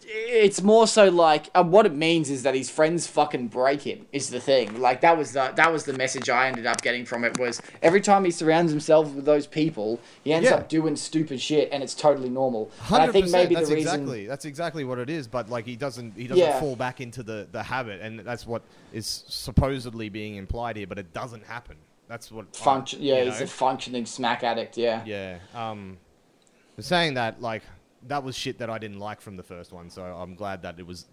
it's 0.07 0.61
more 0.61 0.85
so 0.87 1.09
like 1.09 1.49
uh, 1.55 1.63
what 1.63 1.85
it 1.85 1.93
means 1.93 2.29
is 2.29 2.43
that 2.43 2.53
his 2.53 2.69
friends 2.69 3.07
fucking 3.07 3.47
break 3.47 3.81
him 3.81 4.05
is 4.11 4.29
the 4.29 4.39
thing. 4.39 4.79
Like 4.79 5.01
that 5.01 5.17
was 5.17 5.31
the 5.31 5.51
that 5.55 5.71
was 5.71 5.85
the 5.85 5.93
message 5.93 6.29
I 6.29 6.47
ended 6.47 6.65
up 6.65 6.81
getting 6.81 7.05
from 7.05 7.23
it 7.23 7.39
was 7.39 7.61
every 7.81 8.01
time 8.01 8.23
he 8.23 8.31
surrounds 8.31 8.71
himself 8.71 9.11
with 9.13 9.25
those 9.25 9.47
people, 9.47 9.99
he 10.23 10.31
ends 10.33 10.49
Yeah. 10.49 10.57
up 10.57 10.69
doing 10.69 10.95
stupid 10.95 11.41
shit, 11.41 11.69
and 11.71 11.81
it's 11.81 11.95
totally 11.95 12.29
normal. 12.29 12.69
I 12.91 13.07
think 13.07 13.29
maybe 13.29 13.55
that's 13.55 13.69
the 13.69 13.75
reason. 13.75 13.93
exactly 13.93 14.27
that's 14.27 14.45
exactly 14.45 14.83
what 14.83 14.99
it 14.99 15.09
is. 15.09 15.27
But 15.27 15.49
like 15.49 15.65
he 15.65 15.75
doesn't 15.75 16.15
he 16.15 16.27
doesn't 16.27 16.43
Yeah. 16.43 16.59
fall 16.59 16.75
back 16.75 17.01
into 17.01 17.23
the, 17.23 17.47
the 17.51 17.63
habit, 17.63 18.01
and 18.01 18.19
that's 18.19 18.45
what 18.45 18.61
is 18.93 19.23
supposedly 19.27 20.09
being 20.09 20.35
implied 20.35 20.77
here. 20.77 20.87
But 20.87 20.99
it 20.99 21.13
doesn't 21.13 21.45
happen. 21.45 21.77
That's 22.07 22.31
what 22.31 22.45
I- 22.53 22.57
function. 22.57 23.01
Yeah, 23.01 23.23
he's 23.23 23.39
know? 23.39 23.45
a 23.45 23.47
functioning 23.47 24.05
smack 24.05 24.43
addict. 24.43 24.77
Yeah. 24.77 25.01
yeah. 25.05 25.39
Um, 25.55 25.97
saying 26.79 27.15
that 27.15 27.41
like 27.41 27.63
that 28.07 28.23
was 28.23 28.35
shit 28.37 28.57
that 28.59 28.69
I 28.69 28.77
didn't 28.77 28.99
like 28.99 29.21
from 29.21 29.37
the 29.37 29.43
first 29.43 29.71
one. 29.73 29.89
So 29.89 30.03
I'm 30.03 30.35
glad 30.35 30.61
that 30.63 30.79
it 30.79 30.85
was. 30.85 31.05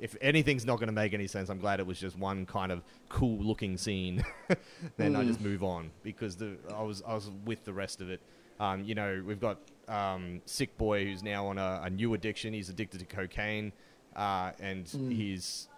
If 0.00 0.16
anything's 0.22 0.64
not 0.64 0.76
going 0.76 0.86
to 0.88 0.92
make 0.94 1.12
any 1.12 1.26
sense, 1.26 1.50
I'm 1.50 1.58
glad 1.58 1.80
it 1.80 1.86
was 1.86 2.00
just 2.00 2.18
one 2.18 2.46
kind 2.46 2.72
of 2.72 2.82
cool 3.10 3.38
looking 3.38 3.76
scene. 3.76 4.24
then 4.96 5.14
I 5.14 5.22
Mm. 5.22 5.26
just 5.26 5.40
move 5.40 5.62
on 5.62 5.90
because 6.02 6.36
the 6.36 6.56
I 6.74 6.82
was 6.82 7.02
I 7.06 7.14
was 7.14 7.30
with 7.44 7.64
the 7.64 7.72
rest 7.74 8.00
of 8.00 8.08
it. 8.10 8.20
Um, 8.58 8.84
you 8.84 8.94
know, 8.94 9.22
we've 9.26 9.40
got 9.40 9.58
um, 9.86 10.40
sick 10.46 10.76
boy 10.78 11.04
who's 11.04 11.22
now 11.22 11.46
on 11.46 11.58
a, 11.58 11.82
a 11.84 11.90
new 11.90 12.14
addiction. 12.14 12.54
He's 12.54 12.70
addicted 12.70 13.00
to 13.00 13.04
cocaine, 13.06 13.72
uh, 14.16 14.52
and 14.58 14.86
Mm. 14.86 15.12
he's 15.14 15.68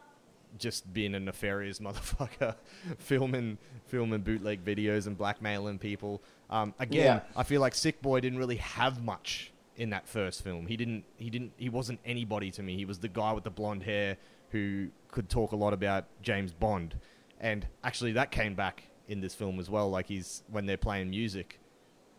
just 0.59 0.91
being 0.95 1.15
a 1.15 1.21
nefarious 1.21 1.79
motherfucker, 1.87 2.55
filming 2.99 3.59
filming 3.87 4.21
bootleg 4.21 4.65
videos 4.65 5.07
and 5.09 5.19
blackmailing 5.19 5.79
people. 5.79 6.23
Um, 6.51 6.73
again, 6.79 7.17
Yeah. 7.17 7.21
I 7.37 7.43
feel 7.43 7.61
like 7.61 7.75
Sick 7.75 8.01
Boy 8.01 8.21
didn't 8.21 8.39
really 8.39 8.57
have 8.57 9.03
much 9.03 9.51
in 9.79 9.91
that 9.91 10.07
first 10.07 10.43
film. 10.43 10.67
He 10.67 10.77
didn't. 10.77 11.05
He 11.17 11.31
didn't. 11.31 11.53
He 11.57 11.71
wasn't 11.71 12.01
anybody 12.05 12.51
to 12.51 12.63
me. 12.63 12.77
He 12.77 12.85
was 12.85 12.99
the 12.99 13.09
guy 13.09 13.33
with 13.33 13.45
the 13.45 13.51
blonde 13.51 13.85
hair 13.85 14.19
who 14.51 14.89
could 15.11 15.29
talk 15.31 15.53
a 15.53 15.57
lot 15.57 15.73
about 15.73 16.05
James 16.21 16.53
Bond, 16.53 16.97
and 17.41 17.67
actually 17.83 18.13
that 18.13 18.31
came 18.31 18.55
back 18.55 18.85
in 19.09 19.21
this 19.21 19.35
film 19.35 19.59
as 19.59 19.71
well. 19.71 19.89
Like 19.89 20.07
he's 20.07 20.43
when 20.51 20.67
they're 20.67 20.77
playing 20.77 21.09
music 21.11 21.61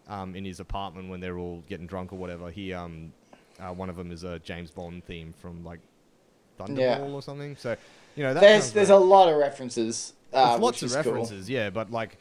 um, 0.08 0.36
in 0.36 0.46
his 0.46 0.60
apartment 0.60 1.10
when 1.10 1.20
they're 1.20 1.38
all 1.38 1.64
getting 1.68 1.86
drunk 1.86 2.12
or 2.14 2.16
whatever. 2.18 2.50
He 2.50 2.74
um, 2.74 3.14
uh, 3.60 3.74
one 3.74 3.90
of 3.90 3.96
them 3.98 4.12
is 4.12 4.24
a 4.24 4.40
James 4.40 4.72
Bond 4.72 5.04
theme 5.06 5.34
from 5.42 5.64
like 5.64 5.82
Thunderball 6.60 6.78
Yeah. 6.80 7.00
or 7.00 7.22
something. 7.22 7.56
So 7.58 7.76
you 8.16 8.24
know 8.24 8.34
that 8.34 8.40
There's 8.42 8.72
there's 8.72 8.90
a 8.90 8.96
lot 8.98 9.28
of 9.30 9.38
references. 9.38 10.14
Uh, 10.32 10.58
lots 10.60 10.82
of 10.82 10.88
is 10.88 10.94
cool. 10.94 11.14
references, 11.14 11.50
yeah, 11.50 11.70
but 11.70 11.92
like 11.92 12.18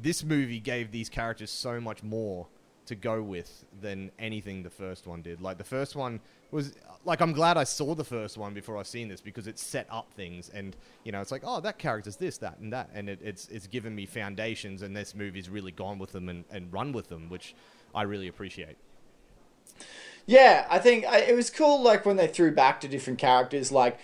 this 0.00 0.24
movie 0.24 0.58
gave 0.58 0.90
these 0.90 1.08
characters 1.08 1.50
so 1.52 1.80
much 1.80 2.02
more 2.02 2.48
to 2.86 2.94
go 2.94 3.22
with 3.22 3.64
than 3.80 4.10
anything 4.18 4.62
the 4.62 4.70
first 4.70 5.06
one 5.06 5.22
did. 5.22 5.40
Like 5.40 5.58
the 5.58 5.64
first 5.64 5.96
one 5.96 6.20
was 6.50 6.74
like 7.04 7.20
I'm 7.20 7.32
glad 7.32 7.56
I 7.56 7.64
saw 7.64 7.94
the 7.94 8.04
first 8.04 8.36
one 8.38 8.54
before 8.54 8.76
I've 8.76 8.86
seen 8.86 9.08
this 9.08 9.20
because 9.20 9.46
it 9.46 9.58
set 9.58 9.86
up 9.90 10.12
things 10.12 10.50
and 10.54 10.76
you 11.02 11.12
know 11.12 11.20
it's 11.20 11.32
like 11.32 11.42
oh 11.44 11.60
that 11.60 11.78
character's 11.78 12.16
this 12.16 12.38
that 12.38 12.58
and 12.58 12.72
that 12.72 12.90
and 12.94 13.08
it, 13.08 13.20
it's 13.22 13.48
it's 13.48 13.66
given 13.66 13.94
me 13.94 14.06
foundations 14.06 14.82
and 14.82 14.96
this 14.96 15.14
movie's 15.14 15.48
really 15.48 15.72
gone 15.72 15.98
with 15.98 16.12
them 16.12 16.28
and, 16.28 16.44
and 16.50 16.72
run 16.72 16.92
with 16.92 17.08
them 17.08 17.28
which 17.28 17.54
I 17.94 18.02
really 18.02 18.28
appreciate. 18.28 18.76
Yeah, 20.26 20.66
I 20.70 20.78
think 20.78 21.04
I, 21.04 21.18
it 21.18 21.34
was 21.36 21.50
cool. 21.50 21.82
Like 21.82 22.06
when 22.06 22.16
they 22.16 22.26
threw 22.26 22.50
back 22.52 22.80
to 22.80 22.88
different 22.88 23.18
characters, 23.18 23.70
like 23.70 23.98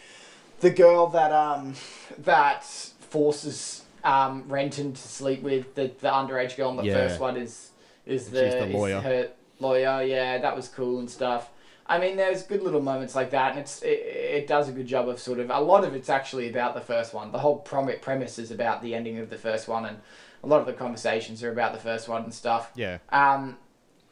the 0.61 0.71
girl 0.71 1.07
that 1.09 1.33
um 1.33 1.75
that 2.19 2.65
forces 2.65 3.85
um 4.05 4.45
Renton 4.49 4.93
to 4.93 5.01
sleep 5.09 5.43
with 5.43 5.75
the 5.75 5.91
the 6.01 6.09
underage 6.11 6.57
girl 6.57 6.71
in 6.71 6.77
the 6.77 6.85
Yeah. 6.85 6.95
first 6.95 7.21
one 7.21 7.37
is 7.37 7.70
is 8.11 8.29
the, 8.31 8.45
She's 8.45 8.55
the 8.55 8.67
lawyer. 8.67 9.01
her 9.01 9.29
lawyer. 9.59 10.03
Yeah, 10.03 10.39
that 10.39 10.55
was 10.57 10.69
cool 10.69 10.99
and 10.99 11.09
stuff. 11.11 11.51
I 11.87 11.99
mean, 11.99 12.17
there's 12.17 12.45
good 12.45 12.63
little 12.63 12.81
moments 12.81 13.17
like 13.17 13.31
that, 13.31 13.53
and 13.53 13.61
it's 13.61 13.83
it, 13.83 13.89
it 13.89 14.47
does 14.47 14.69
a 14.69 14.73
good 14.73 14.87
job 14.87 15.09
of 15.09 15.19
sort 15.19 15.41
of 15.41 15.51
a 15.51 15.61
lot 15.61 15.85
of 15.85 15.95
it's 15.95 16.09
actually 16.09 16.49
about 16.49 16.75
the 16.75 16.81
first 16.81 17.13
one. 17.13 17.33
The 17.33 17.39
whole 17.41 17.57
prom- 17.59 17.91
premise 18.01 18.39
is 18.39 18.51
about 18.51 18.81
the 18.83 18.95
ending 18.95 19.19
of 19.19 19.29
the 19.29 19.37
first 19.37 19.67
one, 19.67 19.85
and 19.87 19.99
a 20.45 20.47
lot 20.47 20.61
of 20.61 20.67
the 20.67 20.73
conversations 20.73 21.43
are 21.43 21.51
about 21.51 21.73
the 21.73 21.81
first 21.81 22.09
one 22.09 22.23
and 22.23 22.33
stuff. 22.33 22.71
Yeah. 22.77 22.99
Um, 23.11 23.57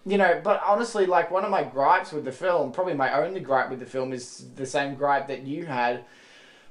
you 0.05 0.17
know, 0.19 0.41
but 0.43 0.61
honestly, 0.67 1.07
like 1.07 1.31
one 1.31 1.45
of 1.45 1.51
my 1.51 1.63
gripes 1.63 2.13
with 2.13 2.25
the 2.25 2.33
film, 2.33 2.73
probably 2.73 2.95
my 2.95 3.13
only 3.13 3.41
gripe 3.41 3.71
with 3.71 3.79
the 3.79 3.87
film, 3.87 4.13
is 4.13 4.47
the 4.57 4.67
same 4.67 4.95
gripe 4.95 5.29
that 5.29 5.43
you 5.43 5.67
had 5.67 6.05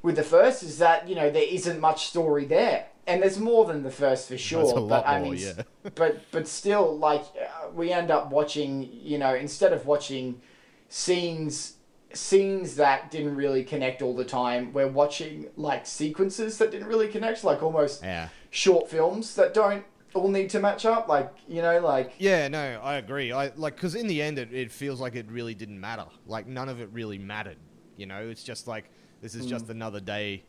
with 0.02 0.16
the 0.18 0.24
first, 0.24 0.62
is 0.64 0.78
that 0.80 1.08
you 1.08 1.16
know 1.16 1.30
there 1.30 1.48
isn't 1.48 1.80
much 1.80 2.08
story 2.08 2.46
there, 2.46 2.88
and 3.08 3.22
there's 3.24 3.40
more 3.40 3.66
than 3.66 3.84
the 3.84 3.92
first 3.92 4.28
for 4.28 4.38
sure. 4.38 4.88
But 4.88 5.08
I 5.08 5.20
more, 5.20 5.32
mean, 5.32 5.40
yeah. 5.42 5.64
but 5.96 6.20
but 6.32 6.48
still, 6.48 6.98
like 6.98 7.22
uh, 7.22 7.70
we 7.74 7.92
end 7.92 8.12
up 8.12 8.32
watching, 8.32 8.90
you 8.92 9.18
know, 9.18 9.34
instead 9.34 9.74
of 9.74 9.86
watching 9.86 10.42
scenes 10.90 11.74
scenes 12.14 12.76
that 12.78 13.12
didn't 13.12 13.36
really 13.36 13.64
connect 13.64 14.02
all 14.02 14.16
the 14.16 14.26
time, 14.26 14.74
we're 14.74 14.88
watching 14.88 15.48
like 15.56 15.86
sequences 15.86 16.58
that 16.58 16.72
didn't 16.72 16.88
really 16.88 17.08
connect, 17.08 17.44
like 17.44 17.62
almost 17.64 18.04
Yeah. 18.04 18.30
short 18.50 18.90
films 18.90 19.36
that 19.36 19.54
don't 19.54 19.84
all 20.14 20.30
need 20.30 20.50
to 20.52 20.60
match 20.60 20.86
up. 20.86 21.08
Like 21.08 21.34
you 21.48 21.62
know, 21.62 21.80
like 21.80 22.14
Yeah, 22.20 22.48
no, 22.48 22.80
I 22.84 22.96
agree. 22.96 23.32
I 23.32 23.52
like 23.56 23.76
because 23.76 23.96
in 23.96 24.08
the 24.08 24.22
end, 24.22 24.38
it, 24.38 24.54
it 24.54 24.72
feels 24.72 25.00
like 25.00 25.16
it 25.16 25.30
really 25.32 25.54
didn't 25.56 25.80
matter. 25.80 26.06
Like 26.26 26.48
none 26.48 26.70
of 26.70 26.82
it 26.82 26.90
really 26.92 27.18
mattered. 27.18 27.58
You 27.96 28.06
know, 28.06 28.28
it's 28.28 28.44
just 28.44 28.68
like 28.68 28.90
this 29.22 29.34
is 29.34 29.46
just 29.46 29.70
another 29.70 30.00
day 30.00 30.44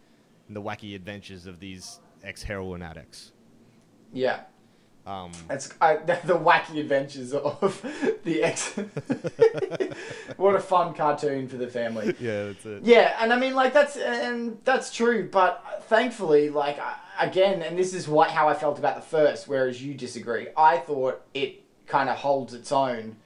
in 0.49 0.55
the 0.55 0.63
wacky 0.63 0.95
adventures 0.95 1.47
of 1.47 1.59
these 1.61 2.01
ex 2.29 2.43
heroin 2.45 2.83
addicts. 2.83 3.33
yeah. 4.13 4.41
Um, 5.07 5.33
It's 5.49 5.73
I, 5.81 5.97
the 5.97 6.35
wacky 6.39 6.79
adventures 6.81 7.33
of 7.33 7.81
the 8.25 8.43
ex. 8.43 8.75
what 10.37 10.55
a 10.55 10.61
fun 10.61 10.93
cartoon 10.93 11.49
for 11.49 11.57
the 11.57 11.67
family. 11.67 12.15
yeah, 12.21 12.45
that's 12.47 12.67
it. 12.67 12.83
Yeah, 12.85 13.17
and 13.19 13.33
I 13.33 13.39
mean, 13.39 13.55
like 13.55 13.73
that's 13.73 13.97
and 13.97 14.59
that's 14.65 14.93
true, 14.95 15.27
but 15.33 15.85
thankfully, 15.89 16.51
like 16.51 16.79
again, 17.19 17.63
and 17.63 17.79
this 17.79 17.95
is 17.95 18.07
what 18.07 18.31
how 18.31 18.51
I 18.51 18.55
felt 18.55 18.79
about 18.79 18.97
the 18.97 19.03
first, 19.03 19.49
whereas 19.49 19.83
you 19.83 19.95
disagree. 19.95 20.49
I 20.59 20.77
thought 20.77 21.23
it 21.33 21.65
kind 21.87 22.11
of 22.11 22.17
holds 22.19 22.53
its 22.53 22.71
own, 22.71 23.17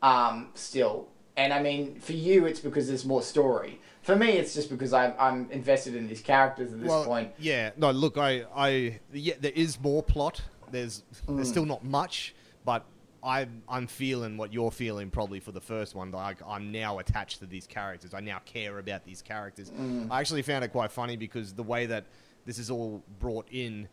um, 0.00 0.50
still, 0.54 1.08
and 1.36 1.52
I 1.52 1.60
mean, 1.60 1.98
for 1.98 2.12
you, 2.12 2.46
it's 2.46 2.60
because 2.60 2.86
there's 2.86 3.04
more 3.04 3.22
story. 3.22 3.80
For 4.02 4.16
me, 4.16 4.32
it's 4.32 4.52
just 4.54 4.68
because 4.68 4.92
I'm 4.92 5.14
I'm 5.18 5.48
invested 5.50 5.94
in 5.94 6.08
these 6.08 6.20
characters 6.20 6.72
at 6.72 6.80
this 6.80 6.88
well, 6.88 7.04
point. 7.04 7.32
yeah, 7.38 7.70
no, 7.76 7.92
look, 7.92 8.18
I, 8.18 8.44
I, 8.54 9.00
yeah, 9.12 9.34
there 9.40 9.52
is 9.52 9.80
more 9.80 10.02
plot. 10.02 10.42
There's, 10.72 11.04
there's 11.28 11.46
hmm. 11.46 11.52
still 11.52 11.66
not 11.66 11.84
much, 11.84 12.34
but 12.64 12.84
I'm, 13.22 13.62
I'm 13.68 13.86
feeling 13.86 14.36
what 14.36 14.52
you're 14.52 14.72
feeling 14.72 15.10
probably 15.10 15.38
for 15.38 15.52
the 15.52 15.60
first 15.60 15.94
one. 15.94 16.10
Like 16.10 16.38
I'm 16.44 16.72
now 16.72 16.98
attached 16.98 17.38
to 17.40 17.46
these 17.46 17.66
characters. 17.66 18.12
I 18.12 18.20
now 18.20 18.40
care 18.44 18.78
about 18.78 19.04
these 19.04 19.22
characters. 19.22 19.68
Hmm. 19.68 20.10
I 20.10 20.18
actually 20.18 20.42
found 20.42 20.64
it 20.64 20.72
quite 20.72 20.90
funny 20.90 21.16
because 21.16 21.52
the 21.52 21.62
way 21.62 21.86
that 21.86 22.06
this 22.44 22.58
is 22.58 22.70
all 22.70 23.02
brought 23.20 23.46
in 23.50 23.88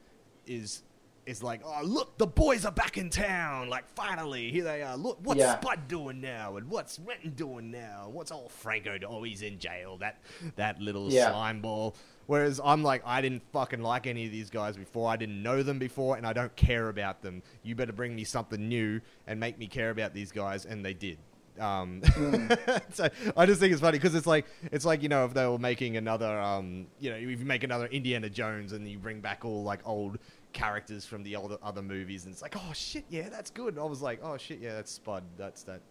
is. 0.48 0.82
Is 1.26 1.44
like, 1.44 1.62
oh 1.64 1.82
look, 1.84 2.18
the 2.18 2.26
boys 2.26 2.66
are 2.66 2.72
back 2.72 2.98
in 2.98 3.10
town. 3.10 3.70
Like, 3.70 3.88
finally, 3.96 4.52
here 4.52 4.64
they 4.64 4.82
are. 4.82 4.98
Look, 4.98 5.20
what's 5.22 5.40
Yeah. 5.40 5.60
Spud 5.60 5.88
doing 5.88 6.22
now, 6.22 6.58
and 6.58 6.68
what's 6.70 6.98
Renton 7.00 7.32
doing 7.32 7.70
now? 7.70 8.10
What's 8.12 8.32
old 8.32 8.52
Franco? 8.52 8.98
do- 8.98 9.06
Oh, 9.08 9.22
he's 9.24 9.42
in 9.44 9.60
jail. 9.60 9.98
That 9.98 10.22
that 10.56 10.82
little 10.82 11.12
Yeah. 11.12 11.30
slime 11.30 11.62
ball. 11.62 11.96
Whereas 12.26 12.60
I'm 12.64 12.84
like, 12.84 13.02
I 13.06 13.22
didn't 13.22 13.44
fucking 13.54 13.82
like 13.82 14.06
any 14.08 14.26
of 14.26 14.32
these 14.32 14.50
guys 14.50 14.76
before. 14.78 15.10
I 15.10 15.18
didn't 15.18 15.42
know 15.44 15.62
them 15.64 15.78
before, 15.80 16.16
and 16.18 16.26
I 16.28 16.34
don't 16.34 16.56
care 16.56 16.90
about 16.90 17.22
them. 17.22 17.42
You 17.64 17.76
better 17.76 17.94
bring 17.94 18.16
me 18.16 18.24
something 18.24 18.68
new 18.68 19.02
and 19.28 19.40
make 19.40 19.58
me 19.58 19.68
care 19.68 19.90
about 19.92 20.14
these 20.14 20.32
guys, 20.32 20.66
and 20.66 20.84
they 20.86 20.94
did. 20.94 21.18
Um, 21.60 22.02
so 22.94 23.10
I 23.36 23.46
just 23.46 23.60
think 23.60 23.74
it's 23.74 23.82
funny 23.82 23.98
because 23.98 24.16
it's 24.16 24.28
like 24.28 24.46
it's 24.72 24.86
like 24.86 25.04
you 25.04 25.10
know 25.10 25.26
if 25.26 25.34
they 25.34 25.46
were 25.46 25.58
making 25.60 25.98
another 25.98 26.40
um, 26.40 26.88
you 27.02 27.10
know 27.10 27.18
if 27.18 27.24
you 27.40 27.46
make 27.46 27.64
another 27.64 27.88
Indiana 27.88 28.30
Jones 28.30 28.72
and 28.72 28.88
you 28.88 28.98
bring 28.98 29.20
back 29.20 29.44
all 29.44 29.64
like 29.64 29.82
old 29.86 30.20
characters 30.52 31.06
from 31.06 31.24
the 31.24 31.36
other 31.36 31.58
other 31.62 31.82
movies 31.82 32.26
and 32.26 32.34
it's 32.34 32.42
like 32.42 32.56
oh 32.56 32.74
shit 32.74 33.06
yeah 33.10 33.30
that's 33.30 33.52
good. 33.52 33.78
I 33.78 33.84
was 33.84 34.02
like 34.02 34.20
oh 34.24 34.38
shit 34.38 34.60
yeah 34.60 34.74
that's 34.74 34.92
Spud 34.92 35.24
that's 35.38 35.64
that 35.64 35.82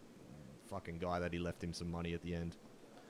fucking 0.68 0.98
guy 0.98 1.18
that 1.20 1.32
he 1.32 1.38
left 1.38 1.62
him 1.62 1.72
some 1.72 1.90
money 1.90 2.14
at 2.14 2.22
the 2.22 2.34
end. 2.34 2.56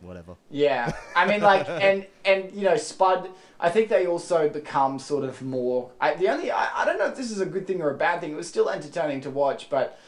Whatever. 0.00 0.36
Yeah, 0.48 0.92
I 1.16 1.26
mean, 1.26 1.40
like, 1.40 1.68
and 1.68 2.06
and 2.24 2.52
you 2.52 2.62
know, 2.62 2.76
Spud. 2.76 3.30
I 3.58 3.68
think 3.68 3.88
they 3.88 4.06
also 4.06 4.48
become 4.48 5.00
sort 5.00 5.24
of 5.24 5.42
more. 5.42 5.90
I, 6.00 6.14
the 6.14 6.28
only 6.28 6.52
I, 6.52 6.82
I 6.82 6.84
don't 6.84 6.98
know 6.98 7.06
if 7.06 7.16
this 7.16 7.32
is 7.32 7.40
a 7.40 7.46
good 7.46 7.66
thing 7.66 7.82
or 7.82 7.90
a 7.90 7.96
bad 7.96 8.20
thing. 8.20 8.30
It 8.30 8.36
was 8.36 8.48
still 8.48 8.70
entertaining 8.70 9.22
to 9.22 9.30
watch, 9.30 9.68
but 9.68 9.98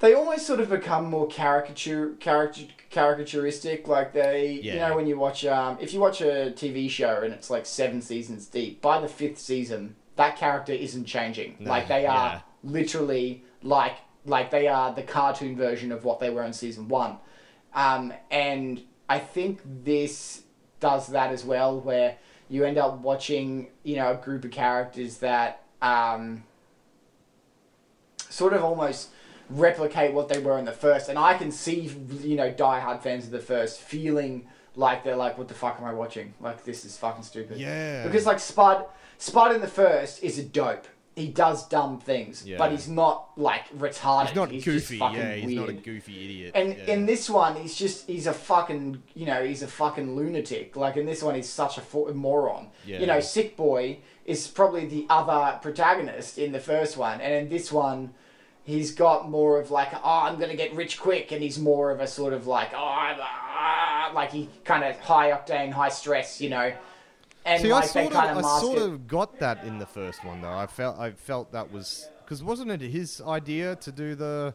they 0.00 0.12
almost 0.12 0.46
sort 0.46 0.60
of 0.60 0.68
become 0.68 1.06
more 1.06 1.26
caricature, 1.28 2.10
caricature, 2.20 2.72
caricaturistic. 2.90 3.86
Like 3.86 4.12
they, 4.12 4.52
you 4.52 4.74
know, 4.74 4.94
when 4.94 5.06
you 5.06 5.18
watch, 5.18 5.46
um, 5.46 5.78
if 5.80 5.94
you 5.94 6.00
watch 6.00 6.20
a 6.20 6.52
TV 6.54 6.90
show 6.90 7.22
and 7.22 7.32
it's 7.32 7.48
like 7.48 7.64
seven 7.64 8.02
seasons 8.02 8.46
deep, 8.46 8.82
by 8.82 9.00
the 9.00 9.08
fifth 9.08 9.38
season, 9.38 9.96
that 10.16 10.36
character 10.36 10.72
isn't 10.72 11.04
changing. 11.04 11.56
No, 11.60 11.70
like 11.70 11.88
they 11.88 12.06
are 12.06 12.34
yeah. 12.34 12.40
literally 12.62 13.44
like 13.62 13.96
like 14.24 14.50
they 14.50 14.66
are 14.66 14.92
the 14.92 15.02
cartoon 15.02 15.56
version 15.56 15.92
of 15.92 16.04
what 16.04 16.18
they 16.20 16.30
were 16.30 16.42
in 16.42 16.52
season 16.52 16.88
one. 16.88 17.18
Um, 17.74 18.12
and 18.30 18.82
I 19.08 19.18
think 19.18 19.60
this 19.84 20.42
does 20.80 21.08
that 21.08 21.30
as 21.30 21.44
well, 21.44 21.80
where 21.80 22.16
you 22.48 22.64
end 22.64 22.78
up 22.78 22.98
watching, 22.98 23.68
you 23.82 23.96
know, 23.96 24.12
a 24.12 24.16
group 24.16 24.44
of 24.44 24.50
characters 24.50 25.18
that 25.18 25.62
um, 25.82 26.44
sort 28.28 28.52
of 28.52 28.64
almost 28.64 29.10
replicate 29.48 30.12
what 30.12 30.28
they 30.28 30.38
were 30.38 30.58
in 30.58 30.64
the 30.64 30.72
first. 30.72 31.08
And 31.08 31.18
I 31.18 31.34
can 31.34 31.52
see, 31.52 31.92
you 32.22 32.36
know, 32.36 32.52
diehard 32.52 33.02
fans 33.02 33.26
of 33.26 33.30
the 33.30 33.38
first 33.38 33.80
feeling 33.80 34.48
like 34.74 35.04
they're 35.04 35.16
like, 35.16 35.38
what 35.38 35.48
the 35.48 35.54
fuck 35.54 35.78
am 35.78 35.84
I 35.84 35.92
watching? 35.92 36.34
Like, 36.40 36.64
this 36.64 36.84
is 36.84 36.96
fucking 36.98 37.22
stupid. 37.22 37.58
Yeah. 37.58 38.04
Because, 38.04 38.26
like, 38.26 38.38
Spud, 38.38 38.84
Spud 39.18 39.54
in 39.54 39.60
the 39.60 39.68
first 39.68 40.22
is 40.22 40.38
a 40.38 40.42
dope. 40.42 40.86
He 41.14 41.28
does 41.28 41.66
dumb 41.68 41.98
things, 41.98 42.44
Yeah. 42.46 42.58
but 42.58 42.70
he's 42.72 42.88
not, 42.88 43.30
like, 43.38 43.70
retarded. 43.78 44.26
He's 44.26 44.36
not 44.36 44.50
just 44.50 44.66
goofy. 44.66 44.98
fucking 44.98 45.16
Yeah, 45.16 45.32
he's 45.34 45.54
not 45.56 45.70
a 45.70 45.72
weird. 45.72 45.82
goofy 45.82 46.24
idiot. 46.26 46.52
And 46.54 46.76
yeah. 46.76 46.92
in 46.92 47.06
this 47.06 47.30
one, 47.30 47.56
he's 47.56 47.74
just 47.74 48.06
he's 48.06 48.26
a 48.26 48.34
fucking 48.34 49.02
you 49.14 49.24
know 49.24 49.42
he's 49.42 49.62
a 49.62 49.66
fucking 49.66 50.14
lunatic. 50.14 50.76
Like 50.76 50.98
in 50.98 51.06
this 51.06 51.22
one, 51.22 51.34
he's 51.34 51.48
such 51.48 51.78
a 51.78 52.12
moron. 52.12 52.68
Yeah. 52.84 52.98
You 52.98 53.06
know, 53.06 53.20
Sick 53.20 53.56
Boy 53.56 53.98
is 54.26 54.46
probably 54.46 54.84
the 54.84 55.06
other 55.08 55.58
protagonist 55.62 56.36
in 56.36 56.52
the 56.52 56.60
first 56.60 56.98
one, 56.98 57.22
and 57.22 57.32
in 57.32 57.48
this 57.48 57.72
one, 57.72 58.12
he's 58.64 58.90
got 58.90 59.30
more 59.30 59.58
of 59.58 59.70
like 59.70 59.94
oh 59.94 60.20
I'm 60.24 60.38
gonna 60.38 60.54
get 60.54 60.74
rich 60.74 61.00
quick, 61.00 61.32
and 61.32 61.42
he's 61.42 61.58
more 61.58 61.90
of 61.92 62.00
a 62.00 62.06
sort 62.06 62.34
of 62.34 62.46
like 62.46 62.74
oh 62.74 62.76
I'm, 62.76 63.16
ah, 63.20 64.10
like 64.14 64.32
he 64.32 64.50
kind 64.64 64.84
of 64.84 65.00
high 65.00 65.30
octane, 65.30 65.72
high 65.72 65.88
stress. 65.88 66.42
You 66.42 66.50
know, 66.50 66.72
and 67.46 67.62
See, 67.62 67.72
like 67.72 67.84
I 67.84 67.86
sort 67.86 68.12
of, 68.12 68.44
I 68.44 68.60
sort 68.60 68.78
it. 68.78 68.82
of 68.82 69.06
got 69.06 69.38
that 69.38 69.64
in 69.64 69.78
the 69.78 69.86
first 69.86 70.24
one 70.24 70.42
though. 70.42 70.52
I 70.52 70.66
felt, 70.66 70.98
I 70.98 71.12
felt 71.12 71.52
that 71.52 71.72
was 71.72 72.08
because 72.24 72.42
wasn't 72.42 72.72
it 72.72 72.80
his 72.80 73.22
idea 73.26 73.76
to 73.76 73.92
do 73.92 74.14
the? 74.16 74.54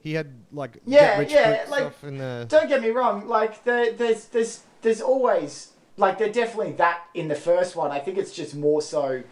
He 0.00 0.14
had 0.14 0.34
like 0.50 0.78
Yeah, 0.84 1.00
get 1.00 1.18
rich 1.18 1.32
yeah, 1.32 1.64
like, 1.70 1.80
stuff 1.80 2.04
in 2.04 2.18
the. 2.18 2.46
Don't 2.48 2.68
get 2.68 2.82
me 2.82 2.90
wrong. 2.90 3.28
Like 3.28 3.62
there, 3.62 3.92
there's 3.92 4.24
there's 4.26 4.64
there's 4.82 5.00
always 5.00 5.72
like 5.96 6.18
they're 6.18 6.32
definitely 6.32 6.72
that 6.72 7.04
in 7.14 7.28
the 7.28 7.36
first 7.36 7.76
one. 7.76 7.92
I 7.92 8.00
think 8.00 8.18
it's 8.18 8.32
just 8.32 8.56
more 8.56 8.82
so. 8.82 9.22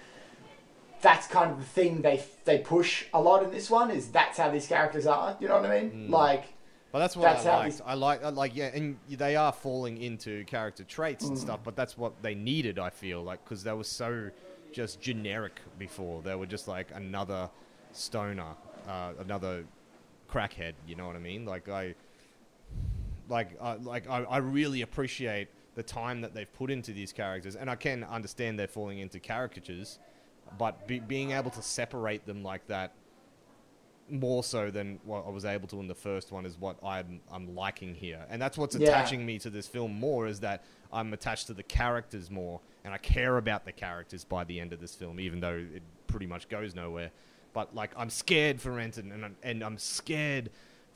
That's 1.02 1.26
kind 1.26 1.50
of 1.50 1.58
the 1.58 1.64
thing 1.64 2.02
they 2.02 2.22
they 2.44 2.58
push 2.58 3.06
a 3.12 3.20
lot 3.20 3.42
in 3.42 3.50
this 3.50 3.68
one. 3.68 3.90
Is 3.90 4.08
that's 4.08 4.38
how 4.38 4.50
these 4.50 4.68
characters 4.68 5.06
are. 5.06 5.36
You 5.40 5.48
know 5.48 5.61
what 5.61 5.68
I 5.68 5.80
mean? 5.80 5.90
Mm. 5.90 6.11
Like 6.11 6.44
But 6.93 6.99
that's 6.99 7.16
what 7.16 7.24
That's 7.24 7.47
I 7.47 7.51
how 7.53 7.59
liked. 7.59 7.80
I 7.86 7.95
like, 7.95 8.24
I 8.24 8.28
like, 8.30 8.57
yeah, 8.57 8.70
and 8.74 8.99
they 9.09 9.36
are 9.36 9.53
falling 9.53 9.99
into 9.99 10.45
character 10.45 10.82
traits 10.82 11.24
Mm. 11.24 11.28
and 11.28 11.38
stuff. 11.38 11.61
But 11.62 11.76
that's 11.76 11.97
what 11.97 12.20
they 12.22 12.34
needed. 12.34 12.78
I 12.78 12.91
feel 12.91 13.22
like 13.22 13.45
because 13.45 13.62
they 13.62 13.72
were 13.72 13.84
so 13.84 14.30
just 14.72 15.01
generic 15.01 15.61
before. 15.78 16.20
They 16.22 16.34
were 16.34 16.47
just 16.47 16.66
like 16.66 16.88
another 16.93 17.49
stoner, 17.93 18.55
uh, 18.88 19.12
another 19.20 19.64
crackhead. 20.28 20.74
You 20.86 20.97
know 20.97 21.07
what 21.07 21.14
I 21.16 21.20
mean? 21.20 21.45
Like 21.45 21.68
I, 21.68 21.95
like, 23.28 23.51
uh, 23.61 23.76
like 23.82 24.09
I, 24.09 24.24
I 24.24 24.38
really 24.38 24.82
appreciate 24.82 25.49
the 25.76 25.82
time 25.84 26.20
that 26.22 26.34
they've 26.34 26.53
put 26.53 26.70
into 26.70 26.93
these 26.93 27.12
characters, 27.12 27.55
and 27.55 27.70
I 27.70 27.76
can 27.76 28.03
understand 28.05 28.59
they're 28.59 28.66
falling 28.66 28.99
into 28.99 29.20
caricatures, 29.20 30.01
but 30.59 30.86
be, 30.88 30.99
being 30.99 31.30
able 31.30 31.51
to 31.53 31.62
separate 31.62 32.26
them 32.26 32.43
like 32.43 32.66
that 32.66 32.93
more 34.11 34.42
so 34.44 34.70
than 34.70 34.98
what 35.04 35.26
I 35.26 35.30
was 35.30 35.44
able 35.44 35.68
to 35.68 35.80
in 35.80 35.86
the 35.88 35.94
first 35.94 36.32
one 36.32 36.44
is 36.46 36.58
what 36.58 36.76
I'm 36.82 37.20
I'm 37.30 37.54
liking 37.54 37.94
here, 37.94 38.24
and 38.28 38.40
that's 38.40 38.56
what's 38.58 38.76
Yeah. 38.76 38.88
attaching 38.88 39.24
me 39.24 39.38
to 39.40 39.50
this 39.50 39.66
film 39.66 39.98
more 39.98 40.26
is 40.26 40.40
that 40.40 40.64
I'm 40.92 41.12
attached 41.12 41.46
to 41.48 41.54
the 41.54 41.62
characters 41.62 42.30
more, 42.30 42.61
and 42.84 42.92
I 42.92 42.98
care 42.98 43.36
about 43.36 43.64
the 43.64 43.72
characters 43.72 44.24
by 44.24 44.44
the 44.44 44.58
end 44.61 44.72
of 44.72 44.80
this 44.80 44.94
film, 44.94 45.20
even 45.20 45.40
though 45.40 45.56
it 45.74 45.82
pretty 46.06 46.26
much 46.26 46.48
goes 46.48 46.74
nowhere. 46.74 47.11
But 47.52 47.74
like 47.74 47.90
I'm 47.96 48.11
scared 48.11 48.61
for 48.61 48.72
Renton, 48.72 49.12
and 49.12 49.24
I'm, 49.24 49.36
and 49.42 49.62
I'm 49.62 49.78
scared 49.78 50.50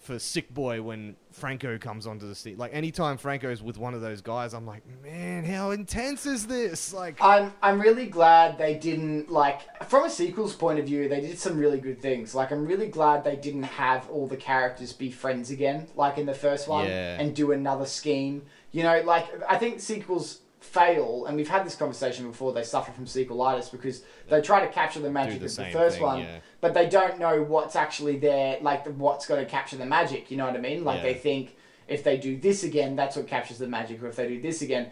for 0.05 0.19
Sick 0.19 0.53
Boy 0.53 0.83
when 0.83 1.17
Franco 1.33 1.79
comes 1.79 2.07
onto 2.07 2.29
the 2.29 2.35
scene. 2.35 2.59
Like 2.59 2.75
anytime 2.75 3.17
Franco's 3.17 3.63
with 3.63 3.79
one 3.79 3.95
of 3.95 4.03
those 4.03 4.21
guys, 4.21 4.53
I'm 4.53 4.67
like, 4.67 4.83
man, 5.03 5.45
how 5.45 5.71
intense 5.71 6.27
is 6.27 6.47
this? 6.47 6.93
Like, 6.93 7.17
I'm 7.23 7.53
I'm 7.63 7.81
really 7.81 8.07
glad 8.07 8.59
they 8.59 8.75
didn't 8.75 9.31
like 9.31 9.63
from 9.89 10.05
a 10.05 10.11
sequel's 10.11 10.55
point 10.55 10.79
of 10.79 10.85
view 10.85 11.09
they 11.09 11.23
did 11.23 11.39
some 11.39 11.57
really 11.59 11.81
good 11.81 12.03
things. 12.03 12.35
Like 12.35 12.53
I'm 12.53 12.67
really 12.67 12.89
glad 12.89 13.25
they 13.25 13.37
didn't 13.37 13.63
have 13.65 14.09
all 14.11 14.27
the 14.27 14.37
characters 14.37 14.93
be 14.93 15.11
friends 15.11 15.51
again 15.51 15.89
like 15.97 16.19
in 16.19 16.27
the 16.27 16.35
first 16.35 16.69
one 16.69 16.85
Yeah. 16.87 17.19
and 17.19 17.35
do 17.35 17.53
another 17.53 17.87
scheme. 17.87 18.43
You 18.73 18.83
know, 18.83 19.01
like 19.03 19.27
I 19.49 19.57
think 19.57 19.81
sequels 19.81 20.41
fail 20.65 21.27
and 21.27 21.37
we've 21.37 21.49
had 21.49 21.65
this 21.65 21.77
conversation 21.77 22.27
before 22.27 22.53
they 22.53 22.63
suffer 22.63 22.91
from 22.93 23.05
sequelitis 23.05 23.71
because 23.71 24.03
they 24.29 24.41
try 24.41 24.65
to 24.65 24.73
capture 24.73 25.01
the 25.01 25.11
magic 25.11 25.39
the 25.39 25.47
of 25.47 25.57
the 25.57 25.65
first 25.67 25.97
thing, 25.97 26.05
one 26.05 26.21
yeah. 26.21 26.39
but 26.61 26.75
they 26.75 26.89
don't 26.89 27.19
know 27.19 27.43
what's 27.43 27.77
actually 27.77 28.19
there 28.19 28.59
like 28.61 28.85
the, 28.85 28.91
what's 28.91 29.27
going 29.27 29.45
to 29.45 29.51
capture 29.51 29.77
the 29.77 29.87
magic, 29.87 30.31
you 30.31 30.37
know 30.37 30.47
what 30.47 30.57
I 30.57 30.61
mean? 30.61 30.85
Like 30.85 30.99
Yeah. 30.99 31.13
they 31.13 31.15
think 31.15 31.57
if 31.87 32.03
they 32.03 32.17
do 32.17 32.37
this 32.37 32.65
again 32.65 32.97
that's 32.97 33.17
what 33.17 33.27
captures 33.29 33.59
the 33.59 33.69
magic 33.69 34.03
or 34.03 34.09
if 34.09 34.17
they 34.17 34.27
do 34.27 34.41
this 34.41 34.63
again 34.63 34.91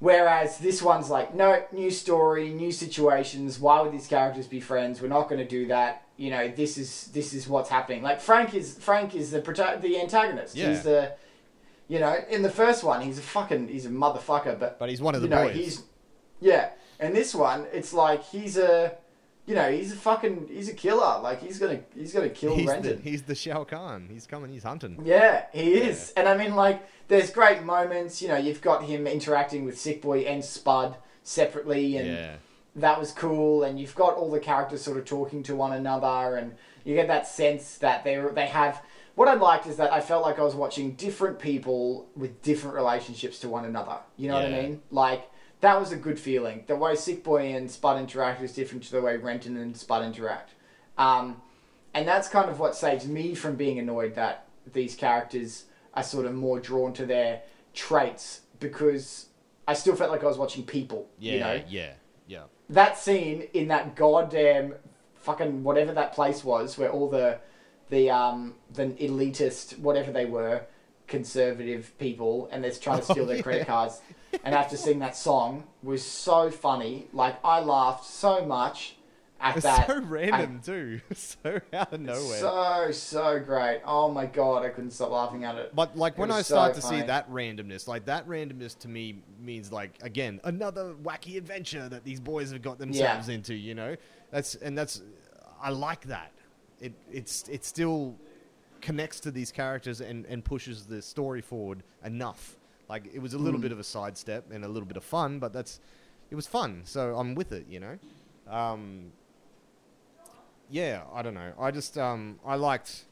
Whereas 0.00 0.58
this 0.58 0.80
one's 0.80 1.10
like, 1.10 1.34
no, 1.34 1.64
new 1.72 1.90
story, 1.90 2.50
new 2.50 2.70
situations. 2.70 3.58
Why 3.58 3.80
would 3.80 3.92
these 3.92 4.06
characters 4.06 4.46
be 4.46 4.60
friends? 4.60 5.02
We're 5.02 5.08
not 5.08 5.28
going 5.28 5.40
to 5.40 5.48
do 5.48 5.66
that. 5.66 6.04
You 6.16 6.30
know, 6.30 6.48
this 6.48 6.78
is 6.78 7.10
this 7.12 7.34
is 7.34 7.48
what's 7.48 7.68
happening. 7.68 8.02
Like 8.02 8.20
Frank 8.20 8.54
is 8.54 8.78
Frank 8.78 9.14
is 9.14 9.32
the 9.32 9.40
the 9.80 10.00
antagonist. 10.00 10.56
Yeah. 10.56 10.70
He's 10.70 10.82
the, 10.82 11.12
you 11.88 11.98
know, 11.98 12.16
in 12.30 12.42
the 12.42 12.50
first 12.50 12.84
one 12.84 13.00
he's 13.00 13.18
a 13.18 13.22
fucking 13.22 13.68
he's 13.68 13.86
a 13.86 13.90
motherfucker. 13.90 14.58
But 14.58 14.78
but 14.78 14.88
he's 14.88 15.00
one 15.00 15.14
of 15.14 15.22
you 15.22 15.28
the 15.28 15.34
know 15.34 15.46
boys. 15.46 15.56
he's, 15.56 15.82
yeah. 16.40 16.70
And 17.00 17.14
this 17.14 17.34
one, 17.34 17.66
it's 17.72 17.92
like 17.92 18.24
he's 18.24 18.56
a, 18.58 18.92
you 19.46 19.54
know, 19.54 19.70
he's 19.70 19.92
a 19.92 19.96
fucking 19.96 20.48
he's 20.52 20.68
a 20.68 20.74
killer. 20.74 21.20
Like 21.20 21.40
he's 21.40 21.58
gonna 21.58 21.80
he's 21.94 22.12
gonna 22.12 22.28
kill 22.28 22.56
he's, 22.56 22.66
the, 22.66 22.98
he's 23.02 23.22
the 23.22 23.34
Shao 23.34 23.64
Kahn. 23.64 24.08
He's 24.12 24.26
coming. 24.26 24.50
He's 24.52 24.64
hunting. 24.64 25.00
Yeah, 25.04 25.44
he 25.52 25.74
is. 25.74 26.12
And 26.16 26.28
I 26.28 26.36
mean, 26.36 26.54
like, 26.56 26.82
there's 27.08 27.30
great 27.30 27.62
moments. 27.62 28.20
You 28.20 28.28
know, 28.28 28.36
you've 28.36 28.60
got 28.60 28.82
him 28.84 29.06
interacting 29.06 29.64
with 29.64 29.78
Sick 29.78 30.02
Boy 30.02 30.20
and 30.22 30.44
Spud 30.44 30.96
separately, 31.22 31.96
and 31.96 32.08
Yeah. 32.08 32.36
that 32.76 32.98
was 32.98 33.12
cool. 33.12 33.62
And 33.62 33.78
you've 33.78 33.94
got 33.94 34.14
all 34.14 34.30
the 34.30 34.40
characters 34.40 34.82
sort 34.82 34.98
of 34.98 35.04
talking 35.04 35.42
to 35.44 35.54
one 35.54 35.72
another, 35.72 36.36
and 36.36 36.54
you 36.84 36.94
get 36.96 37.06
that 37.08 37.26
sense 37.28 37.78
that 37.78 38.02
they 38.04 38.16
they 38.34 38.46
have. 38.46 38.82
What 39.18 39.26
I 39.26 39.34
liked 39.34 39.66
is 39.66 39.78
that 39.78 39.92
I 39.92 40.00
felt 40.00 40.22
like 40.22 40.38
I 40.38 40.44
was 40.44 40.54
watching 40.54 40.92
different 40.92 41.40
people 41.40 42.06
with 42.14 42.40
different 42.40 42.76
relationships 42.76 43.40
to 43.40 43.48
one 43.48 43.64
another. 43.64 43.96
You 44.16 44.28
know 44.28 44.34
what 44.34 44.44
I 44.44 44.50
mean? 44.62 44.80
Like 44.92 45.28
that 45.60 45.80
was 45.80 45.90
a 45.90 45.96
good 45.96 46.20
feeling. 46.20 46.62
The 46.68 46.76
way 46.76 46.94
Sick 46.94 47.24
Boy 47.24 47.52
and 47.52 47.68
Spud 47.68 47.98
interact 48.00 48.40
is 48.42 48.52
different 48.52 48.84
to 48.84 48.92
the 48.92 49.02
way 49.02 49.16
Renton 49.16 49.56
and 49.56 49.76
Spud 49.76 50.04
interact. 50.04 50.52
Um, 50.96 51.42
and 51.94 52.06
that's 52.06 52.28
kind 52.28 52.48
of 52.48 52.60
what 52.60 52.76
saves 52.76 53.08
me 53.08 53.34
from 53.34 53.56
being 53.56 53.80
annoyed 53.80 54.14
that 54.14 54.46
these 54.72 54.94
characters 54.94 55.64
are 55.94 56.04
sort 56.04 56.24
of 56.24 56.32
more 56.32 56.60
drawn 56.60 56.92
to 56.92 57.04
their 57.04 57.42
traits 57.74 58.42
because 58.60 59.26
I 59.66 59.74
still 59.74 59.96
felt 59.96 60.12
like 60.12 60.22
I 60.22 60.28
was 60.28 60.38
watching 60.38 60.62
people. 60.62 61.08
Yeah. 61.18 61.32
You 61.32 61.40
know, 61.40 61.62
Yeah. 61.68 61.92
Yeah. 62.28 62.42
that 62.70 62.96
scene 62.96 63.48
in 63.52 63.66
that 63.66 63.96
goddamn 63.96 64.76
fucking 65.16 65.64
whatever 65.64 65.92
that 65.94 66.12
place 66.12 66.44
was 66.44 66.78
where 66.78 66.92
all 66.92 67.10
the 67.10 67.40
the 67.90 68.10
um 68.10 68.54
the 68.74 68.86
elitist 68.86 69.78
whatever 69.78 70.12
they 70.12 70.24
were 70.26 70.62
conservative 71.06 71.96
people 71.98 72.48
and 72.52 72.62
they're 72.62 72.70
trying 72.72 72.98
to 72.98 73.04
steal 73.04 73.24
their 73.26 73.36
yeah. 73.38 73.42
credit 73.42 73.66
cards 73.66 74.00
and 74.44 74.54
after 74.54 74.76
seeing 74.76 74.98
that 74.98 75.16
song 75.16 75.64
was 75.82 76.04
so 76.04 76.50
funny 76.50 77.06
like 77.12 77.36
I 77.42 77.60
laughed 77.60 78.04
so 78.04 78.44
much 78.44 78.94
at 79.40 79.56
It's 79.56 79.64
that 79.64 79.86
so 79.86 80.00
random 80.00 80.60
too. 80.62 81.00
so 81.14 81.60
out 81.72 81.92
of 81.94 82.00
nowhere. 82.00 82.38
so 82.40 82.90
so 82.92 83.40
great 83.40 83.80
oh 83.86 84.10
my 84.10 84.26
god 84.26 84.64
I 84.66 84.68
couldn't 84.68 84.90
stop 84.90 85.10
laughing 85.10 85.44
at 85.44 85.54
it 85.56 85.74
But 85.74 85.96
like 85.96 86.14
It 86.14 86.18
when 86.18 86.30
I 86.30 86.42
so 86.42 86.54
start 86.56 86.74
to 86.74 86.82
see 86.82 87.00
that 87.02 87.30
randomness, 87.30 87.88
like 87.88 88.04
that 88.04 88.28
randomness 88.28 88.78
to 88.80 88.88
me 88.88 89.22
means 89.40 89.72
like 89.72 89.92
again 90.02 90.40
another 90.44 90.92
wacky 91.02 91.38
adventure 91.38 91.88
that 91.88 92.04
these 92.04 92.20
boys 92.20 92.52
have 92.52 92.60
got 92.62 92.78
themselves 92.78 93.28
into. 93.30 93.54
You 93.54 93.74
know, 93.74 93.96
that's 94.30 94.56
and 94.56 94.76
that's 94.76 95.00
I 95.62 95.70
like 95.70 96.02
that. 96.06 96.32
It 96.80 96.92
it's 97.10 97.48
it 97.48 97.64
still 97.64 98.16
connects 98.80 99.20
to 99.20 99.30
these 99.30 99.50
characters 99.52 100.00
and 100.00 100.24
and 100.26 100.44
pushes 100.44 100.86
the 100.86 101.02
story 101.02 101.40
forward 101.40 101.82
enough. 102.04 102.56
Like 102.88 103.04
it 103.12 103.18
was 103.20 103.34
a 103.34 103.38
little 103.38 103.60
bit 103.60 103.72
of 103.72 103.78
a 103.78 103.84
sidestep 103.84 104.50
and 104.52 104.64
a 104.64 104.68
little 104.68 104.86
bit 104.86 104.96
of 104.96 105.04
fun, 105.04 105.38
but 105.38 105.52
that's 105.52 105.80
it 106.30 106.34
was 106.36 106.46
fun. 106.46 106.82
So 106.84 107.16
I'm 107.16 107.34
with 107.34 107.52
it. 107.52 107.66
You 107.68 107.80
know. 107.80 107.98
Um, 108.48 109.12
yeah, 110.70 111.02
I 111.12 111.22
don't 111.22 111.34
know. 111.34 111.52
I 111.58 111.70
just 111.70 111.96
um 111.98 112.38
I 112.44 112.54
liked 112.56 113.04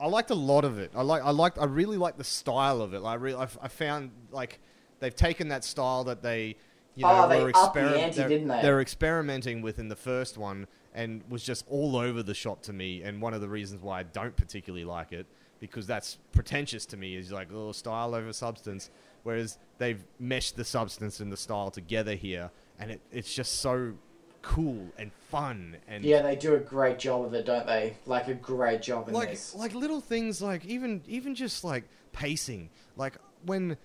I 0.00 0.06
liked 0.06 0.30
a 0.30 0.34
lot 0.34 0.64
of 0.64 0.78
it. 0.78 0.90
I 0.94 1.02
like 1.02 1.22
I 1.22 1.30
liked 1.30 1.58
I 1.58 1.64
really 1.64 1.96
liked 1.96 2.18
the 2.18 2.24
style 2.24 2.80
of 2.80 2.94
it. 2.94 3.00
I 3.04 3.14
really 3.14 3.38
I, 3.38 3.48
I 3.62 3.68
found 3.68 4.10
like 4.30 4.60
they've 5.00 5.14
taken 5.14 5.48
that 5.48 5.64
style 5.64 6.04
that 6.04 6.22
they 6.22 6.56
you 6.94 7.02
know 7.02 7.24
Oh, 7.24 7.28
they 7.28 7.42
were 7.42 7.52
the 7.52 8.00
ante, 8.00 8.16
they're, 8.16 8.28
didn't 8.28 8.48
they? 8.48 8.62
they're 8.62 8.80
experimenting 8.80 9.62
with 9.62 9.78
in 9.78 9.88
the 9.88 9.96
first 9.96 10.38
one 10.38 10.66
and 10.94 11.22
was 11.28 11.42
just 11.42 11.64
all 11.68 11.96
over 11.96 12.22
the 12.22 12.34
shop 12.34 12.62
to 12.62 12.72
me 12.72 13.02
and 13.02 13.20
one 13.20 13.34
of 13.34 13.40
the 13.40 13.48
reasons 13.48 13.82
why 13.82 14.00
I 14.00 14.02
don't 14.04 14.36
particularly 14.36 14.84
like 14.84 15.12
it 15.12 15.26
because 15.60 15.86
that's 15.86 16.18
pretentious 16.32 16.86
to 16.86 16.96
me 16.96 17.16
is 17.16 17.32
like 17.32 17.48
oh 17.52 17.72
style 17.72 18.14
over 18.14 18.32
substance 18.32 18.90
whereas 19.22 19.58
they've 19.78 20.04
meshed 20.18 20.56
the 20.56 20.64
substance 20.64 21.20
and 21.20 21.32
the 21.32 21.36
style 21.36 21.70
together 21.70 22.14
here 22.14 22.50
and 22.78 22.90
it, 22.90 23.00
it's 23.12 23.32
just 23.32 23.60
so 23.60 23.94
cool 24.44 24.86
and 24.98 25.10
fun 25.30 25.74
and 25.88 26.04
yeah 26.04 26.20
they 26.20 26.36
do 26.36 26.54
a 26.54 26.60
great 26.60 26.98
job 26.98 27.24
of 27.24 27.32
it 27.34 27.46
don't 27.46 27.66
they? 27.66 27.96
Like 28.06 28.28
a 28.28 28.34
great 28.34 28.82
job 28.82 29.08
in 29.08 29.14
like 29.14 29.30
this. 29.30 29.54
like 29.54 29.74
little 29.74 30.00
things 30.00 30.42
like 30.42 30.64
even 30.66 31.02
even 31.08 31.34
just 31.34 31.64
like 31.64 31.84
pacing. 32.12 32.68
Like 32.96 33.16
when 33.46 33.78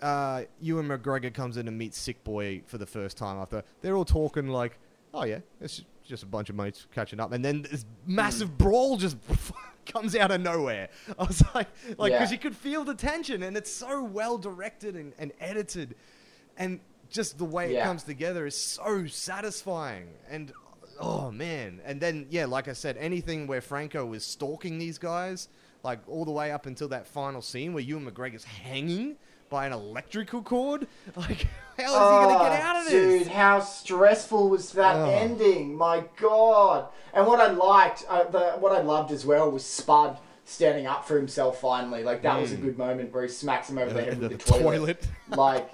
uh 0.00 0.44
Ewan 0.60 0.88
McGregor 0.88 1.32
comes 1.32 1.58
in 1.58 1.68
and 1.68 1.76
meets 1.76 1.98
Sick 1.98 2.24
Boy 2.24 2.62
for 2.64 2.78
the 2.78 2.86
first 2.86 3.18
time 3.18 3.36
after 3.36 3.62
they're 3.82 3.96
all 3.96 4.04
talking 4.04 4.48
like 4.48 4.78
oh 5.12 5.24
yeah 5.24 5.40
it's 5.60 5.84
just 6.08 6.22
a 6.22 6.26
bunch 6.26 6.48
of 6.50 6.56
mates 6.56 6.86
catching 6.94 7.20
up 7.20 7.32
and 7.32 7.44
then 7.44 7.62
this 7.62 7.84
mm. 7.84 7.86
massive 8.06 8.56
brawl 8.58 8.96
just 8.96 9.16
comes 9.86 10.16
out 10.16 10.30
of 10.30 10.40
nowhere. 10.40 10.88
I 11.18 11.24
was 11.24 11.42
like 11.54 11.68
like 11.98 12.12
because 12.12 12.30
Yeah. 12.30 12.32
you 12.32 12.38
could 12.38 12.56
feel 12.56 12.84
the 12.84 12.94
tension 12.94 13.42
and 13.42 13.56
it's 13.56 13.72
so 13.72 14.02
well 14.02 14.38
directed 14.38 14.96
and, 14.96 15.12
and 15.18 15.32
edited 15.40 15.94
and 16.56 16.80
just 17.10 17.38
the 17.38 17.44
way 17.44 17.74
it 17.76 17.82
comes 17.82 18.02
together 18.02 18.46
is 18.46 18.56
so 18.56 19.06
satisfying 19.06 20.08
and 20.28 20.52
oh 21.00 21.30
man. 21.30 21.80
And 21.84 22.00
then 22.00 22.26
yeah 22.30 22.46
like 22.46 22.68
i 22.68 22.72
said 22.72 22.96
anything 22.98 23.46
where 23.46 23.60
franco 23.60 24.12
is 24.14 24.24
stalking 24.24 24.78
these 24.78 24.98
guys 24.98 25.48
like 25.84 26.00
all 26.08 26.24
the 26.24 26.32
way 26.32 26.50
up 26.52 26.66
until 26.66 26.88
that 26.88 27.06
final 27.06 27.40
scene 27.40 27.72
where 27.72 27.82
you 27.82 27.98
ewan 27.98 28.12
mcgregor's 28.12 28.44
hanging 28.44 29.16
by 29.48 29.66
an 29.66 29.72
electrical 29.72 30.42
cord 30.42 30.86
like 31.16 31.46
how 31.78 32.02
is 32.02 32.10
he 32.10 32.18
gonna 32.26 32.42
get 32.42 32.52
out 32.60 32.76
of 32.76 32.82
Oh, 32.86 32.90
Dude, 32.90 33.20
this 33.22 33.28
how 33.28 33.60
stressful 33.60 34.48
was 34.48 34.72
that 34.72 34.96
Oh. 34.96 35.10
ending? 35.10 35.76
My 35.76 36.04
God! 36.20 36.86
And 37.12 37.26
what 37.26 37.40
I 37.40 37.50
liked, 37.52 38.04
uh, 38.08 38.24
the 38.24 38.52
what 38.58 38.72
I 38.72 38.80
loved 38.80 39.10
as 39.12 39.24
well 39.24 39.50
was 39.50 39.64
Spud 39.64 40.18
standing 40.44 40.86
up 40.86 41.06
for 41.06 41.16
himself 41.16 41.60
finally. 41.60 42.02
Like 42.02 42.22
that 42.22 42.40
was 42.40 42.52
a 42.52 42.56
Mm. 42.56 42.62
good 42.62 42.78
moment 42.78 43.12
where 43.12 43.22
he 43.22 43.28
smacks 43.28 43.70
him 43.70 43.78
over 43.78 43.92
the 43.92 44.02
head 44.02 44.18
with 44.18 44.30
the 44.30 44.36
the, 44.36 44.42
toilet. 44.44 44.62
toilet. 44.62 45.06
like, 45.28 45.70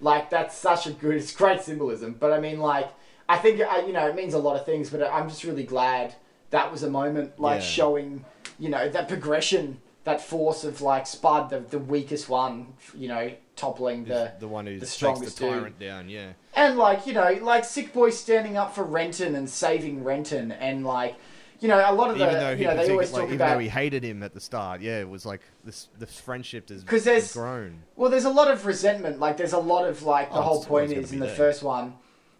like 0.00 0.28
that's 0.30 0.54
such 0.56 0.86
a 0.86 0.90
good, 0.92 1.14
it's 1.16 1.32
great 1.32 1.62
symbolism. 1.62 2.16
But 2.18 2.32
I 2.32 2.40
mean, 2.40 2.60
like, 2.60 2.88
I 3.28 3.38
think 3.38 3.60
uh, 3.60 3.82
you 3.86 3.92
know 3.92 4.06
it 4.06 4.14
means 4.16 4.34
a 4.34 4.38
lot 4.38 4.56
of 4.56 4.66
things. 4.66 4.90
But 4.90 5.02
I'm 5.02 5.28
just 5.28 5.44
really 5.44 5.64
glad 5.64 6.14
that 6.50 6.70
was 6.70 6.82
a 6.82 6.90
moment 6.90 7.38
like 7.40 7.60
Yeah. 7.60 7.66
showing, 7.66 8.24
you 8.58 8.68
know, 8.68 8.88
that 8.90 9.08
progression. 9.08 9.80
That 10.08 10.20
force 10.22 10.64
of 10.64 10.80
like 10.80 11.06
Spud, 11.06 11.50
the, 11.50 11.60
the 11.60 11.78
weakest 11.78 12.28
one, 12.30 12.72
you 12.94 13.08
know, 13.08 13.30
toppling 13.56 14.04
the 14.04 14.32
the 14.40 14.48
one 14.48 14.66
who 14.66 14.74
the 14.74 14.80
takes 14.80 14.90
the 14.92 14.96
strongest 14.96 15.38
dude. 15.38 15.50
tyrant 15.50 15.78
down 15.78 16.08
yeah 16.08 16.30
and 16.54 16.78
like 16.78 17.06
you 17.06 17.12
know, 17.12 17.30
like 17.42 17.64
Sick 17.64 17.92
Boy 17.92 18.10
standing 18.10 18.56
up 18.56 18.74
for 18.74 18.84
Renton 18.84 19.34
and 19.34 19.48
saving 19.50 20.02
Renton, 20.04 20.50
and 20.52 20.84
like 20.86 21.16
you 21.60 21.68
know, 21.68 21.76
a 21.78 21.92
lot 21.92 22.10
of 22.10 22.16
the 22.18 22.24
even 22.24 22.38
though 22.38 22.54
he 22.56 22.62
you 22.62 22.68
know 22.68 22.76
they 22.76 22.90
always 22.90 23.12
like, 23.12 23.20
talk 23.22 23.28
even 23.28 23.36
about 23.40 23.54
though 23.54 23.58
he 23.58 23.68
hated 23.68 24.02
him 24.04 24.22
at 24.22 24.32
the 24.32 24.40
start 24.40 24.80
yeah 24.80 25.00
it 25.00 25.08
was 25.08 25.26
like 25.26 25.42
this 25.64 25.88
this 25.98 26.18
friendship 26.18 26.68
has, 26.70 26.82
'Cause 26.84 27.04
has 27.04 27.04
there's- 27.04 27.32
grown 27.34 27.82
well, 27.96 28.10
there's 28.10 28.24
a 28.24 28.30
lot 28.30 28.50
of 28.50 28.64
resentment. 28.64 29.18
Like 29.20 29.36
there's 29.36 29.52
a 29.52 29.58
lot 29.58 29.86
of 29.86 30.02
like 30.04 30.30
the 30.30 30.38
Oh, 30.38 30.42
whole 30.42 30.64
point 30.64 30.92
is 30.92 31.12
in 31.12 31.18
the 31.18 31.28
first 31.28 31.62
one. 31.62 31.94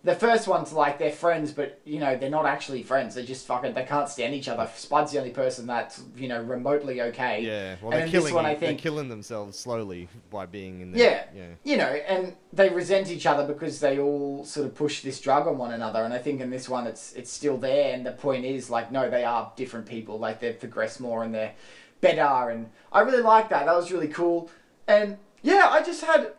The 0.05 0.15
first 0.15 0.47
one's 0.47 0.73
like 0.73 0.99
they're 0.99 1.11
friends, 1.11 1.51
but 1.53 1.81
you 1.85 1.99
know 1.99 2.17
they're 2.17 2.31
not 2.31 2.47
actually 2.47 2.85
friends. 2.85 3.17
They 3.17 3.25
just 3.25 3.47
fucking 3.49 3.75
they 3.75 3.83
can't 3.83 4.09
stand 4.09 4.33
each 4.33 4.49
other. 4.49 4.71
Spud's 4.77 5.11
the 5.11 5.19
only 5.19 5.31
person 5.33 5.67
that's 5.67 6.03
you 6.17 6.29
know 6.29 6.41
remotely 6.41 7.03
okay. 7.03 7.41
yeah 7.43 7.75
well 7.83 7.91
And 7.91 7.93
they're 7.93 8.01
then 8.01 8.03
this 8.05 8.13
killing 8.13 8.35
one, 8.35 8.47
I 8.47 8.55
they're 8.55 8.69
think- 8.69 8.81
killing 8.81 9.09
themselves 9.09 9.59
slowly 9.59 10.09
by 10.31 10.47
being 10.47 10.81
in 10.83 10.91
Yeah. 10.95 10.97
there 10.97 11.29
yeah 11.35 11.47
you 11.65 11.77
know, 11.77 11.85
and 12.07 12.37
they 12.53 12.69
resent 12.69 13.11
each 13.11 13.27
other 13.27 13.45
because 13.45 13.81
they 13.81 13.99
all 13.99 14.45
sort 14.45 14.67
of 14.67 14.75
push 14.77 15.03
this 15.03 15.21
drug 15.21 15.49
on 15.49 15.59
one 15.59 15.73
another. 15.73 16.05
And 16.05 16.15
I 16.15 16.19
think 16.19 16.41
in 16.41 16.49
this 16.51 16.69
one, 16.69 16.87
it's 16.87 17.13
it's 17.15 17.33
still 17.33 17.59
there. 17.59 17.93
And 17.93 18.07
the 18.07 18.13
point 18.13 18.45
is, 18.45 18.71
like, 18.71 18.93
no, 18.93 19.11
they 19.11 19.25
are 19.25 19.53
different 19.57 19.85
people. 19.87 20.17
Like 20.19 20.39
they've 20.39 20.59
progressed 20.59 21.01
more 21.01 21.25
and 21.25 21.35
they're 21.35 21.55
better. 22.01 22.51
And 22.51 22.71
I 22.93 23.01
really 23.01 23.23
like 23.23 23.49
that. 23.49 23.67
That 23.67 23.75
was 23.77 23.91
really 23.91 24.09
cool. 24.09 24.49
And 24.87 25.19
yeah, 25.43 25.69
I 25.71 25.83
just 25.83 26.05
had 26.05 26.33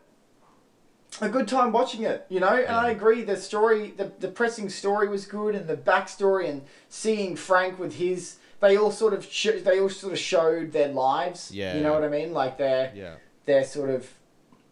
a 1.22 1.30
good 1.30 1.48
time 1.48 1.72
watching 1.72 2.04
it. 2.04 2.26
You 2.30 2.40
know, 2.40 2.48
and 2.56 2.76
I 2.76 2.90
agree. 2.92 3.24
The 3.24 3.38
story, 3.38 3.92
the 3.98 4.12
the 4.20 4.28
pressing 4.30 4.70
story 4.70 5.08
was 5.08 5.26
good, 5.26 5.56
and 5.56 5.68
the 5.68 5.78
backstory, 5.78 6.50
and 6.50 6.64
seeing 6.90 7.36
Frank 7.36 7.80
with 7.80 7.96
his 7.96 8.38
they 8.62 8.78
all 8.78 8.92
sort 8.92 9.14
of 9.14 9.26
sh- 9.26 9.62
they 9.64 9.80
all 9.80 9.90
sort 9.90 10.14
of 10.14 10.20
showed 10.20 10.72
their 10.74 10.90
lives. 10.90 11.52
Yeah. 11.52 11.76
You 11.76 11.82
know 11.84 11.94
what 11.94 12.04
I 12.04 12.10
mean? 12.10 12.34
Like 12.34 12.58
their 12.58 12.92
Yeah. 12.94 13.16
their 13.46 13.64
sort 13.64 13.90
of 13.90 14.10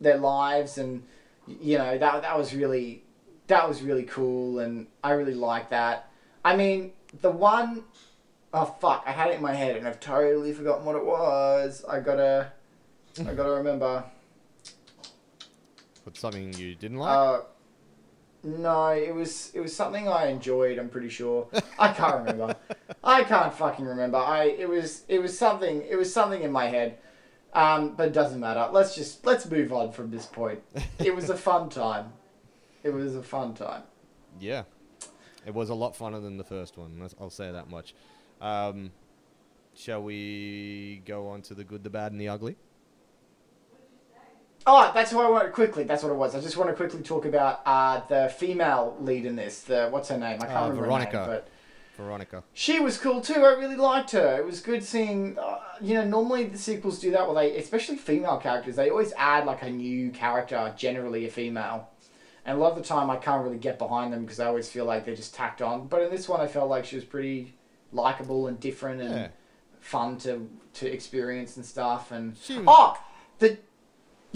their 0.01 0.17
lives 0.17 0.77
and 0.77 1.03
you 1.47 1.77
know 1.77 1.97
that 1.97 2.21
that 2.21 2.37
was 2.37 2.53
really 2.53 3.03
that 3.47 3.67
was 3.67 3.81
really 3.81 4.03
cool 4.03 4.59
and 4.59 4.87
I 5.03 5.11
really 5.11 5.33
like 5.33 5.69
that. 5.69 6.11
I 6.43 6.55
mean 6.57 6.91
the 7.21 7.31
one 7.31 7.85
oh 8.53 8.65
fuck 8.81 9.03
I 9.07 9.11
had 9.11 9.29
it 9.29 9.35
in 9.35 9.41
my 9.41 9.53
head 9.53 9.77
and 9.77 9.87
I've 9.87 9.99
totally 10.01 10.51
forgotten 10.53 10.85
what 10.85 10.95
it 10.97 11.05
was. 11.05 11.83
I 11.89 12.01
gotta 12.01 12.51
I 13.21 13.33
gotta 13.33 13.51
remember. 13.51 14.03
But 16.07 16.15
something 16.15 16.53
you 16.53 16.73
didn't 16.73 16.99
like? 16.99 17.09
Uh, 17.09 17.41
no, 18.41 18.87
it 18.91 19.13
was 19.13 19.51
it 19.53 19.59
was 19.59 19.75
something 19.75 20.07
I 20.07 20.27
enjoyed. 20.27 20.79
I'm 20.79 20.87
pretty 20.87 21.09
sure. 21.09 21.49
I 21.77 21.91
can't 21.91 22.19
remember. 22.19 22.55
I 23.03 23.25
can't 23.25 23.53
fucking 23.53 23.83
remember. 23.83 24.17
I 24.17 24.45
it 24.57 24.69
was 24.69 25.03
it 25.09 25.19
was 25.19 25.37
something 25.37 25.83
it 25.85 25.97
was 25.97 26.13
something 26.13 26.41
in 26.43 26.49
my 26.53 26.67
head. 26.67 26.99
Um, 27.51 27.95
but 27.97 28.07
it 28.07 28.13
doesn't 28.13 28.39
matter. 28.39 28.69
Let's 28.71 28.95
just 28.95 29.25
let's 29.25 29.49
move 29.51 29.73
on 29.73 29.91
from 29.91 30.09
this 30.09 30.25
point. 30.25 30.61
It 30.97 31.13
was 31.13 31.29
a 31.29 31.35
fun 31.49 31.67
time. 31.67 32.13
It 32.85 32.93
was 32.93 33.17
a 33.17 33.21
fun 33.21 33.53
time. 33.53 33.83
yeah. 34.39 34.63
It 35.45 35.53
was 35.53 35.69
a 35.69 35.75
lot 35.75 35.93
funner 35.97 36.21
than 36.21 36.37
the 36.37 36.45
first 36.45 36.77
one. 36.77 37.05
I'll 37.19 37.29
say 37.29 37.51
that 37.51 37.69
much. 37.69 37.95
Um, 38.39 38.91
shall 39.75 40.03
we 40.03 41.01
go 41.05 41.27
on 41.27 41.41
to 41.43 41.53
the 41.53 41.65
good, 41.65 41.83
the 41.83 41.89
bad, 41.89 42.13
and 42.13 42.21
the 42.21 42.29
ugly? 42.29 42.55
Oh, 44.69 44.91
that's 44.93 45.13
what 45.13 45.25
I 45.25 45.29
want 45.29 45.51
quickly. 45.53 45.85
That's 45.85 46.03
what 46.03 46.11
it 46.11 46.15
was. 46.15 46.35
I 46.35 46.41
just 46.41 46.57
want 46.57 46.69
to 46.69 46.75
quickly 46.75 47.01
talk 47.01 47.25
about 47.25 47.61
uh, 47.65 48.01
the 48.07 48.29
female 48.37 48.97
lead 48.99 49.25
in 49.25 49.35
this. 49.37 49.61
The 49.61 49.87
what's 49.89 50.09
her 50.09 50.17
name? 50.17 50.39
I 50.41 50.45
can't 50.45 50.51
Uh, 50.57 50.61
remember 50.63 50.81
Veronica. 50.87 51.17
name, 51.17 51.25
but 51.27 51.47
Veronica. 51.95 52.43
She 52.53 52.79
was 52.81 52.97
cool 52.97 53.21
too. 53.21 53.35
I 53.45 53.53
really 53.53 53.77
liked 53.77 54.11
her. 54.11 54.37
It 54.37 54.45
was 54.45 54.59
good 54.59 54.83
seeing. 54.83 55.39
Uh, 55.39 55.59
you 55.81 55.93
know, 55.93 56.03
normally 56.03 56.43
the 56.45 56.57
sequels 56.57 56.99
do 56.99 57.11
that. 57.11 57.25
Well, 57.25 57.35
they 57.35 57.55
especially 57.57 57.95
female 57.95 58.37
characters. 58.37 58.75
They 58.75 58.89
always 58.89 59.13
add 59.17 59.45
like 59.45 59.61
a 59.63 59.69
new 59.69 60.11
character, 60.11 60.73
generally 60.75 61.25
a 61.25 61.29
female. 61.31 61.87
And 62.45 62.57
a 62.57 62.59
lot 62.61 62.71
of 62.71 62.77
the 62.77 62.83
time, 62.83 63.09
I 63.09 63.17
can't 63.17 63.43
really 63.43 63.57
get 63.57 63.77
behind 63.77 64.11
them 64.13 64.23
because 64.23 64.39
I 64.39 64.47
always 64.47 64.69
feel 64.69 64.85
like 64.85 65.05
they're 65.05 65.15
just 65.15 65.33
tacked 65.33 65.61
on. 65.61 65.87
But 65.87 66.01
in 66.01 66.11
this 66.11 66.27
one, 66.29 66.39
I 66.41 66.47
felt 66.47 66.69
like 66.69 66.83
she 66.85 66.95
was 66.97 67.05
pretty 67.05 67.53
likable 67.93 68.47
and 68.47 68.59
different 68.59 69.01
and 69.01 69.11
Yeah. 69.15 69.27
fun 69.79 70.17
to 70.19 70.49
to 70.75 70.91
experience 70.91 71.55
and 71.55 71.65
stuff. 71.65 72.11
And 72.11 72.35
She 72.37 72.57
was- 72.57 72.65
oh, 72.67 72.97
the 73.39 73.57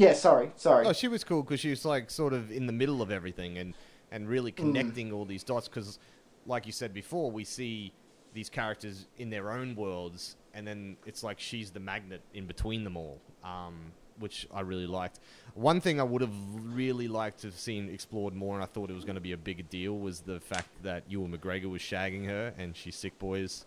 yeah. 0.01 0.13
Sorry, 0.13 0.51
sorry. 0.55 0.85
Oh, 0.85 0.93
she 0.93 1.07
was 1.07 1.23
cool 1.23 1.43
because 1.43 1.59
she 1.59 1.69
was 1.69 1.85
like 1.85 2.09
sort 2.09 2.33
of 2.33 2.51
in 2.51 2.65
the 2.67 2.73
middle 2.73 3.01
of 3.01 3.11
everything 3.11 3.57
and 3.57 3.73
and 4.11 4.27
really 4.27 4.51
connecting 4.51 5.11
all 5.11 5.25
these 5.25 5.43
dots. 5.43 5.67
Because, 5.67 5.99
like 6.45 6.65
you 6.65 6.71
said 6.71 6.93
before, 6.93 7.31
we 7.31 7.43
see 7.43 7.93
these 8.33 8.49
characters 8.49 9.07
in 9.17 9.29
their 9.29 9.51
own 9.51 9.75
worlds, 9.75 10.35
and 10.53 10.67
then 10.67 10.97
it's 11.05 11.23
like 11.23 11.39
she's 11.39 11.71
the 11.71 11.79
magnet 11.79 12.21
in 12.33 12.45
between 12.45 12.83
them 12.83 12.97
all, 12.97 13.19
um, 13.43 13.91
which 14.19 14.47
I 14.53 14.61
really 14.61 14.87
liked. 14.87 15.19
One 15.53 15.81
thing 15.81 15.99
I 15.99 16.03
would 16.03 16.21
have 16.21 16.33
really 16.53 17.07
liked 17.07 17.41
to 17.41 17.47
have 17.47 17.57
seen 17.57 17.89
explored 17.89 18.33
more, 18.33 18.55
and 18.55 18.63
I 18.63 18.67
thought 18.67 18.89
it 18.89 18.93
was 18.93 19.05
going 19.05 19.15
to 19.15 19.21
be 19.21 19.33
a 19.33 19.37
bigger 19.37 19.63
deal, 19.63 19.97
was 19.97 20.21
the 20.21 20.39
fact 20.39 20.69
that 20.83 21.03
Ewan 21.09 21.37
McGregor 21.37 21.69
was 21.69 21.81
shagging 21.81 22.25
her, 22.25 22.53
and 22.57 22.75
she's 22.75 22.95
Sick 22.95 23.17
Boy's 23.19 23.65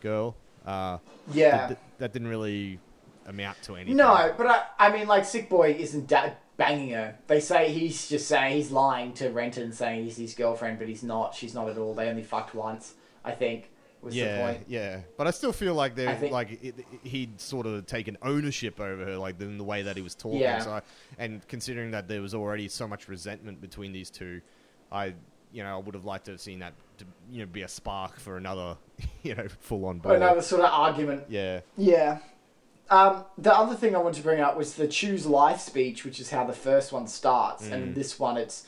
girl. 0.00 0.36
Uh, 0.64 0.98
yeah. 1.32 1.68
that, 1.68 1.78
that 1.98 2.12
didn't 2.12 2.28
really 2.28 2.80
amount 3.26 3.62
to 3.64 3.76
anything. 3.76 3.96
No, 3.96 4.34
but 4.36 4.46
I, 4.46 4.64
I 4.78 4.92
mean, 4.92 5.06
like, 5.06 5.24
Sick 5.24 5.48
Boy 5.48 5.72
isn't 5.78 6.06
da- 6.08 6.32
banging 6.56 6.90
her. 6.90 7.16
They 7.26 7.40
say 7.40 7.70
he's 7.72 8.08
just 8.08 8.28
saying 8.28 8.56
he's 8.56 8.70
lying 8.70 9.12
to 9.14 9.28
Renton, 9.30 9.72
saying 9.72 10.04
he's 10.04 10.16
his 10.16 10.34
girlfriend, 10.34 10.78
but 10.78 10.88
he's 10.88 11.02
not. 11.02 11.34
She's 11.34 11.54
not 11.54 11.68
at 11.68 11.78
all. 11.78 11.94
They 11.94 12.08
only 12.08 12.22
fucked 12.22 12.54
once, 12.54 12.94
I 13.24 13.32
think, 13.32 13.70
was 14.02 14.14
the 14.14 14.20
yeah, 14.20 14.40
point. 14.46 14.64
yeah. 14.68 15.00
But 15.16 15.26
I 15.26 15.30
still 15.32 15.52
feel 15.52 15.74
like 15.74 15.94
they 15.94 16.12
think- 16.14 16.32
like 16.32 16.52
it, 16.62 16.78
it- 16.78 16.86
he'd 17.02 17.40
sort 17.40 17.66
of 17.66 17.86
taken 17.86 18.16
ownership 18.22 18.80
over 18.80 19.04
her, 19.04 19.16
like 19.16 19.40
in 19.40 19.58
the 19.58 19.64
way 19.64 19.82
that 19.82 19.96
he 19.96 20.02
was 20.02 20.14
talking. 20.14 20.40
Yeah. 20.40 20.58
So, 20.60 20.70
I, 20.72 20.82
and 21.18 21.46
considering 21.48 21.90
that 21.92 22.08
there 22.08 22.22
was 22.22 22.34
already 22.34 22.68
so 22.68 22.86
much 22.88 23.08
resentment 23.08 23.60
between 23.60 23.92
these 23.92 24.10
two, 24.10 24.40
I, 24.90 25.14
you 25.52 25.62
know, 25.62 25.74
I 25.74 25.78
would 25.80 25.94
have 25.94 26.04
liked 26.04 26.26
to 26.26 26.32
have 26.32 26.40
seen 26.40 26.58
that, 26.60 26.74
to, 26.98 27.04
you 27.30 27.40
know, 27.40 27.46
be 27.46 27.62
a 27.62 27.68
spark 27.68 28.18
for 28.18 28.36
another, 28.36 28.76
you 29.22 29.34
know, 29.34 29.46
full 29.60 29.84
on. 29.86 30.00
Another 30.04 30.40
sort 30.42 30.62
of 30.62 30.70
argument. 30.72 31.24
Yeah, 31.28 31.60
Yeah. 31.76 32.18
Um, 32.88 33.24
the 33.36 33.52
other 33.54 33.74
thing 33.74 33.96
I 33.96 33.98
wanted 33.98 34.18
to 34.18 34.22
bring 34.22 34.40
up 34.40 34.56
was 34.56 34.74
the 34.74 34.86
choose 34.86 35.26
life 35.26 35.60
speech, 35.60 36.04
which 36.04 36.20
is 36.20 36.30
how 36.30 36.44
the 36.44 36.52
first 36.52 36.92
one 36.92 37.06
starts, 37.08 37.66
and 37.68 37.88
Mm. 37.92 37.94
this 37.94 38.18
one 38.18 38.36
it's 38.36 38.64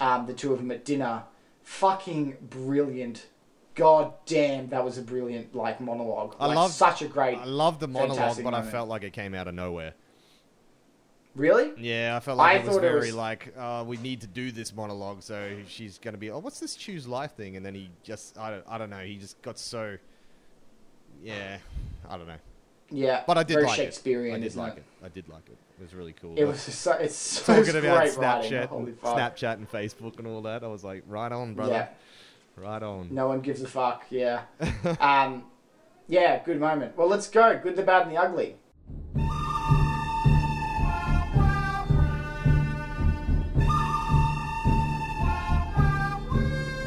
um, 0.00 0.26
the 0.26 0.34
two 0.34 0.52
of 0.52 0.58
them 0.58 0.70
at 0.70 0.84
dinner. 0.84 1.24
Fucking 1.62 2.36
brilliant. 2.48 3.26
God 3.74 4.14
damn, 4.24 4.68
that 4.68 4.84
was 4.84 4.96
a 4.98 5.02
brilliant 5.02 5.54
like 5.54 5.80
monologue. 5.80 6.36
I 6.38 6.46
like, 6.46 6.56
loved- 6.56 6.74
such 6.74 7.02
a 7.02 7.08
great. 7.08 7.38
I 7.38 7.44
love 7.44 7.80
the 7.80 7.88
monologue, 7.88 8.42
but 8.42 8.54
I 8.54 8.62
felt 8.62 8.88
like 8.88 9.02
it 9.02 9.12
came 9.12 9.34
out 9.34 9.48
of 9.48 9.54
nowhere. 9.54 9.94
Really? 11.34 11.72
Yeah, 11.76 12.16
I 12.16 12.20
felt 12.20 12.38
like 12.38 12.52
I 12.54 12.58
it 12.60 12.64
was 12.66 12.76
thought 12.76 12.84
it 12.84 12.88
very 12.88 13.06
was- 13.08 13.14
like, 13.14 13.52
uh, 13.58 13.84
we 13.86 13.98
need 13.98 14.22
to 14.22 14.26
do 14.26 14.50
this 14.52 14.74
monologue, 14.74 15.22
so 15.22 15.56
she's 15.68 15.98
gonna 15.98 16.16
be, 16.16 16.30
oh, 16.30 16.38
what's 16.38 16.60
this 16.60 16.74
choose 16.76 17.06
life 17.06 17.32
thing? 17.32 17.56
And 17.56 17.66
then 17.66 17.74
he 17.74 17.90
just, 18.02 18.38
I 18.38 18.50
don't, 18.50 18.64
I 18.66 18.78
don't 18.78 18.88
know, 18.88 19.00
he 19.04 19.16
just 19.16 19.42
got 19.42 19.58
so, 19.58 19.98
yeah, 21.22 21.58
I 22.08 22.16
don't 22.16 22.26
know. 22.26 22.36
Yeah. 22.90 23.24
But 23.26 23.38
I 23.38 23.42
did 23.42 23.62
like 23.62 23.76
Shakespearean, 23.76 24.34
it. 24.34 24.38
I 24.38 24.40
did 24.40 24.56
like 24.56 24.72
it? 24.76 24.78
it? 24.78 25.04
I 25.04 25.08
did 25.08 25.28
like 25.28 25.48
it. 25.48 25.58
It 25.78 25.82
was 25.82 25.94
really 25.94 26.12
cool. 26.14 26.34
It 26.36 26.44
was 26.44 26.60
so 26.60 26.92
it's 26.92 27.14
so 27.14 27.54
talking 27.62 27.76
about 27.76 27.98
great 27.98 28.16
writing. 28.16 28.52
Snapchat, 28.52 28.70
and. 28.72 29.00
Snapchat 29.00 29.68
Facebook 29.68 30.18
and 30.18 30.26
all 30.26 30.42
that. 30.42 30.64
I 30.64 30.68
was 30.68 30.84
like, 30.84 31.02
right 31.06 31.30
on, 31.30 31.54
brother. 31.54 31.72
Yeah. 31.72 31.88
Right 32.56 32.82
on. 32.82 33.08
No 33.12 33.28
one 33.28 33.40
gives 33.40 33.62
a 33.62 33.68
fuck. 33.68 34.04
Yeah. 34.08 34.42
um, 35.00 35.44
yeah. 36.08 36.42
Good 36.42 36.60
moment. 36.60 36.96
Well, 36.96 37.08
let's 37.08 37.28
go. 37.28 37.58
Good, 37.62 37.76
the 37.76 37.82
bad, 37.82 38.06
and 38.06 38.12
the 38.12 38.20
ugly. 38.20 38.56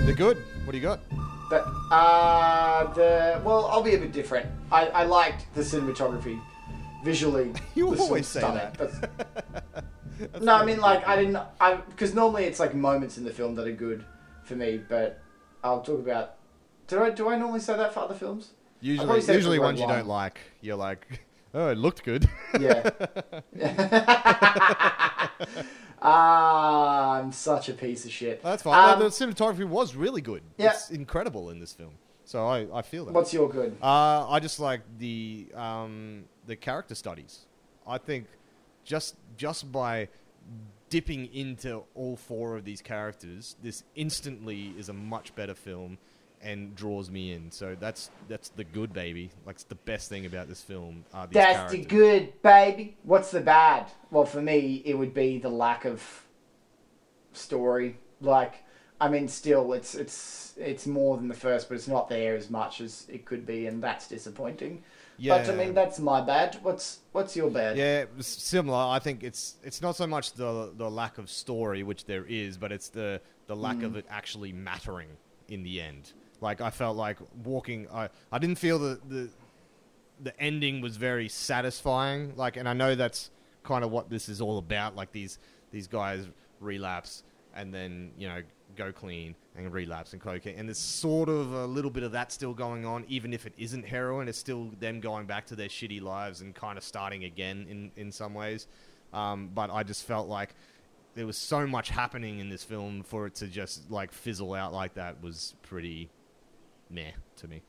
They're 0.05 0.15
good. 0.15 0.43
What 0.65 0.71
do 0.71 0.77
you 0.77 0.83
got? 0.83 1.01
But 1.49 1.67
uh, 1.91 2.93
the 2.93 3.41
well, 3.43 3.65
I'll 3.65 3.81
be 3.81 3.95
a 3.95 3.97
bit 3.97 4.11
different. 4.11 4.47
I, 4.71 4.87
I 4.87 5.03
liked 5.03 5.53
the 5.55 5.61
cinematography, 5.61 6.39
visually. 7.03 7.53
You 7.75 7.87
always 7.95 8.27
say 8.27 8.39
stunning. 8.39 8.71
that. 8.77 9.09
No, 10.41 10.53
I 10.55 10.65
mean 10.65 10.81
like 10.81 11.07
I 11.07 11.15
didn't. 11.15 11.37
I 11.61 11.75
because 11.75 12.13
normally 12.13 12.43
it's 12.43 12.59
like 12.59 12.75
moments 12.75 13.17
in 13.17 13.23
the 13.23 13.31
film 13.31 13.55
that 13.55 13.65
are 13.65 13.71
good 13.71 14.03
for 14.43 14.55
me, 14.55 14.77
but 14.77 15.21
I'll 15.63 15.81
talk 15.81 15.99
about. 15.99 16.35
Do 16.87 17.01
I 17.01 17.09
do 17.09 17.29
I 17.29 17.37
normally 17.37 17.61
say 17.61 17.77
that 17.77 17.93
for 17.93 18.01
other 18.01 18.15
films? 18.15 18.49
Usually, 18.81 19.21
usually 19.33 19.59
ones 19.59 19.79
you 19.79 19.87
don't 19.87 20.07
like, 20.07 20.39
you're 20.59 20.75
like, 20.75 21.21
oh, 21.53 21.69
it 21.69 21.77
looked 21.77 22.03
good. 22.03 22.29
Yeah. 22.59 22.89
Ah, 26.01 27.19
I'm 27.19 27.31
such 27.31 27.69
a 27.69 27.73
piece 27.73 28.05
of 28.05 28.11
shit. 28.11 28.41
That's 28.43 28.63
fine. 28.63 28.93
Um, 28.93 28.99
the 28.99 29.05
cinematography 29.05 29.65
was 29.65 29.95
really 29.95 30.21
good. 30.21 30.43
Yeah. 30.57 30.71
It's 30.71 30.89
incredible 30.91 31.49
in 31.49 31.59
this 31.59 31.73
film. 31.73 31.93
So 32.25 32.45
I, 32.45 32.67
I 32.73 32.81
feel 32.83 33.05
that. 33.05 33.13
What's 33.13 33.33
your 33.33 33.49
good? 33.49 33.75
Uh, 33.81 34.29
I 34.29 34.39
just 34.39 34.59
like 34.59 34.81
the 34.99 35.47
um, 35.55 36.25
the 36.45 36.55
character 36.55 36.93
studies. 36.93 37.45
I 37.87 37.97
think 37.97 38.27
just 38.83 39.15
just 39.35 39.71
by 39.71 40.09
dipping 40.89 41.33
into 41.33 41.83
all 41.95 42.15
four 42.15 42.55
of 42.55 42.65
these 42.65 42.81
characters, 42.81 43.55
this 43.63 43.83
instantly 43.95 44.73
is 44.77 44.89
a 44.89 44.93
much 44.93 45.35
better 45.35 45.55
film 45.55 45.97
and 46.41 46.75
draws 46.75 47.09
me 47.09 47.33
in. 47.33 47.51
So 47.51 47.75
that's 47.79 48.09
that's 48.27 48.49
the 48.49 48.63
good 48.63 48.93
baby. 48.93 49.31
Like 49.45 49.55
it's 49.55 49.63
the 49.63 49.75
best 49.75 50.09
thing 50.09 50.25
about 50.25 50.47
this 50.47 50.61
film. 50.61 51.03
These 51.13 51.29
That's 51.31 51.71
the 51.71 51.83
good, 51.83 52.41
baby. 52.41 52.97
What's 53.03 53.31
the 53.31 53.41
bad? 53.41 53.87
Well, 54.11 54.25
for 54.25 54.41
me, 54.41 54.81
it 54.85 54.97
would 54.97 55.13
be 55.13 55.37
the 55.37 55.49
lack 55.49 55.85
of 55.85 56.23
story. 57.33 57.97
Like, 58.21 58.63
I 59.01 59.09
mean, 59.09 59.27
still, 59.27 59.73
it's 59.73 59.95
it's 59.95 60.53
it's 60.57 60.85
more 60.87 61.17
than 61.17 61.27
the 61.27 61.33
first, 61.35 61.69
but 61.69 61.75
it's 61.75 61.87
not 61.87 62.09
there 62.09 62.35
as 62.35 62.49
much 62.49 62.81
as 62.81 63.05
it 63.09 63.25
could 63.25 63.45
be, 63.45 63.67
and 63.67 63.81
that's 63.81 64.07
disappointing. 64.07 64.83
Yeah. 65.17 65.37
But 65.37 65.49
I 65.49 65.55
mean, 65.55 65.73
that's 65.73 65.99
my 65.99 66.21
bad. 66.21 66.57
What's 66.61 66.99
what's 67.11 67.35
your 67.35 67.49
bad? 67.49 67.77
Yeah, 67.77 68.05
similar. 68.19 68.77
I 68.77 68.99
think 68.99 69.23
it's 69.23 69.55
it's 69.63 69.81
not 69.81 69.95
so 69.95 70.07
much 70.07 70.33
the 70.33 70.71
the 70.75 70.89
lack 70.89 71.17
of 71.17 71.29
story, 71.29 71.83
which 71.83 72.05
there 72.05 72.25
is, 72.25 72.57
but 72.57 72.71
it's 72.71 72.89
the 72.89 73.21
the 73.47 73.55
lack 73.55 73.77
Mm. 73.77 73.85
of 73.85 73.95
it 73.95 74.05
actually 74.09 74.53
mattering 74.53 75.09
in 75.47 75.63
the 75.63 75.81
end. 75.81 76.13
Like 76.41 76.61
I 76.61 76.69
felt 76.69 76.97
like 76.97 77.17
walking. 77.43 77.87
I 77.91 78.09
I 78.31 78.39
didn't 78.39 78.57
feel 78.57 78.79
the 78.79 78.99
the 79.07 79.29
the 80.21 80.39
ending 80.39 80.81
was 80.81 80.97
very 80.97 81.29
satisfying. 81.29 82.35
Like, 82.35 82.57
and 82.57 82.67
I 82.67 82.73
know 82.73 82.95
that's 82.95 83.31
kind 83.63 83.83
of 83.83 83.91
what 83.91 84.09
this 84.09 84.29
is 84.29 84.41
all 84.41 84.57
about. 84.57 84.95
Like 84.95 85.11
these 85.11 85.39
these 85.71 85.87
guys 85.87 86.27
relapse 86.59 87.23
and 87.55 87.73
then 87.73 88.11
you 88.17 88.27
know 88.27 88.41
go 88.75 88.91
clean 88.91 89.35
and 89.55 89.73
relapse 89.73 90.13
and 90.13 90.21
cocaine, 90.21 90.55
and 90.57 90.69
there's 90.69 90.77
sort 90.77 91.27
of 91.27 91.51
a 91.53 91.65
little 91.65 91.91
bit 91.91 92.03
of 92.03 92.11
that 92.13 92.31
still 92.31 92.53
going 92.53 92.85
on, 92.85 93.03
even 93.07 93.33
if 93.33 93.45
it 93.45 93.53
isn't 93.57 93.85
heroin. 93.85 94.27
It's 94.27 94.37
still 94.37 94.71
them 94.79 94.99
going 94.99 95.25
back 95.25 95.45
to 95.47 95.55
their 95.55 95.67
shitty 95.67 96.01
lives 96.01 96.41
and 96.41 96.55
kind 96.55 96.77
of 96.77 96.83
starting 96.83 97.23
again 97.23 97.65
in 97.69 97.91
in 97.95 98.11
some 98.11 98.33
ways. 98.33 98.67
Um, 99.11 99.49
but 99.53 99.71
I 99.71 99.83
just 99.83 100.05
felt 100.05 100.27
like 100.27 100.53
there 101.15 101.25
was 101.25 101.37
so 101.37 101.65
much 101.65 101.89
happening 101.89 102.39
in 102.39 102.49
this 102.49 102.63
film 102.63 103.03
for 103.03 103.25
it 103.25 103.35
to 103.35 103.47
just 103.47 103.89
like 103.89 104.11
fizzle 104.11 104.53
out 104.53 104.71
like 104.71 104.93
that 104.93 105.21
was 105.21 105.55
pretty 105.63 106.09
meh 106.89 107.11
to 107.37 107.47
me. 107.47 107.61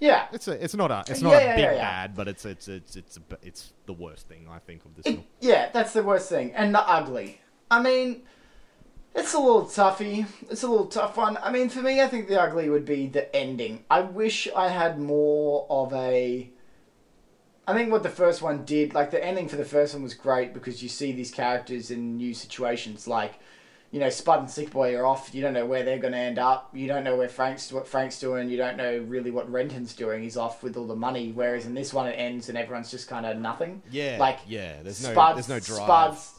Yeah. 0.00 0.28
It's 0.32 0.48
a, 0.48 0.62
it's 0.64 0.74
not 0.74 0.90
a, 0.90 1.04
it's 1.08 1.20
not 1.20 1.32
yeah, 1.32 1.38
a 1.38 1.56
big 1.56 1.64
yeah, 1.64 1.72
yeah. 1.72 1.78
bad, 1.78 2.16
but 2.16 2.26
it's 2.26 2.44
it's 2.44 2.68
it's 2.68 2.96
it's 2.96 3.18
a, 3.18 3.20
it's 3.42 3.72
the 3.86 3.92
worst 3.92 4.28
thing 4.28 4.48
I 4.50 4.58
think 4.58 4.84
of 4.84 4.94
this 4.96 5.04
film. 5.04 5.24
Yeah, 5.40 5.68
that's 5.72 5.92
the 5.92 6.02
worst 6.02 6.28
thing. 6.28 6.52
And 6.52 6.74
the 6.74 6.80
ugly. 6.80 7.40
I 7.70 7.82
mean, 7.82 8.22
it's 9.14 9.34
a 9.34 9.38
little 9.38 9.66
toughy. 9.66 10.26
It's 10.50 10.62
a 10.62 10.68
little 10.68 10.86
tough 10.86 11.16
one. 11.16 11.36
I 11.42 11.52
mean, 11.52 11.68
for 11.68 11.82
me, 11.82 12.00
I 12.00 12.08
think 12.08 12.28
the 12.28 12.40
ugly 12.40 12.70
would 12.70 12.86
be 12.86 13.06
the 13.06 13.34
ending. 13.36 13.84
I 13.90 14.00
wish 14.00 14.48
I 14.56 14.68
had 14.68 14.98
more 14.98 15.66
of 15.68 15.92
a. 15.92 16.50
I 17.66 17.74
think 17.74 17.92
what 17.92 18.02
the 18.02 18.08
first 18.08 18.40
one 18.40 18.64
did, 18.64 18.94
like 18.94 19.10
the 19.10 19.24
ending 19.24 19.48
for 19.48 19.56
the 19.56 19.64
first 19.64 19.94
one 19.94 20.02
was 20.02 20.14
great 20.14 20.54
because 20.54 20.82
you 20.82 20.88
see 20.88 21.12
these 21.12 21.30
characters 21.30 21.90
in 21.90 22.16
new 22.16 22.34
situations. 22.34 23.06
Like, 23.06 23.34
you 23.90 23.98
know, 23.98 24.08
Spud 24.08 24.38
and 24.40 24.50
Sick 24.50 24.70
Boy 24.70 24.94
are 24.96 25.04
off. 25.04 25.34
You 25.34 25.42
don't 25.42 25.52
know 25.52 25.66
where 25.66 25.82
they're 25.82 25.98
going 25.98 26.12
to 26.12 26.18
end 26.18 26.38
up. 26.38 26.70
You 26.74 26.86
don't 26.86 27.02
know 27.02 27.16
where 27.16 27.28
Frank's 27.28 27.72
what 27.72 27.88
Frank's 27.88 28.20
doing. 28.20 28.48
You 28.48 28.56
don't 28.56 28.76
know 28.76 28.98
really 29.08 29.30
what 29.32 29.50
Renton's 29.50 29.94
doing. 29.94 30.22
He's 30.22 30.36
off 30.36 30.62
with 30.62 30.76
all 30.76 30.86
the 30.86 30.94
money. 30.94 31.32
Whereas 31.32 31.66
in 31.66 31.74
this 31.74 31.92
one, 31.92 32.06
it 32.06 32.12
ends 32.12 32.48
and 32.48 32.56
everyone's 32.56 32.90
just 32.90 33.08
kind 33.08 33.26
of 33.26 33.36
nothing. 33.38 33.82
Yeah, 33.90 34.16
Like, 34.20 34.38
yeah. 34.46 34.82
There's 34.82 35.02
no 35.02 35.12
Spuds, 35.12 35.48
there's 35.48 35.68
no 35.68 35.74
drive. 35.76 35.86
Spuds, 36.18 36.38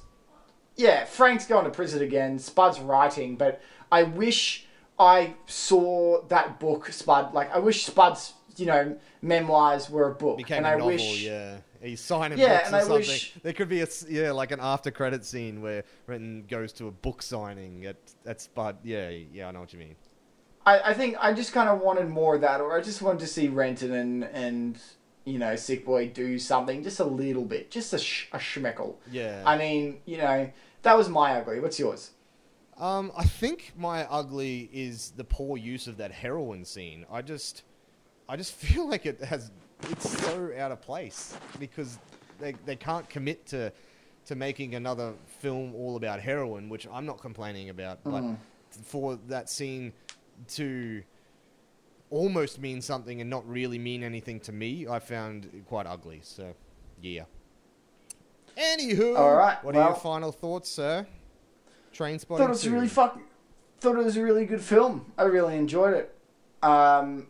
yeah, 0.77 1.03
Frank's 1.05 1.45
going 1.45 1.65
to 1.65 1.71
prison 1.71 2.01
again. 2.01 2.39
Spud's 2.39 2.79
writing, 2.79 3.35
but 3.35 3.61
I 3.91 4.03
wish 4.03 4.65
I 4.97 5.33
saw 5.45 6.21
that 6.27 6.59
book, 6.59 6.91
Spud. 6.91 7.33
Like, 7.33 7.53
I 7.53 7.59
wish 7.59 7.85
Spud's, 7.85 8.33
you 8.55 8.65
know, 8.65 8.97
memoirs 9.21 9.89
were 9.89 10.09
a 10.09 10.15
book. 10.15 10.37
became 10.37 10.59
and 10.59 10.67
a 10.67 10.69
I 10.69 10.73
novel. 10.73 10.87
wish, 10.87 11.23
Yeah, 11.23 11.57
he's 11.81 11.99
signing 12.01 12.37
Yeah, 12.37 12.59
books 12.59 12.71
or 12.71 12.75
I 12.75 12.79
something. 12.81 12.97
wish- 12.97 13.33
There 13.43 13.53
could 13.53 13.69
be 13.69 13.81
a 13.81 13.87
yeah, 14.09 14.31
like 14.31 14.51
an 14.51 14.59
after 14.61 14.91
credit 14.91 15.25
scene 15.25 15.61
where 15.61 15.83
Renton 16.07 16.45
goes 16.47 16.71
to 16.73 16.87
a 16.87 16.91
book 16.91 17.21
signing 17.21 17.85
at 17.85 17.97
at 18.25 18.41
Spud. 18.41 18.77
Yeah, 18.83 19.09
yeah, 19.09 19.47
I 19.47 19.51
know 19.51 19.61
what 19.61 19.73
you 19.73 19.79
mean. 19.79 19.95
I, 20.65 20.79
I 20.91 20.93
think 20.93 21.17
I 21.19 21.33
just 21.33 21.53
kind 21.53 21.69
of 21.69 21.79
wanted 21.81 22.07
more 22.07 22.35
of 22.35 22.41
that, 22.41 22.61
or 22.61 22.77
I 22.77 22.81
just 22.81 23.01
wanted 23.01 23.19
to 23.21 23.27
see 23.27 23.47
Renton 23.47 23.91
and, 23.93 24.23
and 24.25 24.77
you 25.25 25.39
know, 25.39 25.55
Sick 25.55 25.85
Boy 25.85 26.07
do 26.09 26.37
something 26.37 26.83
just 26.83 26.99
a 26.99 27.03
little 27.03 27.45
bit, 27.45 27.71
just 27.71 27.93
a, 27.93 27.97
sh- 27.97 28.27
a 28.31 28.37
schmeckle. 28.37 28.95
Yeah. 29.11 29.41
I 29.45 29.57
mean, 29.57 30.01
you 30.05 30.17
know, 30.17 30.51
that 30.83 30.95
was 30.97 31.09
my 31.09 31.39
ugly. 31.39 31.59
What's 31.59 31.79
yours? 31.79 32.11
Um, 32.77 33.11
I 33.15 33.23
think 33.23 33.73
my 33.77 34.05
ugly 34.05 34.69
is 34.73 35.11
the 35.15 35.23
poor 35.23 35.57
use 35.57 35.85
of 35.87 35.97
that 35.97 36.11
heroin 36.11 36.65
scene. 36.65 37.05
I 37.11 37.21
just, 37.21 37.63
I 38.29 38.35
just 38.35 38.53
feel 38.55 38.87
like 38.89 39.05
it 39.05 39.21
has, 39.23 39.51
it's 39.89 40.09
so 40.21 40.51
out 40.57 40.71
of 40.71 40.81
place 40.81 41.37
because 41.59 41.97
they 42.39 42.53
they 42.65 42.75
can't 42.75 43.09
commit 43.09 43.45
to, 43.47 43.71
to 44.25 44.35
making 44.35 44.75
another 44.75 45.13
film 45.39 45.73
all 45.75 45.95
about 45.95 46.19
heroin, 46.19 46.69
which 46.69 46.87
I'm 46.91 47.05
not 47.05 47.19
complaining 47.19 47.69
about, 47.69 48.03
but 48.03 48.23
for 48.83 49.17
that 49.27 49.49
scene 49.49 49.93
to 50.49 51.03
almost 52.09 52.59
mean 52.59 52.81
something 52.81 53.21
and 53.21 53.29
not 53.29 53.47
really 53.47 53.79
mean 53.79 54.03
anything 54.03 54.39
to 54.41 54.51
me, 54.51 54.87
I 54.87 54.99
found 54.99 55.45
it 55.45 55.65
quite 55.65 55.87
ugly. 55.87 56.19
So, 56.23 56.53
yeah. 57.01 57.23
Anywho, 58.57 59.17
All 59.17 59.33
right, 59.33 59.63
What 59.63 59.75
are 59.75 59.87
your 59.87 59.95
final 59.95 60.31
thoughts, 60.31 60.69
sir? 60.69 61.07
Trainspotting. 61.93 62.37
thought 62.37 62.41
it 62.41 62.49
was 62.49 62.67
really 62.67 62.87
fuck. 62.87 63.19
Thought 63.79 63.97
it 63.97 64.03
was 64.03 64.17
a 64.17 64.21
really 64.21 64.45
good 64.45 64.61
film. 64.61 65.11
I 65.17 65.23
really 65.23 65.55
enjoyed 65.57 65.93
it. 65.93 66.15
Um, 66.61 67.27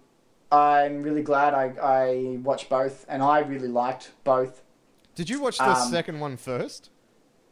I'm 0.52 1.02
really 1.04 1.22
glad 1.24 1.54
I, 1.54 1.74
I 1.82 2.38
watched 2.44 2.70
both, 2.70 3.06
and 3.08 3.24
I 3.24 3.40
really 3.40 3.68
liked 3.70 4.12
both. 4.24 4.62
Did 5.16 5.30
you 5.30 5.42
watch 5.42 5.58
the 5.58 5.70
Um, 5.70 5.92
second 5.92 6.20
one 6.20 6.38
first? 6.38 6.90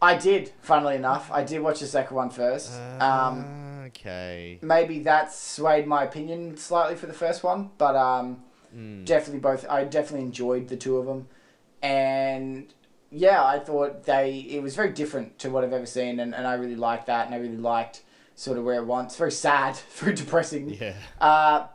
I 0.01 0.15
did, 0.17 0.51
funnily 0.61 0.95
enough, 0.95 1.29
I 1.31 1.43
did 1.43 1.61
watch 1.61 1.79
the 1.81 1.87
second 1.87 2.15
one 2.15 2.29
first. 2.29 2.71
Uh, 2.73 3.03
um, 3.03 3.83
okay. 3.87 4.57
maybe 4.61 4.99
that 4.99 5.33
swayed 5.33 5.87
my 5.87 6.03
opinion 6.03 6.55
slightly 6.57 6.95
for 6.95 7.05
the 7.05 7.13
first 7.13 7.43
one, 7.43 7.71
but 7.77 7.95
um, 7.95 8.43
Mm. 8.75 9.03
definitely 9.03 9.39
both. 9.39 9.65
I 9.67 9.83
definitely 9.83 10.25
enjoyed 10.27 10.67
the 10.67 10.77
two 10.77 10.97
of 10.97 11.07
them, 11.07 11.27
and 11.81 12.71
yeah, 13.11 13.43
I 13.43 13.57
thought 13.59 14.03
they 14.03 14.31
it 14.49 14.61
was 14.61 14.75
very 14.75 14.91
different 14.91 15.39
to 15.39 15.49
what 15.49 15.63
I've 15.63 15.73
ever 15.73 15.87
seen, 15.87 16.19
and, 16.19 16.35
and 16.35 16.45
I 16.45 16.53
really 16.53 16.75
liked 16.75 17.07
that, 17.07 17.25
and 17.25 17.33
I 17.33 17.39
really 17.39 17.57
liked 17.57 18.03
sort 18.35 18.57
of 18.59 18.63
where 18.63 18.75
it 18.75 18.85
went. 18.85 19.07
It's 19.07 19.15
very 19.17 19.31
sad, 19.31 19.75
very 19.95 20.13
depressing. 20.15 20.69
Yeah. 20.69 20.93
Uh, 21.19 21.65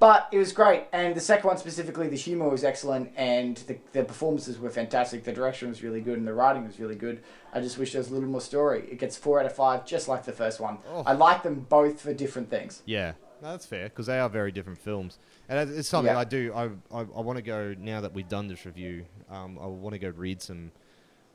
but 0.00 0.28
it 0.32 0.38
was 0.38 0.52
great, 0.52 0.84
and 0.92 1.14
the 1.14 1.20
second 1.20 1.46
one 1.46 1.58
specifically, 1.58 2.08
the 2.08 2.16
humor 2.16 2.48
was 2.48 2.64
excellent, 2.64 3.12
and 3.16 3.58
the, 3.58 3.78
the 3.92 4.02
performances 4.02 4.58
were 4.58 4.70
fantastic. 4.70 5.24
The 5.24 5.32
direction 5.32 5.68
was 5.68 5.82
really 5.82 6.00
good, 6.00 6.18
and 6.18 6.26
the 6.26 6.34
writing 6.34 6.66
was 6.66 6.80
really 6.80 6.96
good. 6.96 7.22
I 7.52 7.60
just 7.60 7.78
wish 7.78 7.92
there 7.92 8.00
was 8.00 8.08
a 8.10 8.14
little 8.14 8.28
more 8.28 8.40
story. 8.40 8.88
It 8.90 8.98
gets 8.98 9.16
four 9.16 9.38
out 9.38 9.46
of 9.46 9.54
five, 9.54 9.84
just 9.86 10.08
like 10.08 10.24
the 10.24 10.32
first 10.32 10.58
one. 10.58 10.78
Oh. 10.90 11.02
I 11.06 11.12
like 11.12 11.42
them 11.42 11.66
both 11.68 12.00
for 12.00 12.14
different 12.14 12.50
things. 12.50 12.82
Yeah. 12.86 13.12
No, 13.42 13.52
that's 13.52 13.66
fair 13.66 13.84
because 13.84 14.06
they 14.06 14.18
are 14.18 14.28
very 14.28 14.52
different 14.52 14.78
films, 14.78 15.18
and 15.48 15.70
it's 15.70 15.88
something 15.88 16.12
Yeah. 16.12 16.20
I 16.20 16.24
do. 16.24 16.52
I 16.54 16.64
I, 16.94 17.00
I 17.00 17.20
want 17.20 17.36
to 17.36 17.42
go 17.42 17.74
now 17.78 18.02
that 18.02 18.12
we've 18.12 18.28
done 18.28 18.48
this 18.48 18.66
review. 18.66 19.06
Um, 19.30 19.58
I 19.58 19.66
want 19.66 19.94
to 19.94 19.98
go 19.98 20.10
read 20.10 20.42
some 20.42 20.72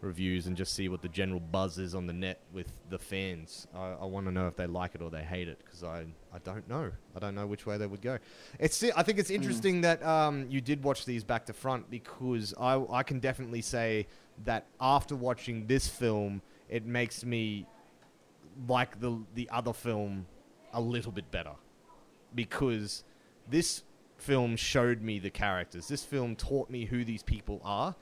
reviews 0.05 0.47
and 0.47 0.55
just 0.55 0.73
see 0.73 0.87
what 0.87 1.01
the 1.01 1.09
general 1.09 1.39
buzz 1.39 1.77
is 1.77 1.93
on 1.95 2.07
the 2.07 2.13
net 2.13 2.39
with 2.53 2.71
the 2.89 2.97
fans. 2.97 3.67
I, 3.75 3.95
I 4.01 4.05
want 4.05 4.25
to 4.27 4.31
know 4.31 4.47
if 4.47 4.55
they 4.55 4.67
like 4.67 4.95
it 4.95 5.01
or 5.01 5.09
they 5.09 5.23
hate 5.23 5.47
it 5.47 5.59
because 5.63 5.83
I, 5.83 6.05
I 6.33 6.39
don't 6.43 6.67
know. 6.69 6.91
I 7.15 7.19
don't 7.19 7.35
know 7.35 7.47
which 7.47 7.65
way 7.65 7.77
they 7.77 7.87
would 7.87 8.01
go. 8.01 8.19
It's 8.59 8.83
I 8.95 9.03
think 9.03 9.19
it's 9.19 9.29
interesting 9.29 9.81
that 9.81 10.03
um, 10.05 10.45
you 10.49 10.61
did 10.61 10.83
watch 10.83 11.05
these 11.05 11.23
back 11.23 11.45
to 11.47 11.53
front 11.53 11.89
because 11.89 12.53
I 12.59 12.81
I 12.89 13.03
can 13.03 13.19
definitely 13.19 13.61
say 13.61 14.07
that 14.45 14.67
after 14.79 15.15
watching 15.15 15.67
this 15.67 15.87
film, 15.87 16.41
it 16.69 16.85
makes 16.85 17.25
me 17.25 17.65
like 18.67 18.99
the 18.99 19.21
the 19.33 19.49
other 19.49 19.73
film 19.73 20.27
a 20.73 20.81
little 20.81 21.11
bit 21.11 21.29
better 21.31 21.53
because 22.33 23.03
this 23.49 23.83
film 24.17 24.55
showed 24.55 25.01
me 25.01 25.19
the 25.19 25.29
characters. 25.29 25.87
This 25.87 26.03
film 26.03 26.35
taught 26.35 26.69
me 26.69 26.85
who 26.85 27.03
these 27.03 27.23
people 27.23 27.61
are, 27.63 27.95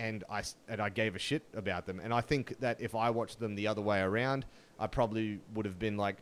and 0.00 0.24
I 0.30 0.42
and 0.68 0.80
I 0.80 0.88
gave 0.88 1.14
a 1.14 1.18
shit 1.18 1.42
about 1.54 1.84
them. 1.86 2.00
And 2.00 2.12
I 2.12 2.22
think 2.22 2.58
that 2.60 2.80
if 2.80 2.94
I 2.94 3.10
watched 3.10 3.38
them 3.38 3.54
the 3.54 3.66
other 3.68 3.82
way 3.82 4.00
around, 4.00 4.46
I 4.78 4.86
probably 4.86 5.40
would 5.54 5.66
have 5.66 5.78
been 5.78 5.96
like, 5.98 6.16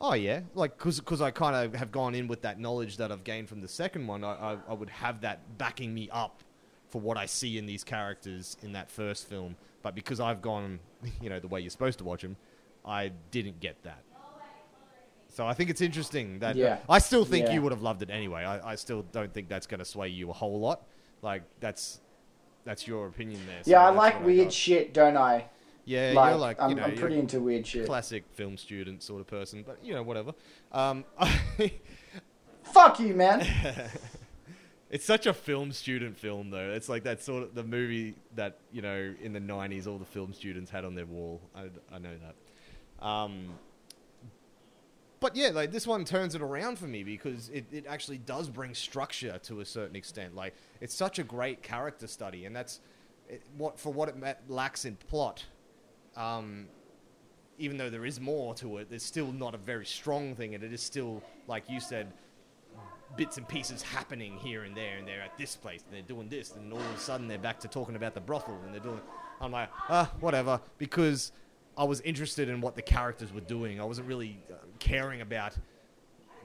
oh 0.00 0.12
yeah, 0.14 0.40
like 0.54 0.76
because 0.76 1.20
I 1.22 1.30
kind 1.30 1.56
of 1.56 1.74
have 1.74 1.90
gone 1.90 2.14
in 2.14 2.28
with 2.28 2.42
that 2.42 2.60
knowledge 2.60 2.98
that 2.98 3.10
I've 3.10 3.24
gained 3.24 3.48
from 3.48 3.60
the 3.62 3.68
second 3.68 4.06
one. 4.06 4.22
I, 4.22 4.32
I 4.52 4.58
I 4.68 4.74
would 4.74 4.90
have 4.90 5.22
that 5.22 5.56
backing 5.58 5.94
me 5.94 6.08
up 6.12 6.42
for 6.90 7.00
what 7.00 7.16
I 7.16 7.24
see 7.26 7.56
in 7.56 7.64
these 7.64 7.82
characters 7.84 8.56
in 8.62 8.72
that 8.72 8.90
first 8.90 9.26
film. 9.28 9.56
But 9.82 9.94
because 9.94 10.20
I've 10.20 10.42
gone, 10.42 10.78
you 11.22 11.30
know, 11.30 11.40
the 11.40 11.48
way 11.48 11.60
you're 11.60 11.70
supposed 11.70 11.98
to 11.98 12.04
watch 12.04 12.20
them, 12.22 12.36
I 12.84 13.12
didn't 13.30 13.60
get 13.60 13.82
that. 13.84 14.02
So 15.30 15.46
I 15.46 15.54
think 15.54 15.70
it's 15.70 15.80
interesting 15.80 16.40
that 16.40 16.56
Yeah. 16.56 16.80
I 16.90 16.98
still 16.98 17.24
think 17.24 17.46
Yeah. 17.46 17.54
you 17.54 17.62
would 17.62 17.72
have 17.72 17.80
loved 17.80 18.02
it 18.02 18.10
anyway. 18.10 18.42
I, 18.44 18.72
I 18.72 18.74
still 18.74 19.00
don't 19.12 19.32
think 19.32 19.48
that's 19.48 19.66
going 19.66 19.78
to 19.78 19.84
sway 19.86 20.08
you 20.08 20.28
a 20.28 20.32
whole 20.34 20.60
lot. 20.60 20.82
Like 21.22 21.42
that's 21.60 22.00
that's 22.64 22.86
your 22.86 23.06
opinion 23.06 23.40
there. 23.46 23.62
so 23.64 23.70
yeah, 23.70 23.86
I 23.86 23.90
like 23.90 24.24
weird 24.24 24.46
got. 24.46 24.52
shit, 24.52 24.94
don't 24.94 25.16
I? 25.16 25.46
yeah, 25.84 26.12
like, 26.14 26.30
you're 26.30 26.38
like 26.38 26.60
I'm, 26.60 26.70
you 26.70 26.76
know 26.76 26.82
I'm 26.84 26.96
pretty 26.96 27.18
into 27.18 27.40
weird 27.40 27.66
shit. 27.66 27.86
classic 27.86 28.24
film 28.32 28.56
student 28.56 29.02
sort 29.02 29.20
of 29.20 29.26
person, 29.26 29.64
but 29.66 29.78
you 29.82 29.94
know 29.94 30.02
whatever. 30.02 30.32
Um, 30.70 31.04
Fuck 32.62 33.00
you, 33.00 33.14
man. 33.14 33.46
It's 34.92 35.06
such 35.06 35.26
a 35.26 35.32
film 35.32 35.72
student 35.72 36.18
film, 36.18 36.50
though. 36.50 36.70
It's 36.72 36.86
like 36.86 37.04
that 37.04 37.22
sort 37.22 37.44
of 37.44 37.54
the 37.54 37.64
movie 37.64 38.14
that 38.34 38.58
you 38.70 38.82
know 38.82 39.14
in 39.22 39.32
the 39.32 39.40
'90s 39.40 39.86
all 39.86 39.96
the 39.96 40.04
film 40.04 40.34
students 40.34 40.70
had 40.70 40.84
on 40.84 40.94
their 40.94 41.06
wall. 41.06 41.40
I, 41.56 41.70
I 41.90 41.98
know 41.98 42.10
that. 42.20 43.04
Um, 43.04 43.54
but 45.22 45.36
yeah, 45.36 45.50
like 45.50 45.70
this 45.70 45.86
one 45.86 46.04
turns 46.04 46.34
it 46.34 46.42
around 46.42 46.78
for 46.78 46.86
me 46.86 47.04
because 47.04 47.48
it, 47.50 47.64
it 47.72 47.86
actually 47.88 48.18
does 48.18 48.50
bring 48.50 48.74
structure 48.74 49.38
to 49.44 49.60
a 49.60 49.64
certain 49.64 49.94
extent. 49.94 50.34
Like 50.34 50.54
it's 50.80 50.94
such 50.94 51.20
a 51.20 51.22
great 51.22 51.62
character 51.62 52.08
study, 52.08 52.44
and 52.44 52.54
that's 52.54 52.80
it, 53.28 53.42
what 53.56 53.78
for 53.78 53.92
what 53.92 54.08
it 54.08 54.16
lacks 54.48 54.84
in 54.84 54.96
plot. 54.96 55.44
Um, 56.16 56.66
even 57.56 57.76
though 57.76 57.88
there 57.88 58.04
is 58.04 58.18
more 58.18 58.52
to 58.56 58.78
it, 58.78 58.90
there's 58.90 59.04
still 59.04 59.30
not 59.30 59.54
a 59.54 59.58
very 59.58 59.86
strong 59.86 60.34
thing, 60.34 60.56
and 60.56 60.64
it 60.64 60.72
is 60.72 60.82
still, 60.82 61.22
like 61.46 61.70
you 61.70 61.78
said, 61.78 62.12
bits 63.16 63.36
and 63.36 63.46
pieces 63.46 63.80
happening 63.80 64.36
here 64.38 64.64
and 64.64 64.76
there, 64.76 64.96
and 64.96 65.06
they're 65.06 65.22
at 65.22 65.38
this 65.38 65.54
place, 65.54 65.84
and 65.84 65.94
they're 65.94 66.02
doing 66.02 66.28
this, 66.28 66.52
and 66.56 66.72
all 66.72 66.80
of 66.80 66.94
a 66.96 66.98
sudden 66.98 67.28
they're 67.28 67.38
back 67.38 67.60
to 67.60 67.68
talking 67.68 67.94
about 67.94 68.14
the 68.14 68.20
brothel, 68.20 68.58
and 68.64 68.74
they're 68.74 68.80
doing. 68.80 69.00
I'm 69.40 69.52
like, 69.52 69.68
ah, 69.88 70.10
whatever, 70.18 70.60
because 70.78 71.30
I 71.76 71.84
was 71.84 72.00
interested 72.02 72.48
in 72.48 72.60
what 72.60 72.76
the 72.76 72.82
characters 72.82 73.32
were 73.32 73.40
doing. 73.40 73.80
I 73.80 73.84
wasn't 73.84 74.08
really 74.08 74.38
uh, 74.50 74.56
caring 74.78 75.20
about 75.20 75.56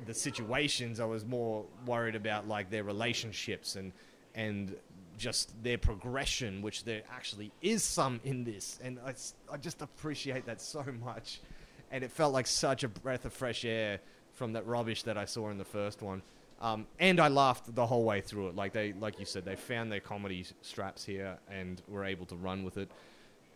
the 0.05 0.13
situations. 0.13 0.99
I 0.99 1.05
was 1.05 1.25
more 1.25 1.65
worried 1.85 2.15
about 2.15 2.47
like 2.47 2.69
their 2.69 2.83
relationships 2.83 3.75
and 3.75 3.91
and 4.35 4.75
just 5.17 5.51
their 5.63 5.77
progression, 5.79 6.61
which 6.61 6.83
there 6.83 7.01
actually 7.11 7.51
is 7.61 7.83
some 7.83 8.19
in 8.23 8.43
this, 8.43 8.79
and 8.83 8.99
I, 9.03 9.15
I 9.51 9.57
just 9.57 9.81
appreciate 9.81 10.45
that 10.45 10.61
so 10.61 10.85
much. 11.03 11.41
And 11.89 12.03
it 12.03 12.11
felt 12.11 12.33
like 12.33 12.47
such 12.47 12.83
a 12.83 12.87
breath 12.87 13.25
of 13.25 13.33
fresh 13.33 13.65
air 13.65 13.99
from 14.33 14.53
that 14.53 14.67
rubbish 14.67 15.03
that 15.03 15.17
I 15.17 15.25
saw 15.25 15.49
in 15.49 15.57
the 15.57 15.65
first 15.65 16.01
one. 16.01 16.21
Um, 16.59 16.87
and 16.99 17.19
I 17.19 17.27
laughed 17.27 17.73
the 17.73 17.85
whole 17.85 18.03
way 18.03 18.21
through 18.21 18.49
it. 18.49 18.55
Like 18.55 18.73
they, 18.73 18.93
like 18.93 19.19
you 19.19 19.25
said, 19.25 19.45
they 19.45 19.55
found 19.55 19.91
their 19.91 19.99
comedy 19.99 20.45
straps 20.61 21.05
here 21.05 21.37
and 21.49 21.81
were 21.87 22.03
able 22.03 22.25
to 22.27 22.35
run 22.35 22.63
with 22.63 22.77
it. 22.77 22.91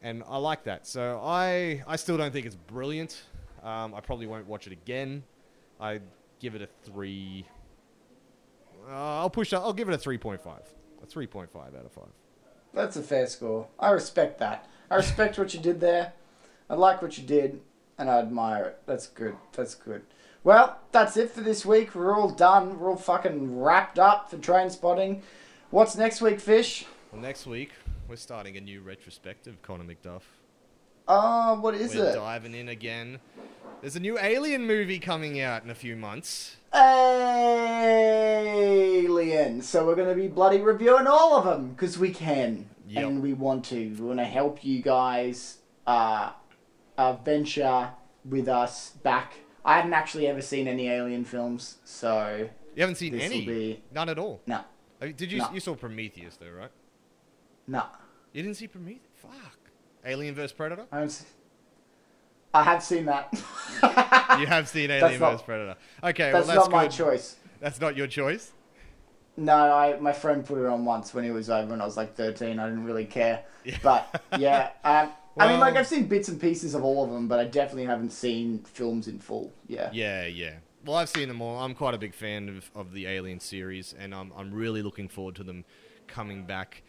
And 0.01 0.23
I 0.27 0.37
like 0.37 0.63
that. 0.63 0.87
So 0.87 1.21
I, 1.23 1.83
I 1.87 1.95
still 1.95 2.17
don't 2.17 2.31
think 2.33 2.45
it's 2.45 2.55
brilliant. 2.55 3.21
Um, 3.63 3.93
I 3.93 4.01
probably 4.01 4.25
won't 4.25 4.47
watch 4.47 4.65
it 4.65 4.73
again. 4.73 5.23
I 5.79 5.99
give 6.39 6.55
it 6.55 6.61
a 6.61 6.69
three. 6.83 7.45
Uh, 8.89 9.19
I'll 9.19 9.29
push. 9.29 9.53
I'll 9.53 9.73
give 9.73 9.89
it 9.89 9.93
a 9.93 9.97
three 9.97 10.17
point 10.17 10.41
five. 10.41 10.63
A 11.03 11.05
three 11.05 11.27
point 11.27 11.51
five 11.51 11.75
out 11.75 11.85
of 11.85 11.91
five. 11.91 12.09
That's 12.73 12.95
a 12.95 13.03
fair 13.03 13.27
score. 13.27 13.67
I 13.79 13.91
respect 13.91 14.39
that. 14.39 14.67
I 14.89 14.95
respect 14.95 15.37
what 15.37 15.53
you 15.53 15.59
did 15.59 15.79
there. 15.79 16.13
I 16.69 16.75
like 16.75 17.01
what 17.01 17.17
you 17.17 17.23
did, 17.23 17.61
and 17.97 18.09
I 18.09 18.19
admire 18.19 18.65
it. 18.65 18.79
That's 18.85 19.07
good. 19.07 19.35
That's 19.53 19.75
good. 19.75 20.03
Well, 20.43 20.79
that's 20.91 21.15
it 21.17 21.29
for 21.29 21.41
this 21.41 21.65
week. 21.65 21.93
We're 21.93 22.15
all 22.15 22.29
done. 22.29 22.79
We're 22.79 22.89
all 22.89 22.95
fucking 22.95 23.61
wrapped 23.61 23.99
up 23.99 24.31
for 24.31 24.37
trainspotting. 24.37 25.21
What's 25.69 25.95
next 25.95 26.21
week, 26.21 26.39
Fish? 26.39 26.85
Well, 27.11 27.21
next 27.21 27.45
week 27.45 27.71
we're 28.11 28.17
starting 28.17 28.57
a 28.57 28.61
new 28.61 28.81
retrospective. 28.81 29.61
Connor 29.61 29.85
McDuff. 29.85 30.23
Oh, 31.07 31.57
what 31.61 31.73
is 31.75 31.95
we're 31.95 32.09
it? 32.09 32.15
diving 32.15 32.53
in 32.53 32.67
again. 32.67 33.21
There's 33.79 33.95
a 33.95 34.01
new 34.01 34.19
Alien 34.19 34.67
movie 34.67 34.99
coming 34.99 35.39
out 35.39 35.63
in 35.63 35.69
a 35.69 35.75
few 35.75 35.95
months. 35.95 36.57
Alien. 38.43 39.61
So 39.61 39.87
we're 39.87 39.95
going 39.95 40.09
to 40.09 40.15
be 40.15 40.27
bloody 40.27 40.59
reviewing 40.59 41.07
all 41.07 41.37
of 41.37 41.45
them 41.45 41.69
because 41.69 41.97
we 41.97 42.11
can 42.11 42.67
Yep. 42.89 43.03
and 43.05 43.23
we 43.23 43.31
want 43.31 43.63
to. 43.65 43.75
We 43.97 44.05
want 44.05 44.19
to 44.19 44.25
help 44.25 44.65
you 44.65 44.81
guys 44.81 45.59
uh, 45.87 46.31
uh, 46.97 47.13
venture 47.13 47.91
with 48.25 48.49
us 48.49 48.89
back. 49.03 49.35
I 49.63 49.77
hadn't 49.77 49.93
actually 49.93 50.27
ever 50.27 50.41
seen 50.41 50.67
any 50.67 50.89
Alien 50.89 51.23
films, 51.23 51.77
so 51.85 52.49
You 52.75 52.81
haven't 52.81 52.95
seen 52.95 53.15
any? 53.17 53.45
be- 53.45 53.81
None 53.93 54.09
at 54.09 54.19
all. 54.19 54.41
no, 54.45 54.59
Did 54.99 55.31
you? 55.31 55.37
No. 55.37 55.49
You 55.53 55.61
saw 55.61 55.75
Prometheus 55.75 56.35
though, 56.35 56.49
right? 56.51 56.71
no. 57.67 57.83
You 58.33 58.43
didn't 58.43 58.57
see 58.57 58.67
Prometheus? 58.67 59.01
Fuck. 59.15 59.57
Alien 60.05 60.35
vs 60.35 60.51
Predator. 60.53 60.85
I, 60.91 60.95
haven't 60.99 61.23
I 62.53 62.63
have 62.63 62.83
seen 62.83 63.05
that. 63.05 63.29
You 64.39 64.47
have 64.47 64.67
seen 64.69 64.89
Alien 64.91 65.19
not- 65.19 65.33
vs 65.33 65.41
Predator. 65.43 65.75
Okay, 66.03 66.31
That's 66.31 66.47
well 66.47 66.55
that's 66.55 66.69
not 66.69 66.71
my 66.71 66.87
choice. 66.87 67.35
That's 67.59 67.81
not 67.81 67.97
your 67.97 68.07
choice. 68.07 68.51
No, 69.37 69.53
I 69.55 69.97
my 69.99 70.13
friend 70.13 70.45
put 70.45 70.57
it 70.59 70.65
on 70.65 70.85
once 70.85 71.13
when 71.13 71.23
he 71.23 71.31
was 71.31 71.49
over 71.49 71.73
and 71.73 71.81
I 71.81 71.85
was 71.85 71.97
like 71.97 72.15
thirteen. 72.15 72.59
I 72.59 72.67
didn't 72.69 72.85
really 72.85 73.05
care, 73.05 73.43
Yeah. 73.65 73.77
but 73.83 74.21
yeah. 74.37 74.69
Um, 74.83 75.45
I 75.45 75.47
mean, 75.49 75.59
like 75.61 75.75
I've 75.77 75.87
seen 75.87 76.07
bits 76.07 76.27
and 76.27 76.39
pieces 76.41 76.75
of 76.75 76.83
all 76.83 77.05
of 77.05 77.09
them, 77.09 77.29
but 77.29 77.39
I 77.39 77.45
definitely 77.45 77.85
haven't 77.85 78.11
seen 78.11 78.59
films 78.65 79.07
in 79.07 79.17
full. 79.19 79.53
Yeah. 79.67 79.89
Yeah, 79.93 80.25
yeah. 80.25 80.55
Well, 80.85 80.97
I've 80.97 81.07
seen 81.07 81.29
them 81.29 81.41
all. 81.41 81.57
I'm 81.57 81.73
quite 81.73 81.93
a 81.93 81.97
big 81.97 82.13
fan 82.13 82.49
of, 82.49 82.69
of 82.75 82.91
the 82.91 83.07
Alien 83.07 83.39
series, 83.39 83.93
and 83.97 84.13
I'm 84.13 84.33
I'm 84.35 84.53
really 84.53 84.81
looking 84.81 85.07
forward 85.07 85.35
to 85.35 85.43
them 85.43 85.63
coming 86.07 86.43
back 86.45 86.83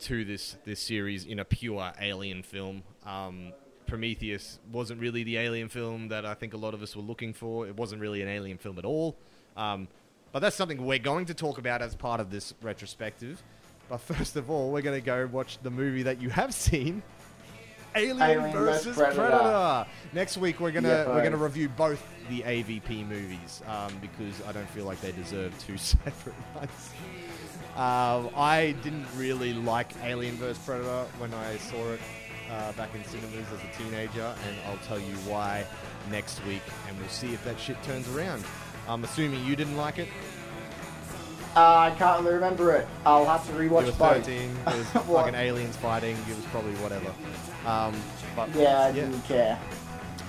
to 0.00 0.24
this 0.24 0.56
this 0.64 0.80
series 0.80 1.24
in 1.24 1.38
a 1.38 1.44
pure 1.44 1.92
Alien 2.00 2.42
film. 2.42 2.82
Um, 3.04 3.52
Prometheus 3.86 4.58
wasn't 4.72 5.00
really 5.00 5.22
the 5.22 5.36
Alien 5.36 5.68
film 5.68 6.08
that 6.08 6.26
I 6.26 6.34
think 6.34 6.54
a 6.54 6.56
lot 6.56 6.74
of 6.74 6.82
us 6.82 6.96
were 6.96 7.02
looking 7.02 7.32
for. 7.32 7.66
It 7.66 7.76
wasn't 7.76 8.00
really 8.00 8.20
an 8.20 8.28
Alien 8.28 8.58
film 8.58 8.78
at 8.78 8.84
all. 8.84 9.16
Um, 9.56 9.88
but 10.32 10.40
that's 10.40 10.56
something 10.56 10.84
we're 10.84 10.98
going 10.98 11.26
to 11.26 11.34
talk 11.34 11.58
about 11.58 11.82
as 11.82 11.94
part 11.94 12.20
of 12.20 12.30
this 12.30 12.52
retrospective. 12.62 13.42
But 13.88 13.98
first 13.98 14.34
of 14.36 14.50
all, 14.50 14.72
we're 14.72 14.82
going 14.82 15.00
to 15.00 15.04
go 15.04 15.28
watch 15.30 15.58
the 15.62 15.70
movie 15.70 16.02
that 16.02 16.20
you 16.20 16.28
have 16.30 16.52
seen, 16.52 17.02
Alien, 17.96 18.20
Alien 18.20 18.52
versus. 18.52 18.96
Predator. 18.96 19.22
Predator. 19.22 19.86
Next 20.12 20.36
week 20.36 20.60
we're 20.60 20.70
gonna 20.70 20.88
Yeah, 20.88 21.08
we're 21.08 21.22
gonna 21.22 21.36
review 21.36 21.68
both 21.70 22.04
the 22.28 22.42
AVP 22.42 23.08
movies 23.08 23.62
um, 23.66 23.92
because 24.00 24.42
I 24.46 24.52
don't 24.52 24.68
feel 24.70 24.84
like 24.84 25.00
they 25.00 25.12
deserve 25.12 25.58
two 25.64 25.76
separate 25.78 26.34
ones. 26.54 26.90
Um, 27.76 28.30
I 28.34 28.74
didn't 28.82 29.06
really 29.16 29.52
like 29.52 29.92
Alien 30.02 30.36
vs 30.36 30.56
Predator 30.64 31.04
when 31.18 31.34
I 31.34 31.58
saw 31.58 31.92
it 31.92 32.00
uh, 32.50 32.72
back 32.72 32.94
in 32.94 33.04
cinemas 33.04 33.46
as 33.52 33.60
a 33.62 33.82
teenager, 33.82 34.34
and 34.48 34.56
I'll 34.66 34.78
tell 34.86 34.98
you 34.98 35.14
why 35.28 35.66
next 36.10 36.42
week, 36.46 36.62
and 36.88 36.98
we'll 36.98 37.08
see 37.08 37.34
if 37.34 37.44
that 37.44 37.60
shit 37.60 37.82
turns 37.82 38.08
around. 38.16 38.44
I'm 38.88 39.04
assuming 39.04 39.44
you 39.44 39.56
didn't 39.56 39.76
like 39.76 39.98
it. 39.98 40.08
Uh, 41.54 41.90
I 41.92 41.94
can't 41.98 42.22
really 42.22 42.34
remember 42.34 42.74
it. 42.76 42.88
I'll 43.04 43.26
have 43.26 43.46
to 43.46 43.52
rewatch. 43.52 43.86
You 43.86 43.92
both. 43.92 44.24
13. 44.24 44.56
It 44.68 44.76
was 44.76 44.86
fucking 44.88 45.34
aliens 45.34 45.76
fighting. 45.76 46.16
It 46.30 46.36
was 46.36 46.44
probably 46.46 46.74
whatever. 46.76 47.12
Um, 47.66 47.94
but 48.34 48.54
Yeah, 48.54 48.82
I 48.82 48.92
didn't 48.92 49.20
care. 49.22 49.58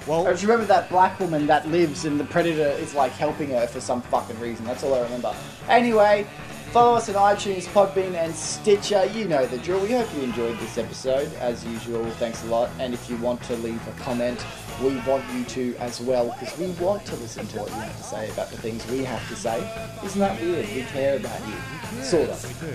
Well, 0.05 0.25
I 0.25 0.31
just 0.31 0.43
remember 0.43 0.65
that 0.67 0.89
black 0.89 1.19
woman 1.19 1.47
that 1.47 1.67
lives 1.67 2.05
and 2.05 2.17
the 2.17 2.23
predator 2.23 2.69
is 2.81 2.93
like 2.95 3.11
helping 3.11 3.49
her 3.49 3.67
for 3.67 3.81
some 3.81 4.01
fucking 4.03 4.39
reason. 4.39 4.65
That's 4.65 4.83
all 4.83 4.93
I 4.93 5.01
remember. 5.01 5.35
Anyway, 5.67 6.25
follow 6.71 6.95
us 6.95 7.09
on 7.09 7.15
iTunes, 7.15 7.65
Podbean, 7.65 8.13
and 8.15 8.33
Stitcher. 8.33 9.05
You 9.05 9.25
know 9.25 9.45
the 9.45 9.57
drill. 9.57 9.79
We 9.81 9.91
hope 9.91 10.07
you 10.15 10.21
enjoyed 10.21 10.57
this 10.59 10.77
episode. 10.77 11.33
As 11.35 11.65
usual, 11.65 12.05
thanks 12.11 12.43
a 12.43 12.47
lot. 12.47 12.69
And 12.79 12.93
if 12.93 13.09
you 13.09 13.17
want 13.17 13.41
to 13.43 13.55
leave 13.57 13.85
a 13.87 13.91
comment, 13.99 14.45
we 14.81 14.95
want 15.01 15.23
you 15.33 15.43
to 15.45 15.75
as 15.77 15.99
well 16.01 16.35
because 16.39 16.57
we 16.57 16.67
want 16.83 17.05
to 17.05 17.15
listen 17.17 17.47
to 17.47 17.59
what 17.59 17.69
you 17.69 17.75
have 17.75 17.97
to 17.97 18.03
say 18.03 18.29
about 18.29 18.49
the 18.51 18.57
things 18.57 18.85
we 18.87 19.03
have 19.03 19.27
to 19.29 19.35
say. 19.35 19.57
Isn't 20.03 20.19
that 20.19 20.39
weird? 20.41 20.67
We 20.73 20.81
care 20.83 21.17
about 21.17 21.39
you. 21.47 22.03
Sort 22.03 22.29
of. 22.29 22.61
we 22.61 22.67
do. 22.67 22.73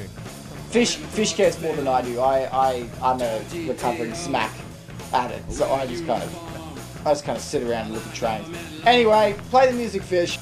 Fish, 0.70 0.96
fish 0.96 1.34
cares 1.34 1.60
more 1.60 1.76
than 1.76 1.86
I 1.86 2.00
do. 2.00 2.18
I, 2.18 2.48
I, 2.50 2.88
I'm 3.02 3.20
a 3.20 3.44
recovering 3.68 4.14
smack 4.14 4.52
at 5.12 5.30
it, 5.30 5.42
so 5.52 5.70
I 5.70 5.86
just 5.86 6.06
kind 6.06 6.22
of, 6.22 7.06
I 7.06 7.10
just 7.10 7.24
kind 7.24 7.36
of 7.36 7.44
sit 7.44 7.62
around 7.62 7.86
and 7.86 7.94
look 7.94 8.06
at 8.06 8.14
trains. 8.14 8.48
Anyway, 8.86 9.36
play 9.50 9.70
the 9.70 9.76
music, 9.76 10.02
Fish. 10.02 10.38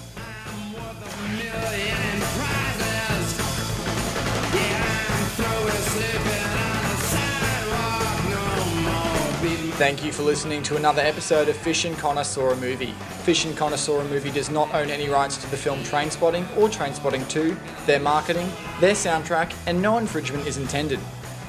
Thank 9.81 10.05
you 10.05 10.12
for 10.12 10.24
listening 10.24 10.62
to 10.64 10.76
another 10.76 11.01
episode 11.01 11.49
of 11.49 11.57
Fish 11.57 11.87
and 11.87 11.97
a 11.99 12.57
Movie. 12.57 12.93
Fish 13.22 13.47
and 13.47 13.59
a 13.59 14.05
Movie 14.05 14.31
does 14.31 14.51
not 14.51 14.74
own 14.74 14.91
any 14.91 15.09
rights 15.09 15.39
to 15.39 15.51
the 15.51 15.57
film 15.57 15.78
Trainspotting 15.85 16.45
or 16.59 16.68
Trainspotting 16.68 17.26
2, 17.31 17.57
their 17.87 17.99
marketing, 17.99 18.53
their 18.81 18.93
soundtrack, 18.93 19.55
and 19.66 19.81
no 19.81 19.97
infringement 19.97 20.47
is 20.47 20.59
intended. 20.59 21.01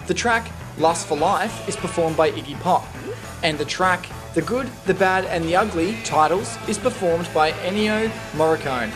The 0.08 0.14
track 0.14 0.50
Lust 0.78 1.08
for 1.08 1.18
Life 1.18 1.68
is 1.68 1.76
performed 1.76 2.16
by 2.16 2.32
Iggy 2.32 2.58
Pop, 2.62 2.88
and 3.44 3.58
the 3.58 3.66
track 3.66 4.08
The 4.34 4.44
Good, 4.44 4.70
the 4.86 4.94
Bad, 4.94 5.26
and 5.26 5.44
the 5.44 5.58
Ugly 5.58 5.98
titles 6.06 6.58
is 6.70 6.78
performed 6.78 7.28
by 7.34 7.52
Ennio 7.52 8.08
Morricone. 8.32 8.94